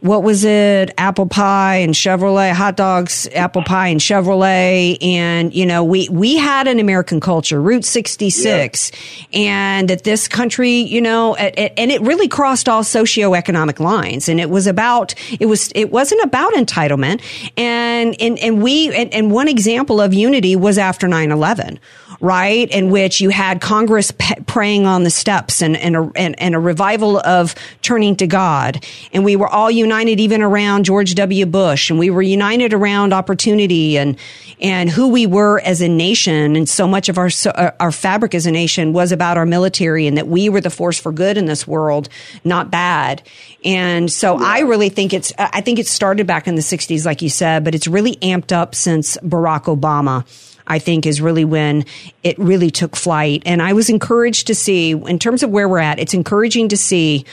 what 0.00 0.22
was 0.22 0.44
it? 0.44 0.92
Apple 0.98 1.26
pie 1.26 1.76
and 1.76 1.94
Chevrolet, 1.94 2.52
hot 2.52 2.76
dogs, 2.76 3.28
apple 3.34 3.62
pie 3.62 3.88
and 3.88 4.00
Chevrolet. 4.00 4.96
And, 5.02 5.54
you 5.54 5.66
know, 5.66 5.84
we, 5.84 6.08
we 6.08 6.36
had 6.36 6.66
an 6.68 6.78
American 6.80 7.20
culture, 7.20 7.60
Route 7.60 7.84
66. 7.84 8.92
And 9.32 9.88
that 9.90 10.04
this 10.04 10.26
country, 10.28 10.70
you 10.80 11.00
know, 11.00 11.34
it, 11.34 11.54
it- 11.58 11.72
and 11.76 11.90
it 11.90 12.00
really 12.02 12.28
crossed 12.28 12.68
all 12.68 12.82
socioeconomic 12.82 13.78
lines. 13.78 14.28
And 14.28 14.40
it 14.40 14.50
was 14.50 14.66
about, 14.66 15.14
it 15.38 15.46
was, 15.46 15.70
it 15.74 15.90
wasn't 15.90 16.22
about 16.24 16.52
entitlement. 16.54 17.22
And, 17.56 18.16
and, 18.20 18.38
and 18.38 18.62
we, 18.62 18.92
and, 18.94 19.12
and 19.14 19.30
one 19.30 19.48
example 19.48 20.00
of 20.00 20.12
unity 20.14 20.56
was 20.56 20.78
after 20.78 21.08
9 21.08 21.30
11 21.30 21.78
right? 22.20 22.70
In 22.70 22.90
which 22.90 23.20
you 23.20 23.30
had 23.30 23.60
Congress 23.60 24.10
p- 24.10 24.34
praying 24.46 24.86
on 24.86 25.04
the 25.04 25.10
steps 25.10 25.62
and, 25.62 25.76
and, 25.76 25.96
a, 25.96 26.12
and, 26.14 26.40
and 26.40 26.54
a 26.54 26.58
revival 26.58 27.18
of 27.18 27.54
turning 27.80 28.14
to 28.16 28.26
God. 28.26 28.84
And 29.12 29.24
we 29.24 29.36
were 29.36 29.48
all 29.48 29.70
united 29.70 30.20
even 30.20 30.42
around 30.42 30.84
George 30.84 31.14
W. 31.14 31.46
Bush 31.46 31.88
and 31.88 31.98
we 31.98 32.10
were 32.10 32.20
united 32.20 32.74
around 32.74 33.14
opportunity 33.14 33.96
and, 33.96 34.18
and 34.60 34.90
who 34.90 35.08
we 35.08 35.26
were 35.26 35.60
as 35.60 35.80
a 35.80 35.88
nation. 35.88 36.56
And 36.56 36.68
so 36.68 36.86
much 36.86 37.08
of 37.08 37.16
our, 37.16 37.30
uh, 37.46 37.70
our 37.80 37.92
fabric 37.92 38.34
as 38.34 38.44
a 38.44 38.50
nation 38.50 38.92
was 38.92 39.12
about 39.12 39.38
our 39.38 39.46
military 39.46 40.06
and 40.06 40.18
that 40.18 40.28
we 40.28 40.50
were 40.50 40.60
the 40.60 40.70
force 40.70 40.98
for 40.98 41.12
good 41.12 41.38
in 41.38 41.46
this 41.46 41.66
world, 41.66 42.10
not 42.44 42.70
bad. 42.70 43.22
And 43.64 44.12
so 44.12 44.36
I 44.38 44.60
really 44.60 44.90
think 44.90 45.14
it's, 45.14 45.32
I 45.38 45.62
think 45.62 45.78
it 45.78 45.86
started 45.86 46.26
back 46.26 46.46
in 46.46 46.54
the 46.54 46.62
60s, 46.62 47.06
like 47.06 47.22
you 47.22 47.30
said, 47.30 47.64
but 47.64 47.74
it's 47.74 47.86
really 47.86 48.16
amped 48.16 48.52
up 48.52 48.74
since 48.74 49.16
Barack 49.18 49.64
Obama. 49.64 50.26
I 50.70 50.78
think 50.78 51.04
is 51.04 51.20
really 51.20 51.44
when 51.44 51.84
it 52.22 52.38
really 52.38 52.70
took 52.70 52.94
flight. 52.94 53.42
And 53.44 53.60
I 53.60 53.72
was 53.72 53.90
encouraged 53.90 54.46
to 54.46 54.54
see, 54.54 54.92
in 54.92 55.18
terms 55.18 55.42
of 55.42 55.50
where 55.50 55.68
we're 55.68 55.78
at, 55.78 55.98
it's 55.98 56.14
encouraging 56.14 56.68
to 56.68 56.76
see 56.76 57.26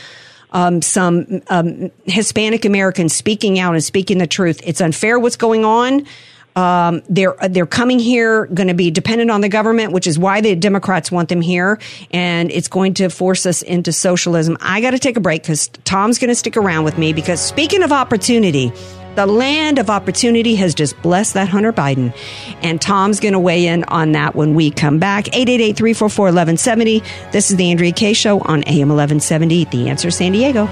um, 0.51 0.81
some 0.81 1.41
um, 1.49 1.91
Hispanic 2.05 2.65
Americans 2.65 3.13
speaking 3.13 3.59
out 3.59 3.73
and 3.73 3.83
speaking 3.83 4.17
the 4.17 4.27
truth. 4.27 4.59
It's 4.63 4.81
unfair 4.81 5.19
what's 5.19 5.38
going 5.38 5.65
on. 5.65 6.07
Um, 6.55 7.03
they're 7.07 7.35
they're 7.49 7.67
coming 7.67 7.99
here, 7.99 8.47
going 8.47 8.67
to 8.67 8.73
be 8.73 8.89
dependent 8.89 9.29
on 9.29 9.41
the 9.41 9.49
government, 9.49 9.91
which 9.91 10.07
is 10.07 10.17
why 10.17 10.41
the 10.41 10.55
Democrats 10.55 11.11
want 11.11 11.29
them 11.29 11.39
here, 11.39 11.79
and 12.09 12.49
it's 12.49 12.67
going 12.67 12.95
to 12.95 13.09
force 13.09 13.45
us 13.45 13.61
into 13.61 13.93
socialism. 13.93 14.57
I 14.59 14.81
got 14.81 14.91
to 14.91 14.99
take 14.99 15.17
a 15.17 15.19
break 15.19 15.43
because 15.43 15.67
Tom's 15.83 16.17
going 16.17 16.29
to 16.29 16.35
stick 16.35 16.57
around 16.57 16.83
with 16.83 16.97
me 16.97 17.13
because 17.13 17.39
speaking 17.39 17.83
of 17.83 17.91
opportunity, 17.91 18.73
the 19.18 19.26
land 19.26 19.80
of 19.80 19.89
opportunity 19.89 20.55
has 20.55 20.76
just 20.76 21.01
blessed 21.01 21.34
that 21.34 21.49
Hunter 21.49 21.74
Biden. 21.74 22.15
And 22.61 22.80
Tom's 22.80 23.20
going 23.20 23.34
to 23.34 23.39
weigh 23.39 23.65
in 23.65 23.84
on 23.86 24.11
that 24.11 24.36
when 24.36 24.53
we 24.53 24.70
come 24.70 24.99
back. 24.99 25.26
888-344-1170. 25.26 27.32
This 27.32 27.49
is 27.49 27.57
the 27.57 27.72
Andrea 27.72 27.91
Kaye 27.91 28.13
Show 28.13 28.39
on 28.39 28.63
AM 28.65 28.89
1170, 28.89 29.65
The 29.65 29.89
Answer 29.89 30.11
San 30.11 30.34
Diego. 30.34 30.68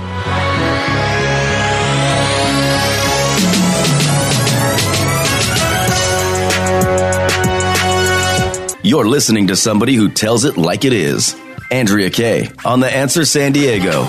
You're 8.83 9.07
listening 9.07 9.47
to 9.47 9.55
somebody 9.55 9.95
who 9.95 10.09
tells 10.09 10.45
it 10.45 10.55
like 10.55 10.85
it 10.85 10.93
is. 10.93 11.35
Andrea 11.71 12.11
Kaye 12.11 12.51
on 12.63 12.79
The 12.79 12.95
Answer 12.95 13.25
San 13.25 13.53
Diego. 13.53 14.07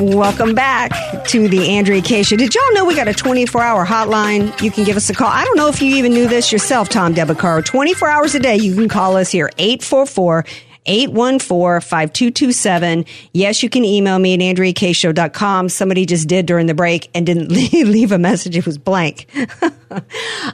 Welcome 0.00 0.54
back 0.54 0.92
to 1.28 1.48
the 1.48 1.70
Andrea 1.70 2.00
Kaye 2.00 2.22
Show. 2.22 2.36
Did 2.36 2.54
y'all 2.54 2.72
know 2.72 2.84
we 2.84 2.94
got 2.94 3.08
a 3.08 3.12
24 3.12 3.60
hour 3.62 3.84
hotline? 3.84 4.60
You 4.62 4.70
can 4.70 4.84
give 4.84 4.96
us 4.96 5.10
a 5.10 5.14
call. 5.14 5.26
I 5.28 5.44
don't 5.44 5.56
know 5.56 5.68
if 5.68 5.82
you 5.82 5.96
even 5.96 6.12
knew 6.12 6.28
this 6.28 6.52
yourself, 6.52 6.88
Tom 6.88 7.14
Del 7.14 7.26
Beccaro. 7.26 7.64
24 7.64 8.08
hours 8.08 8.34
a 8.36 8.38
day, 8.38 8.56
you 8.56 8.74
can 8.76 8.88
call 8.88 9.16
us 9.16 9.30
here, 9.30 9.50
844 9.58 10.44
814 10.86 11.80
5227. 11.80 13.04
Yes, 13.32 13.62
you 13.62 13.68
can 13.68 13.84
email 13.84 14.18
me 14.18 14.34
at 14.34 14.40
AndreaKShow.com. 14.40 15.68
Somebody 15.68 16.06
just 16.06 16.28
did 16.28 16.46
during 16.46 16.66
the 16.66 16.74
break 16.74 17.10
and 17.14 17.26
didn't 17.26 17.48
leave 17.50 18.12
a 18.12 18.18
message. 18.18 18.56
It 18.56 18.66
was 18.66 18.78
blank. 18.78 19.26
um, 19.90 20.02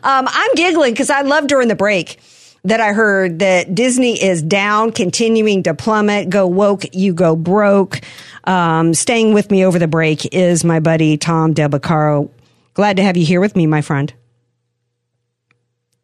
I'm 0.02 0.54
giggling 0.54 0.94
because 0.94 1.10
I 1.10 1.20
love 1.20 1.46
during 1.46 1.68
the 1.68 1.76
break 1.76 2.18
that 2.64 2.80
I 2.80 2.92
heard 2.92 3.40
that 3.40 3.74
Disney 3.74 4.22
is 4.22 4.42
down, 4.42 4.92
continuing 4.92 5.62
to 5.64 5.74
plummet. 5.74 6.30
Go 6.30 6.46
woke, 6.46 6.84
you 6.94 7.12
go 7.12 7.36
broke. 7.36 8.00
Um, 8.44 8.94
staying 8.94 9.34
with 9.34 9.50
me 9.50 9.64
over 9.64 9.78
the 9.78 9.88
break 9.88 10.34
is 10.34 10.64
my 10.64 10.80
buddy 10.80 11.16
Tom 11.16 11.52
Del 11.52 11.68
Beccaro. 11.68 12.30
Glad 12.74 12.96
to 12.96 13.02
have 13.02 13.16
you 13.16 13.24
here 13.24 13.40
with 13.40 13.54
me, 13.54 13.66
my 13.66 13.82
friend. 13.82 14.12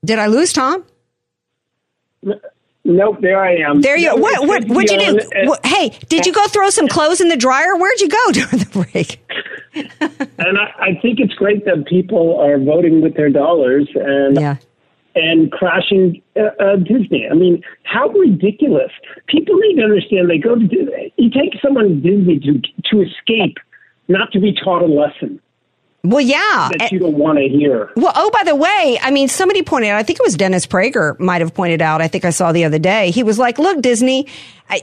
Did 0.05 0.19
I 0.19 0.27
lose 0.27 0.53
Tom? 0.53 0.85
Nope, 2.85 3.19
there 3.21 3.43
I 3.43 3.57
am. 3.57 3.83
There 3.83 3.97
you. 3.97 4.17
What? 4.17 4.47
What? 4.47 4.65
What'd 4.69 4.91
you 4.91 5.21
do? 5.21 5.57
hey, 5.65 5.91
did 6.09 6.25
you 6.27 6.33
go 6.33 6.47
throw 6.47 6.71
some 6.71 6.89
clothes 6.89 7.21
in 7.21 7.29
the 7.29 7.37
dryer? 7.37 7.77
Where'd 7.77 8.01
you 8.01 8.09
go 8.09 8.27
during 8.33 8.59
the 8.59 8.87
break? 8.93 9.21
and 9.75 10.59
I, 10.59 10.73
I 10.79 10.99
think 11.01 11.21
it's 11.21 11.35
great 11.35 11.65
that 11.67 11.87
people 11.87 12.41
are 12.41 12.59
voting 12.59 13.03
with 13.03 13.15
their 13.15 13.31
dollars 13.31 13.89
and 13.95 14.41
yeah. 14.41 14.57
And 15.15 15.51
crashing 15.53 16.23
uh, 16.37 16.63
uh, 16.63 16.77
Disney. 16.77 17.27
I 17.31 17.35
mean, 17.35 17.63
how 17.85 18.09
ridiculous! 18.09 18.91
People 19.29 19.57
need 19.57 19.77
to 19.77 19.83
understand. 19.83 20.31
They 20.31 20.39
go 20.39 20.55
to 20.55 20.67
Disney. 20.67 21.13
You 21.17 21.31
take 21.31 21.61
someone 21.63 21.89
to 21.89 21.95
Disney 21.97 22.39
to 22.41 22.61
to 22.91 23.03
escape, 23.03 23.59
not 24.09 24.33
to 24.33 24.41
be 24.41 24.53
taught 24.53 24.83
a 24.83 24.87
lesson 24.87 25.41
Well, 26.03 26.21
yeah. 26.21 26.71
that 26.79 26.91
you 26.93 26.99
don't 26.99 27.19
want 27.19 27.39
to 27.39 27.49
hear. 27.49 27.91
Well, 27.97 28.13
oh, 28.15 28.31
by 28.33 28.43
the 28.45 28.55
way, 28.55 28.99
I 29.03 29.11
mean, 29.11 29.29
somebody 29.29 29.63
pointed 29.63 29.89
out, 29.89 29.99
I 29.99 30.03
think 30.03 30.19
it 30.19 30.25
was 30.25 30.37
Dennis 30.37 30.67
Prager 30.67 31.19
might 31.21 31.41
have 31.43 31.53
pointed 31.55 31.83
out, 31.83 32.01
I 32.01 32.09
think 32.09 32.25
I 32.25 32.31
saw 32.31 32.53
the 32.53 32.65
other 32.65 32.79
day. 32.79 33.11
He 33.11 33.23
was 33.23 33.39
like, 33.39 33.59
look, 33.59 33.83
Disney, 33.83 34.27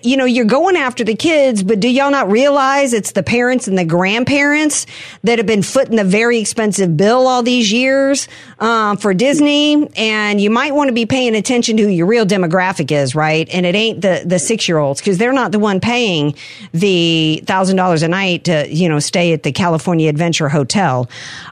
you 0.04 0.18
know, 0.18 0.26
you're 0.26 0.46
going 0.46 0.76
after 0.76 1.04
the 1.04 1.16
kids, 1.16 1.64
but 1.64 1.80
do 1.80 1.88
y'all 1.88 2.12
not 2.12 2.30
realize 2.30 2.94
it's 2.94 3.12
the 3.12 3.24
parents 3.24 3.68
and 3.68 3.78
the 3.78 3.86
grandparents 3.86 4.86
that 5.24 5.40
have 5.40 5.46
been 5.46 5.64
footing 5.64 5.96
the 5.96 6.04
very 6.04 6.40
expensive 6.40 6.98
bill 6.98 7.28
all 7.28 7.44
these 7.44 7.72
years 7.72 8.28
um, 8.60 8.98
for 8.98 9.14
Disney? 9.14 9.90
And 9.96 10.42
you 10.42 10.50
might 10.50 10.74
want 10.74 10.90
to 10.90 10.94
be 10.94 11.06
paying 11.06 11.36
attention 11.36 11.78
to 11.78 11.84
who 11.84 11.90
your 11.90 12.06
real 12.06 12.26
demographic 12.26 12.92
is, 12.92 13.16
right? 13.16 13.48
And 13.50 13.66
it 13.66 13.76
ain't 13.76 14.02
the, 14.02 14.24
the 14.26 14.40
six 14.40 14.68
year 14.68 14.78
olds 14.78 15.00
because 15.00 15.18
they're 15.18 15.34
not 15.34 15.52
the 15.52 15.60
one 15.60 15.80
paying 15.80 16.36
the 16.74 17.44
thousand 17.46 17.76
dollars 17.76 18.04
a 18.04 18.08
night 18.08 18.46
to, 18.46 18.68
you 18.74 18.90
know, 18.90 19.00
stay 19.00 19.34
at 19.34 19.44
the 19.44 19.52
California 19.52 20.10
Adventure 20.10 20.50
Hotel. 20.50 21.10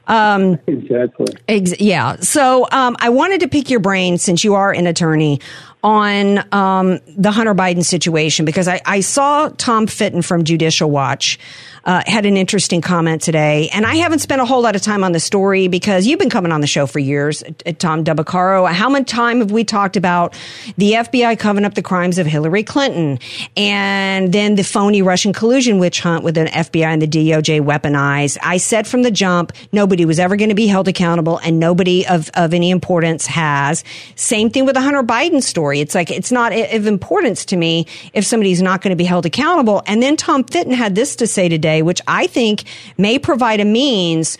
Um, 0.07 0.59
exactly. 0.67 1.27
Ex- 1.47 1.79
yeah. 1.79 2.17
So 2.17 2.67
um, 2.71 2.95
I 2.99 3.09
wanted 3.09 3.41
to 3.41 3.47
pick 3.47 3.69
your 3.69 3.79
brain 3.79 4.17
since 4.17 4.43
you 4.43 4.55
are 4.55 4.71
an 4.71 4.87
attorney 4.87 5.39
on 5.85 6.43
um, 6.51 6.99
the 7.15 7.29
Hunter 7.29 7.53
Biden 7.53 7.85
situation 7.85 8.43
because 8.43 8.67
I, 8.67 8.81
I 8.87 9.01
saw 9.01 9.49
Tom 9.49 9.85
Fitton 9.85 10.23
from 10.23 10.43
Judicial 10.43 10.89
Watch 10.89 11.37
uh, 11.85 12.01
had 12.07 12.25
an 12.25 12.35
interesting 12.35 12.81
comment 12.81 13.21
today, 13.21 13.69
and 13.71 13.85
I 13.85 13.97
haven't 13.97 14.17
spent 14.19 14.41
a 14.41 14.45
whole 14.45 14.63
lot 14.63 14.75
of 14.75 14.81
time 14.81 15.03
on 15.03 15.11
the 15.11 15.19
story 15.19 15.67
because 15.67 16.07
you've 16.07 16.17
been 16.17 16.31
coming 16.31 16.51
on 16.51 16.61
the 16.61 16.67
show 16.67 16.87
for 16.87 16.97
years, 16.97 17.43
uh, 17.43 17.73
Tom 17.77 18.03
Del 18.03 18.15
Beccaro. 18.15 18.67
How 18.71 18.89
much 18.89 19.07
time 19.07 19.39
have 19.39 19.51
we 19.51 19.63
talked 19.63 19.95
about 19.95 20.35
the 20.77 20.93
FBI 20.93 21.37
covering 21.37 21.63
up 21.63 21.75
the 21.75 21.83
crimes 21.83 22.17
of 22.17 22.25
Hillary 22.25 22.63
Clinton, 22.63 23.19
and 23.55 24.33
then 24.33 24.55
the 24.55 24.63
phony 24.63 25.03
Russian 25.03 25.31
collusion 25.31 25.77
witch 25.77 25.99
hunt 25.99 26.23
with 26.23 26.39
an 26.39 26.47
FBI 26.47 26.85
and 26.85 27.01
the 27.03 27.07
DOJ 27.07 27.61
weaponized? 27.61 28.39
I 28.41 28.57
said 28.57 28.87
from 28.87 29.03
the 29.03 29.11
jump, 29.11 29.51
nobody 29.71 30.05
was 30.05 30.17
ever 30.17 30.35
going 30.35 30.49
to 30.49 30.55
be 30.55 30.65
held 30.65 30.87
accountable, 30.87 31.37
and 31.37 31.59
nobody 31.59 32.07
of 32.07 32.31
of 32.33 32.55
any 32.55 32.71
importance 32.71 33.27
has. 33.27 33.83
Same 34.15 34.49
thing 34.49 34.65
with 34.65 34.73
the 34.73 34.81
Hunter 34.81 35.03
Biden 35.03 35.43
story. 35.43 35.74
It's 35.81 35.95
like 35.95 36.11
it's 36.11 36.31
not 36.31 36.53
of 36.53 36.87
importance 36.87 37.45
to 37.45 37.57
me 37.57 37.87
if 38.13 38.25
somebody's 38.25 38.61
not 38.61 38.81
going 38.81 38.91
to 38.91 38.95
be 38.95 39.05
held 39.05 39.25
accountable. 39.25 39.83
And 39.87 40.01
then 40.01 40.17
Tom 40.17 40.43
Fitton 40.43 40.73
had 40.73 40.95
this 40.95 41.15
to 41.17 41.27
say 41.27 41.49
today, 41.49 41.81
which 41.81 42.01
I 42.07 42.27
think 42.27 42.63
may 42.97 43.19
provide 43.19 43.59
a 43.59 43.65
means 43.65 44.37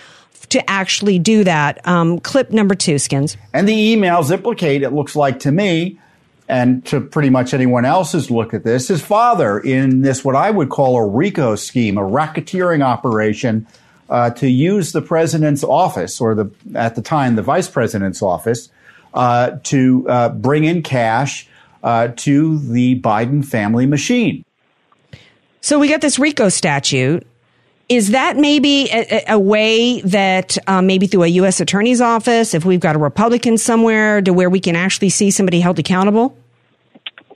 to 0.50 0.70
actually 0.70 1.20
do 1.20 1.44
that. 1.44 1.86
Um, 1.88 2.20
clip 2.20 2.52
number 2.52 2.76
two, 2.76 3.00
Skins. 3.00 3.38
And 3.54 3.68
the 3.68 3.96
emails 3.96 4.32
implicate, 4.32 4.84
it 4.84 4.92
looks 4.92 5.16
like 5.16 5.40
to 5.42 5.52
me, 5.52 6.00
and 6.48 6.86
to 6.86 7.02
pretty 7.02 7.30
much 7.30 7.54
anyone 7.54 7.86
else's 7.86 8.30
look 8.30 8.54
at 8.54 8.64
this, 8.64 8.88
his 8.88 9.02
father 9.02 9.60
in 9.60 10.02
this, 10.02 10.24
what 10.24 10.36
I 10.36 10.52
would 10.52 10.70
call 10.70 10.98
a 10.98 11.08
RICO 11.08 11.56
scheme, 11.56 11.98
a 11.98 12.02
racketeering 12.02 12.84
operation 12.84 13.66
uh, 14.10 14.30
to 14.32 14.48
use 14.48 14.92
the 14.92 15.02
president's 15.02 15.64
office, 15.64 16.22
or 16.22 16.36
the 16.36 16.52
at 16.76 16.96
the 16.96 17.02
time, 17.02 17.36
the 17.36 17.42
vice 17.42 17.68
president's 17.68 18.22
office, 18.22 18.70
uh, 19.16 19.58
to 19.64 20.08
uh, 20.08 20.30
bring 20.30 20.66
in 20.66 20.84
cash 20.84 21.48
uh, 21.84 22.10
to 22.18 22.60
the 22.60 23.00
Biden 23.02 23.44
family 23.44 23.86
machine. 23.86 24.44
So 25.62 25.80
we 25.80 25.88
got 25.90 26.02
this 26.02 26.20
RICO 26.20 26.50
statute. 26.50 27.26
Is 27.88 28.12
that 28.12 28.38
maybe 28.38 28.90
a, 28.92 29.24
a 29.30 29.40
way 29.40 30.02
that 30.02 30.58
um, 30.68 30.88
maybe 30.88 31.06
through 31.08 31.24
a 31.24 31.28
U.S. 31.28 31.60
attorney's 31.60 32.02
office, 32.02 32.54
if 32.54 32.66
we've 32.66 32.80
got 32.80 32.96
a 32.96 33.00
Republican 33.00 33.58
somewhere, 33.58 34.22
to 34.22 34.34
where 34.34 34.50
we 34.50 34.60
can 34.60 34.76
actually 34.76 35.10
see 35.10 35.30
somebody 35.30 35.60
held 35.60 35.78
accountable? 35.78 36.36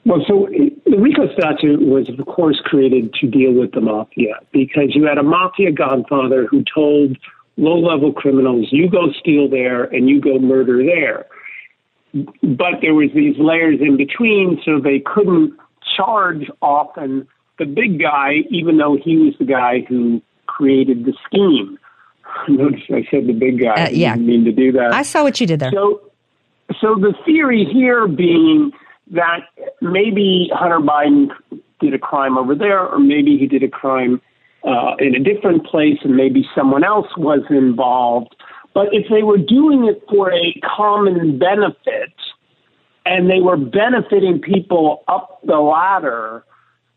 Well, 0.05 0.23
so 0.27 0.47
the 0.86 0.97
RICO 0.97 1.32
statute 1.34 1.82
was, 1.82 2.09
of 2.09 2.25
course, 2.25 2.59
created 2.65 3.13
to 3.15 3.27
deal 3.27 3.53
with 3.53 3.73
the 3.73 3.82
mafia 3.82 4.39
because 4.51 4.95
you 4.95 5.03
had 5.03 5.19
a 5.19 5.23
mafia 5.23 5.71
godfather 5.71 6.47
who 6.47 6.63
told 6.73 7.15
low 7.57 7.77
level 7.77 8.11
criminals, 8.11 8.67
you 8.71 8.89
go 8.89 9.11
steal 9.19 9.49
there 9.49 9.84
and 9.84 10.09
you 10.09 10.19
go 10.19 10.39
murder 10.39 10.84
there. 10.84 11.27
But 12.14 12.82
there 12.82 12.93
was 12.93 13.10
these 13.14 13.36
layers 13.38 13.80
in 13.82 13.97
between, 13.97 14.60
so 14.66 14.80
they 14.80 14.99
couldn't 14.99 15.53
charge 15.95 16.49
often 16.62 17.28
the 17.57 17.66
big 17.66 17.99
guy, 17.99 18.45
even 18.49 18.78
though 18.78 18.97
he 19.03 19.18
was 19.18 19.34
the 19.38 19.45
guy 19.45 19.82
who 19.88 20.22
created 20.47 21.05
the 21.05 21.14
scheme. 21.26 21.78
Notice 22.47 22.82
I 22.89 23.05
said 23.12 23.28
the 23.28 23.34
big 23.34 23.60
guy. 23.60 23.86
Uh, 23.86 23.89
yeah. 23.89 24.14
I 24.14 24.16
didn't 24.16 24.28
mean 24.28 24.45
to 24.45 24.51
do 24.51 24.72
that. 24.74 24.93
I 24.93 25.03
saw 25.03 25.24
what 25.24 25.39
you 25.39 25.47
did 25.47 25.60
there. 25.60 25.72
So, 25.72 26.01
so 26.80 26.95
the 26.95 27.14
theory 27.26 27.66
here 27.72 28.07
being 28.07 28.72
that 29.12 29.41
maybe 29.82 30.49
Hunter 30.53 30.80
Biden 30.80 31.30
did 31.80 31.93
a 31.93 31.99
crime 31.99 32.38
over 32.38 32.55
there, 32.55 32.88
or 32.88 32.99
maybe 32.99 33.38
he 33.38 33.47
did 33.47 33.64
a 33.64 33.70
crime 33.70 34.22
uh, 34.64 34.95
in 34.99 35.16
a 35.16 35.20
different 35.20 35.66
place, 35.66 35.97
and 36.03 36.16
maybe 36.16 36.45
someone 36.55 36.84
else 36.84 37.07
was 37.18 37.41
involved. 37.49 38.36
But 38.80 38.93
if 38.93 39.07
they 39.11 39.23
were 39.23 39.38
doing 39.38 39.89
it 39.89 40.01
for 40.07 40.32
a 40.32 40.53
common 40.63 41.38
benefit, 41.38 42.13
and 43.05 43.30
they 43.30 43.41
were 43.41 43.57
benefiting 43.57 44.39
people 44.39 45.03
up 45.09 45.41
the 45.43 45.57
ladder, 45.57 46.45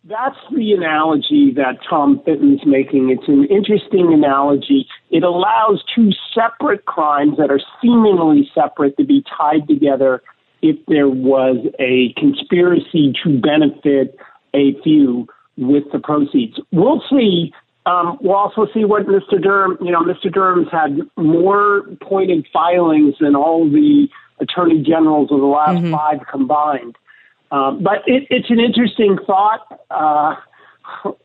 that's 0.05 0.39
the 0.55 0.75
analogy 0.75 1.53
that 1.57 1.79
Tom 1.91 2.23
Fitton's 2.25 2.61
making. 2.65 3.11
It's 3.11 3.27
an 3.27 3.47
interesting 3.47 4.13
analogy. 4.15 4.87
It 5.11 5.25
allows 5.25 5.83
two 5.93 6.11
separate 6.33 6.85
crimes 6.85 7.37
that 7.39 7.51
are 7.51 7.61
seemingly 7.83 8.49
separate 8.55 8.97
to 8.99 9.05
be 9.05 9.25
tied 9.37 9.67
together 9.67 10.23
if 10.63 10.77
there 10.87 11.09
was 11.09 11.67
a 11.81 12.13
conspiracy 12.17 13.13
to 13.25 13.41
benefit 13.41 14.17
a 14.55 14.81
few 14.85 15.27
with 15.57 15.83
the 15.91 15.99
proceeds. 15.99 16.61
We'll 16.71 17.03
see. 17.11 17.53
Um, 17.85 18.19
we'll 18.21 18.37
also 18.37 18.67
see 18.73 18.85
what 18.85 19.07
Mr. 19.07 19.43
Durham, 19.43 19.77
you 19.81 19.91
know, 19.91 20.03
Mr. 20.03 20.33
Durham's 20.33 20.69
had 20.71 20.99
more 21.17 21.83
pointed 22.01 22.47
filings 22.53 23.15
than 23.21 23.35
all 23.35 23.69
the 23.69 24.09
attorney 24.41 24.83
generals 24.83 25.31
of 25.33 25.41
the 25.41 25.47
last 25.47 25.83
mm-hmm. 25.83 25.93
five 25.93 26.21
combined. 26.31 26.97
Um, 27.51 27.83
but 27.83 27.99
it, 28.07 28.27
it's 28.31 28.51
an 28.51 28.61
interesting 28.61 29.19
thought. 29.27 29.81
Uh, 29.91 30.37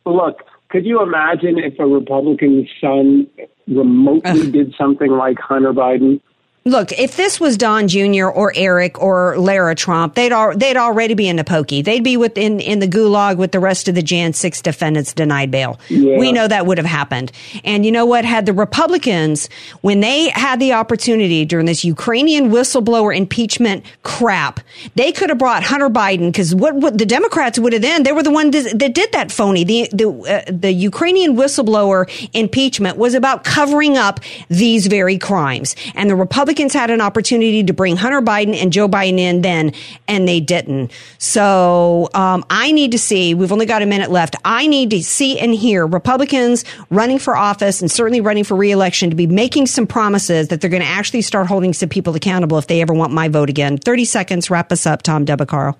look, 0.05 0.43
could 0.69 0.85
you 0.85 1.01
imagine 1.01 1.57
if 1.57 1.79
a 1.79 1.85
Republican 1.85 2.67
son 2.81 3.27
remotely 3.67 4.51
did 4.51 4.73
something 4.77 5.11
like 5.11 5.39
Hunter 5.39 5.73
Biden? 5.73 6.21
Look, 6.67 6.91
if 6.91 7.15
this 7.15 7.39
was 7.39 7.55
Don 7.55 7.87
Jr. 7.87 8.25
or 8.25 8.51
Eric 8.53 9.01
or 9.01 9.37
Lara 9.37 9.73
Trump, 9.73 10.15
they'd 10.15 10.33
al- 10.33 10.57
they'd 10.57 10.75
already 10.75 11.13
be 11.13 11.29
in 11.29 11.37
the 11.37 11.45
pokey. 11.45 11.81
They'd 11.81 12.03
be 12.03 12.17
within 12.17 12.59
in 12.59 12.79
the 12.79 12.87
gulag 12.89 13.37
with 13.37 13.53
the 13.53 13.59
rest 13.61 13.87
of 13.87 13.95
the 13.95 14.01
Jan 14.01 14.33
6 14.33 14.61
defendants 14.61 15.13
denied 15.13 15.49
bail. 15.49 15.79
Yeah. 15.87 16.17
We 16.17 16.33
know 16.33 16.45
that 16.45 16.65
would 16.65 16.77
have 16.77 16.85
happened. 16.85 17.31
And 17.63 17.85
you 17.85 17.91
know 17.93 18.05
what? 18.05 18.25
Had 18.25 18.45
the 18.45 18.51
Republicans, 18.51 19.47
when 19.79 20.01
they 20.01 20.27
had 20.31 20.59
the 20.59 20.73
opportunity 20.73 21.45
during 21.45 21.67
this 21.67 21.85
Ukrainian 21.85 22.49
whistleblower 22.49 23.15
impeachment 23.15 23.85
crap, 24.03 24.59
they 24.95 25.13
could 25.13 25.29
have 25.29 25.37
brought 25.37 25.63
Hunter 25.63 25.89
Biden 25.89 26.33
because 26.33 26.53
what, 26.53 26.75
what, 26.75 26.97
the 26.97 27.05
Democrats 27.05 27.57
would 27.57 27.71
have 27.71 27.81
then 27.81 28.03
they 28.03 28.11
were 28.11 28.23
the 28.23 28.31
one 28.31 28.51
that 28.51 28.91
did 28.93 29.11
that 29.13 29.31
phony. 29.31 29.63
The 29.63 29.87
the 29.93 30.09
uh, 30.09 30.51
the 30.51 30.73
Ukrainian 30.73 31.37
whistleblower 31.37 32.29
impeachment 32.33 32.97
was 32.97 33.13
about 33.13 33.45
covering 33.45 33.95
up 33.95 34.19
these 34.49 34.87
very 34.87 35.17
crimes, 35.17 35.73
and 35.95 36.09
the 36.09 36.15
Republicans 36.15 36.56
Republicans 36.57 36.73
had 36.73 36.89
an 36.89 37.01
opportunity 37.01 37.63
to 37.63 37.71
bring 37.71 37.97
Hunter 37.97 38.19
Biden 38.19 38.55
and 38.59 38.73
Joe 38.73 38.87
Biden 38.87 39.19
in 39.19 39.43
then, 39.43 39.73
and 40.07 40.27
they 40.27 40.39
didn't. 40.39 40.91
So 41.19 42.09
um, 42.15 42.43
I 42.49 42.71
need 42.71 42.93
to 42.93 42.97
see, 42.97 43.35
we've 43.35 43.51
only 43.51 43.67
got 43.67 43.83
a 43.83 43.85
minute 43.85 44.09
left. 44.09 44.35
I 44.43 44.65
need 44.65 44.89
to 44.89 45.03
see 45.03 45.37
and 45.37 45.53
hear 45.53 45.85
Republicans 45.85 46.65
running 46.89 47.19
for 47.19 47.37
office 47.37 47.79
and 47.79 47.91
certainly 47.91 48.21
running 48.21 48.43
for 48.43 48.57
reelection 48.57 49.11
to 49.11 49.15
be 49.15 49.27
making 49.27 49.67
some 49.67 49.85
promises 49.85 50.47
that 50.47 50.59
they're 50.59 50.69
going 50.71 50.81
to 50.81 50.89
actually 50.89 51.21
start 51.21 51.45
holding 51.45 51.73
some 51.73 51.89
people 51.89 52.15
accountable 52.15 52.57
if 52.57 52.65
they 52.65 52.81
ever 52.81 52.93
want 52.93 53.13
my 53.13 53.27
vote 53.27 53.51
again. 53.51 53.77
30 53.77 54.05
seconds, 54.05 54.49
wrap 54.49 54.71
us 54.71 54.87
up, 54.87 55.03
Tom 55.03 55.25
Del 55.25 55.37
Beccaro. 55.37 55.75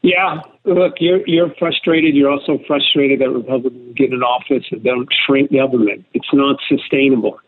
Yeah, 0.00 0.42
look, 0.64 0.94
you're 1.00 1.26
you're 1.26 1.52
frustrated. 1.58 2.14
You're 2.14 2.30
also 2.30 2.60
frustrated 2.68 3.18
that 3.20 3.30
Republicans 3.30 3.96
get 3.96 4.12
in 4.12 4.22
office 4.22 4.64
and 4.70 4.84
don't 4.84 5.08
shrink 5.26 5.52
government. 5.52 6.06
It's 6.14 6.32
not 6.32 6.60
sustainable. 6.68 7.40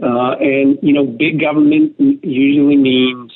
Uh, 0.00 0.36
and, 0.40 0.78
you 0.82 0.92
know, 0.92 1.06
big 1.06 1.40
government 1.40 1.94
usually 1.98 2.76
means 2.76 3.32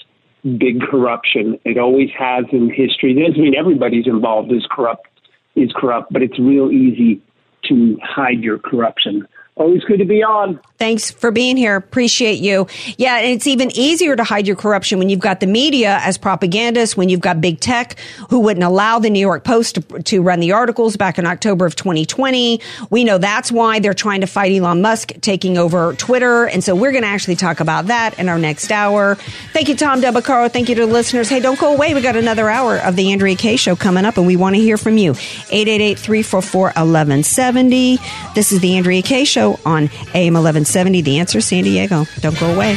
big 0.59 0.81
corruption. 0.81 1.59
It 1.65 1.79
always 1.79 2.11
has 2.19 2.45
in 2.53 2.71
history. 2.71 3.13
It 3.13 3.27
doesn't 3.27 3.43
mean 3.43 3.55
everybody's 3.55 4.07
involved 4.07 4.53
is 4.53 4.67
corrupt, 4.71 5.09
is 5.55 5.73
corrupt, 5.75 6.13
but 6.13 6.23
it's 6.23 6.39
real 6.39 6.71
easy 6.71 7.21
to 7.69 7.99
hide 8.03 8.43
your 8.43 8.59
corruption. 8.59 9.27
Always 9.57 9.83
good 9.85 9.99
to 9.99 10.05
be 10.05 10.23
on. 10.23 10.61
Thanks 10.79 11.11
for 11.11 11.31
being 11.31 11.57
here. 11.57 11.75
Appreciate 11.77 12.39
you. 12.39 12.67
Yeah, 12.99 13.17
and 13.17 13.33
it's 13.33 13.47
even 13.47 13.71
easier 13.75 14.15
to 14.15 14.25
hide 14.25 14.47
your 14.47 14.57
corruption 14.57 14.99
when 14.99 15.09
you've 15.09 15.21
got 15.21 15.41
the 15.41 15.47
media 15.47 15.99
as 16.03 16.19
propagandists, 16.19 16.97
when 16.97 17.09
you've 17.09 17.21
got 17.21 17.41
big 17.41 17.61
tech 17.61 17.99
who 18.29 18.41
wouldn't 18.41 18.65
allow 18.65 18.99
the 18.99 19.09
New 19.09 19.21
York 19.21 19.43
Post 19.43 19.77
to, 19.77 20.03
to 20.03 20.21
run 20.21 20.41
the 20.41 20.53
articles 20.53 20.97
back 20.97 21.19
in 21.19 21.27
October 21.27 21.65
of 21.65 21.77
2020. 21.77 22.61
We 22.91 23.05
know 23.05 23.17
that's 23.17 23.51
why 23.51 23.79
they're 23.79 23.95
trying 23.95 24.21
to 24.21 24.27
fight 24.27 24.53
Elon 24.53 24.83
Musk 24.83 25.13
taking 25.23 25.57
over 25.57 25.95
Twitter. 25.95 26.47
And 26.47 26.63
so 26.63 26.75
we're 26.75 26.93
going 26.93 27.05
to 27.05 27.09
actually 27.09 27.37
talk 27.37 27.61
about 27.61 27.87
that 27.87 28.19
in 28.19 28.29
our 28.29 28.39
next 28.39 28.71
hour. 28.71 29.15
Thank 29.55 29.69
you, 29.69 29.77
Tom 29.77 30.03
Del 30.03 30.13
Beccaro. 30.13 30.53
Thank 30.53 30.69
you 30.69 30.75
to 30.75 30.87
the 30.87 30.93
listeners. 30.93 31.31
Hey, 31.31 31.41
don't 31.41 31.59
go 31.59 31.73
away. 31.73 31.95
We 31.95 32.03
got 32.03 32.17
another 32.17 32.51
hour 32.51 32.77
of 32.77 32.97
the 32.97 33.13
Andrea 33.13 33.35
Kaye 33.37 33.57
Show 33.57 33.77
coming 33.77 34.05
up, 34.05 34.19
and 34.19 34.27
we 34.27 34.37
want 34.37 34.57
to 34.57 34.61
hear 34.61 34.77
from 34.77 34.99
you. 34.99 35.13
888 35.13 35.99
344 35.99 36.63
1170. 36.65 37.99
This 38.35 38.53
is 38.53 38.61
the 38.61 38.77
Andrea 38.77 39.01
Kaye 39.01 39.25
Show 39.25 39.59
on 39.65 39.89
AM 40.15 40.37
1170. 40.67 41.03
The 41.03 41.19
answer, 41.19 41.41
San 41.41 41.65
Diego. 41.65 42.07
Don't 42.21 42.39
go 42.39 42.53
away. 42.53 42.77